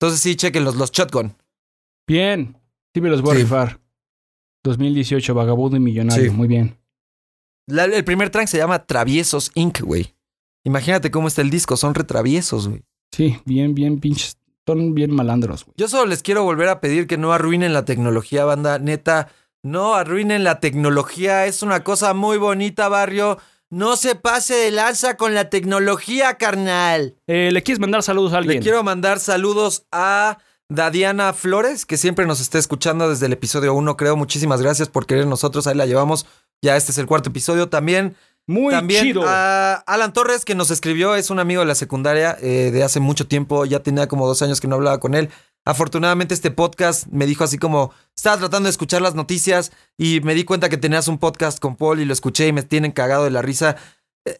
Entonces 0.00 0.20
sí, 0.20 0.34
chequen 0.34 0.64
los, 0.64 0.74
los 0.74 0.90
Shotgun. 0.90 1.36
Bien. 2.08 2.56
Sí 2.92 3.00
me 3.00 3.08
los 3.10 3.22
voy 3.22 3.36
Sí. 3.36 3.40
a 3.42 3.44
rifar. 3.44 3.80
2018, 4.64 5.34
Vagabundo 5.34 5.76
y 5.76 5.80
Millonario. 5.80 6.24
Sí. 6.24 6.36
Muy 6.36 6.48
bien. 6.48 6.76
La- 7.66 7.84
el 7.84 8.04
primer 8.04 8.30
track 8.30 8.48
se 8.48 8.58
llama 8.58 8.84
Traviesos 8.86 9.50
Inc., 9.54 9.80
güey. 9.82 10.14
Imagínate 10.64 11.10
cómo 11.10 11.28
está 11.28 11.42
el 11.42 11.50
disco, 11.50 11.76
son 11.76 11.94
retraviesos, 11.94 12.68
güey. 12.68 12.82
Sí, 13.12 13.38
bien, 13.44 13.74
bien 13.74 14.00
pinches. 14.00 14.36
Son 14.66 14.94
bien 14.94 15.14
malandros, 15.14 15.64
güey. 15.64 15.74
Yo 15.76 15.88
solo 15.88 16.06
les 16.06 16.22
quiero 16.22 16.42
volver 16.42 16.68
a 16.68 16.80
pedir 16.80 17.06
que 17.06 17.18
no 17.18 17.32
arruinen 17.32 17.72
la 17.72 17.84
tecnología, 17.84 18.44
banda. 18.44 18.78
Neta, 18.78 19.28
no 19.62 19.94
arruinen 19.94 20.44
la 20.44 20.60
tecnología. 20.60 21.46
Es 21.46 21.62
una 21.62 21.84
cosa 21.84 22.14
muy 22.14 22.38
bonita, 22.38 22.88
barrio. 22.88 23.38
No 23.70 23.96
se 23.96 24.14
pase 24.14 24.54
de 24.54 24.70
lanza 24.70 25.16
con 25.16 25.34
la 25.34 25.50
tecnología, 25.50 26.34
carnal. 26.34 27.16
Eh, 27.26 27.50
¿Le 27.52 27.62
quieres 27.62 27.80
mandar 27.80 28.02
saludos 28.02 28.32
a 28.32 28.38
alguien? 28.38 28.56
Le 28.56 28.62
quiero 28.62 28.82
mandar 28.82 29.18
saludos 29.18 29.86
a 29.90 30.38
Dadiana 30.68 31.32
Flores, 31.32 31.84
que 31.84 31.96
siempre 31.96 32.26
nos 32.26 32.40
está 32.40 32.58
escuchando 32.58 33.10
desde 33.10 33.26
el 33.26 33.32
episodio 33.32 33.74
1, 33.74 33.96
creo. 33.96 34.16
Muchísimas 34.16 34.62
gracias 34.62 34.88
por 34.88 35.06
querer 35.06 35.26
nosotros. 35.26 35.66
Ahí 35.66 35.74
la 35.74 35.86
llevamos. 35.86 36.26
Ya 36.62 36.76
este 36.76 36.92
es 36.92 36.98
el 36.98 37.06
cuarto 37.06 37.30
episodio. 37.30 37.68
También 37.68 38.16
Muy 38.46 38.72
También 38.74 39.04
chido. 39.06 39.24
a 39.26 39.74
Alan 39.74 40.12
Torres, 40.12 40.44
que 40.44 40.54
nos 40.54 40.70
escribió, 40.70 41.14
es 41.14 41.30
un 41.30 41.38
amigo 41.38 41.60
de 41.60 41.66
la 41.66 41.74
secundaria 41.74 42.36
eh, 42.42 42.70
de 42.72 42.82
hace 42.82 43.00
mucho 43.00 43.26
tiempo, 43.26 43.64
ya 43.64 43.80
tenía 43.80 44.06
como 44.06 44.26
dos 44.26 44.42
años 44.42 44.60
que 44.60 44.68
no 44.68 44.74
hablaba 44.76 45.00
con 45.00 45.14
él. 45.14 45.30
Afortunadamente 45.64 46.34
este 46.34 46.50
podcast 46.50 47.06
me 47.10 47.24
dijo 47.24 47.42
así 47.42 47.56
como, 47.56 47.92
estaba 48.14 48.36
tratando 48.36 48.66
de 48.66 48.70
escuchar 48.70 49.00
las 49.00 49.14
noticias 49.14 49.72
y 49.96 50.20
me 50.20 50.34
di 50.34 50.44
cuenta 50.44 50.68
que 50.68 50.76
tenías 50.76 51.08
un 51.08 51.16
podcast 51.18 51.58
con 51.58 51.76
Paul 51.76 52.00
y 52.00 52.04
lo 52.04 52.12
escuché 52.12 52.46
y 52.48 52.52
me 52.52 52.62
tienen 52.62 52.92
cagado 52.92 53.24
de 53.24 53.30
la 53.30 53.40
risa. 53.40 53.76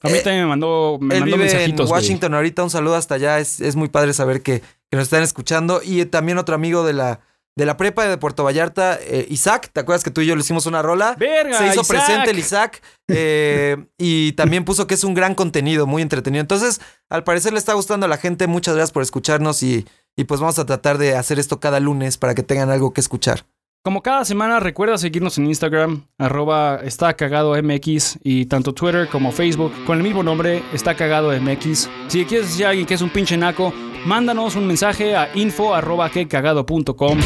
a 0.02 0.08
mí 0.08 0.18
también 0.22 0.42
me 0.42 0.46
mandó, 0.48 0.98
me 1.00 1.14
Él 1.14 1.20
mandó 1.22 1.36
vive 1.38 1.64
en 1.64 1.74
güey. 1.74 1.88
Washington 1.88 2.34
ahorita, 2.34 2.62
un 2.62 2.68
saludo 2.70 2.96
hasta 2.96 3.14
allá, 3.14 3.38
es, 3.38 3.62
es 3.62 3.74
muy 3.74 3.88
padre 3.88 4.12
saber 4.12 4.42
que, 4.42 4.60
que 4.60 4.96
nos 4.98 5.04
están 5.04 5.22
escuchando. 5.22 5.80
Y 5.82 6.00
eh, 6.00 6.06
también 6.06 6.36
otro 6.36 6.54
amigo 6.54 6.84
de 6.84 6.92
la, 6.92 7.20
de 7.56 7.66
la 7.66 7.76
prepa 7.76 8.04
de 8.06 8.18
Puerto 8.18 8.42
Vallarta, 8.42 8.98
eh, 9.00 9.26
Isaac, 9.30 9.70
¿te 9.72 9.80
acuerdas 9.80 10.02
que 10.02 10.10
tú 10.10 10.20
y 10.20 10.26
yo 10.26 10.34
le 10.34 10.40
hicimos 10.40 10.66
una 10.66 10.82
rola? 10.82 11.14
Verga, 11.18 11.58
Se 11.58 11.66
hizo 11.66 11.82
Isaac. 11.82 11.86
presente 11.86 12.30
el 12.30 12.38
Isaac 12.38 12.82
eh, 13.08 13.76
y 13.96 14.32
también 14.32 14.64
puso 14.64 14.86
que 14.86 14.94
es 14.94 15.04
un 15.04 15.14
gran 15.14 15.34
contenido, 15.34 15.86
muy 15.86 16.02
entretenido. 16.02 16.40
Entonces, 16.40 16.80
al 17.08 17.22
parecer 17.22 17.52
le 17.52 17.58
está 17.58 17.74
gustando 17.74 18.06
a 18.06 18.08
la 18.08 18.16
gente. 18.16 18.46
Muchas 18.48 18.74
gracias 18.74 18.92
por 18.92 19.02
escucharnos 19.02 19.62
y, 19.62 19.86
y 20.16 20.24
pues 20.24 20.40
vamos 20.40 20.58
a 20.58 20.66
tratar 20.66 20.98
de 20.98 21.16
hacer 21.16 21.38
esto 21.38 21.60
cada 21.60 21.78
lunes 21.78 22.18
para 22.18 22.34
que 22.34 22.42
tengan 22.42 22.70
algo 22.70 22.92
que 22.92 23.00
escuchar. 23.00 23.44
Como 23.84 24.02
cada 24.02 24.24
semana, 24.24 24.60
recuerda 24.60 24.96
seguirnos 24.96 25.36
en 25.36 25.46
Instagram, 25.46 26.06
arroba 26.16 26.80
está 26.82 27.12
cagado 27.12 27.54
MX, 27.62 28.18
y 28.24 28.46
tanto 28.46 28.72
Twitter 28.72 29.08
como 29.10 29.30
Facebook, 29.30 29.74
con 29.84 29.98
el 29.98 30.02
mismo 30.02 30.22
nombre, 30.22 30.62
está 30.72 30.96
cagado 30.96 31.38
MX. 31.38 31.90
Si 32.08 32.24
quieres 32.24 32.48
decir 32.48 32.64
a 32.64 32.70
alguien 32.70 32.86
que 32.86 32.94
es 32.94 33.02
un 33.02 33.10
pinche 33.10 33.36
naco, 33.36 33.74
mándanos 34.04 34.56
un 34.56 34.66
mensaje 34.66 35.16
a 35.16 35.30
info 35.34 35.74
arroba 35.74 36.10
quecagado.com. 36.10 37.18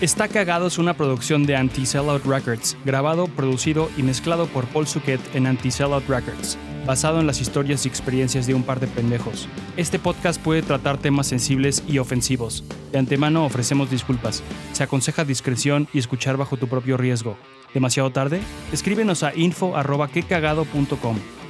Está 0.00 0.26
Cagado 0.26 0.66
es 0.66 0.78
una 0.78 0.94
producción 0.94 1.46
de 1.46 1.54
Anti-Sellout 1.54 2.24
Records, 2.24 2.76
grabado, 2.84 3.28
producido 3.28 3.88
y 3.96 4.02
mezclado 4.02 4.48
por 4.48 4.66
Paul 4.66 4.88
Suquet 4.88 5.20
en 5.36 5.46
Anti-Sellout 5.46 6.08
Records, 6.08 6.58
basado 6.84 7.20
en 7.20 7.28
las 7.28 7.40
historias 7.40 7.84
y 7.84 7.88
experiencias 7.88 8.48
de 8.48 8.54
un 8.54 8.64
par 8.64 8.80
de 8.80 8.88
pendejos. 8.88 9.48
Este 9.76 10.00
podcast 10.00 10.42
puede 10.42 10.62
tratar 10.62 10.98
temas 10.98 11.28
sensibles 11.28 11.84
y 11.86 11.98
ofensivos. 11.98 12.64
De 12.90 12.98
antemano 12.98 13.44
ofrecemos 13.44 13.92
disculpas. 13.92 14.42
Se 14.72 14.82
aconseja 14.82 15.24
discreción 15.24 15.86
y 15.92 16.00
escuchar 16.00 16.36
bajo 16.36 16.56
tu 16.56 16.66
propio 16.66 16.96
riesgo. 16.96 17.36
¿Demasiado 17.72 18.10
tarde? 18.10 18.40
Escríbenos 18.72 19.22
a 19.22 19.32
info.quecagado.com. 19.36 21.41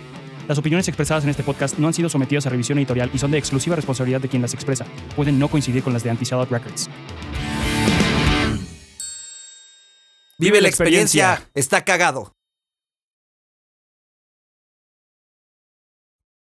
Las 0.48 0.58
opiniones 0.58 0.88
expresadas 0.88 1.24
en 1.24 1.30
este 1.30 1.42
podcast 1.42 1.78
no 1.78 1.86
han 1.86 1.94
sido 1.94 2.08
sometidas 2.08 2.46
a 2.46 2.50
revisión 2.50 2.78
editorial 2.78 3.10
y 3.14 3.18
son 3.18 3.30
de 3.30 3.38
exclusiva 3.38 3.76
responsabilidad 3.76 4.20
de 4.20 4.28
quien 4.28 4.42
las 4.42 4.54
expresa. 4.54 4.84
Pueden 5.14 5.38
no 5.38 5.48
coincidir 5.48 5.82
con 5.82 5.92
las 5.92 6.02
de 6.02 6.10
Anti-Sellout 6.10 6.50
Records. 6.50 6.90
Vive 10.38 10.60
la 10.60 10.68
experiencia, 10.68 11.48
está 11.54 11.84
cagado. 11.84 12.34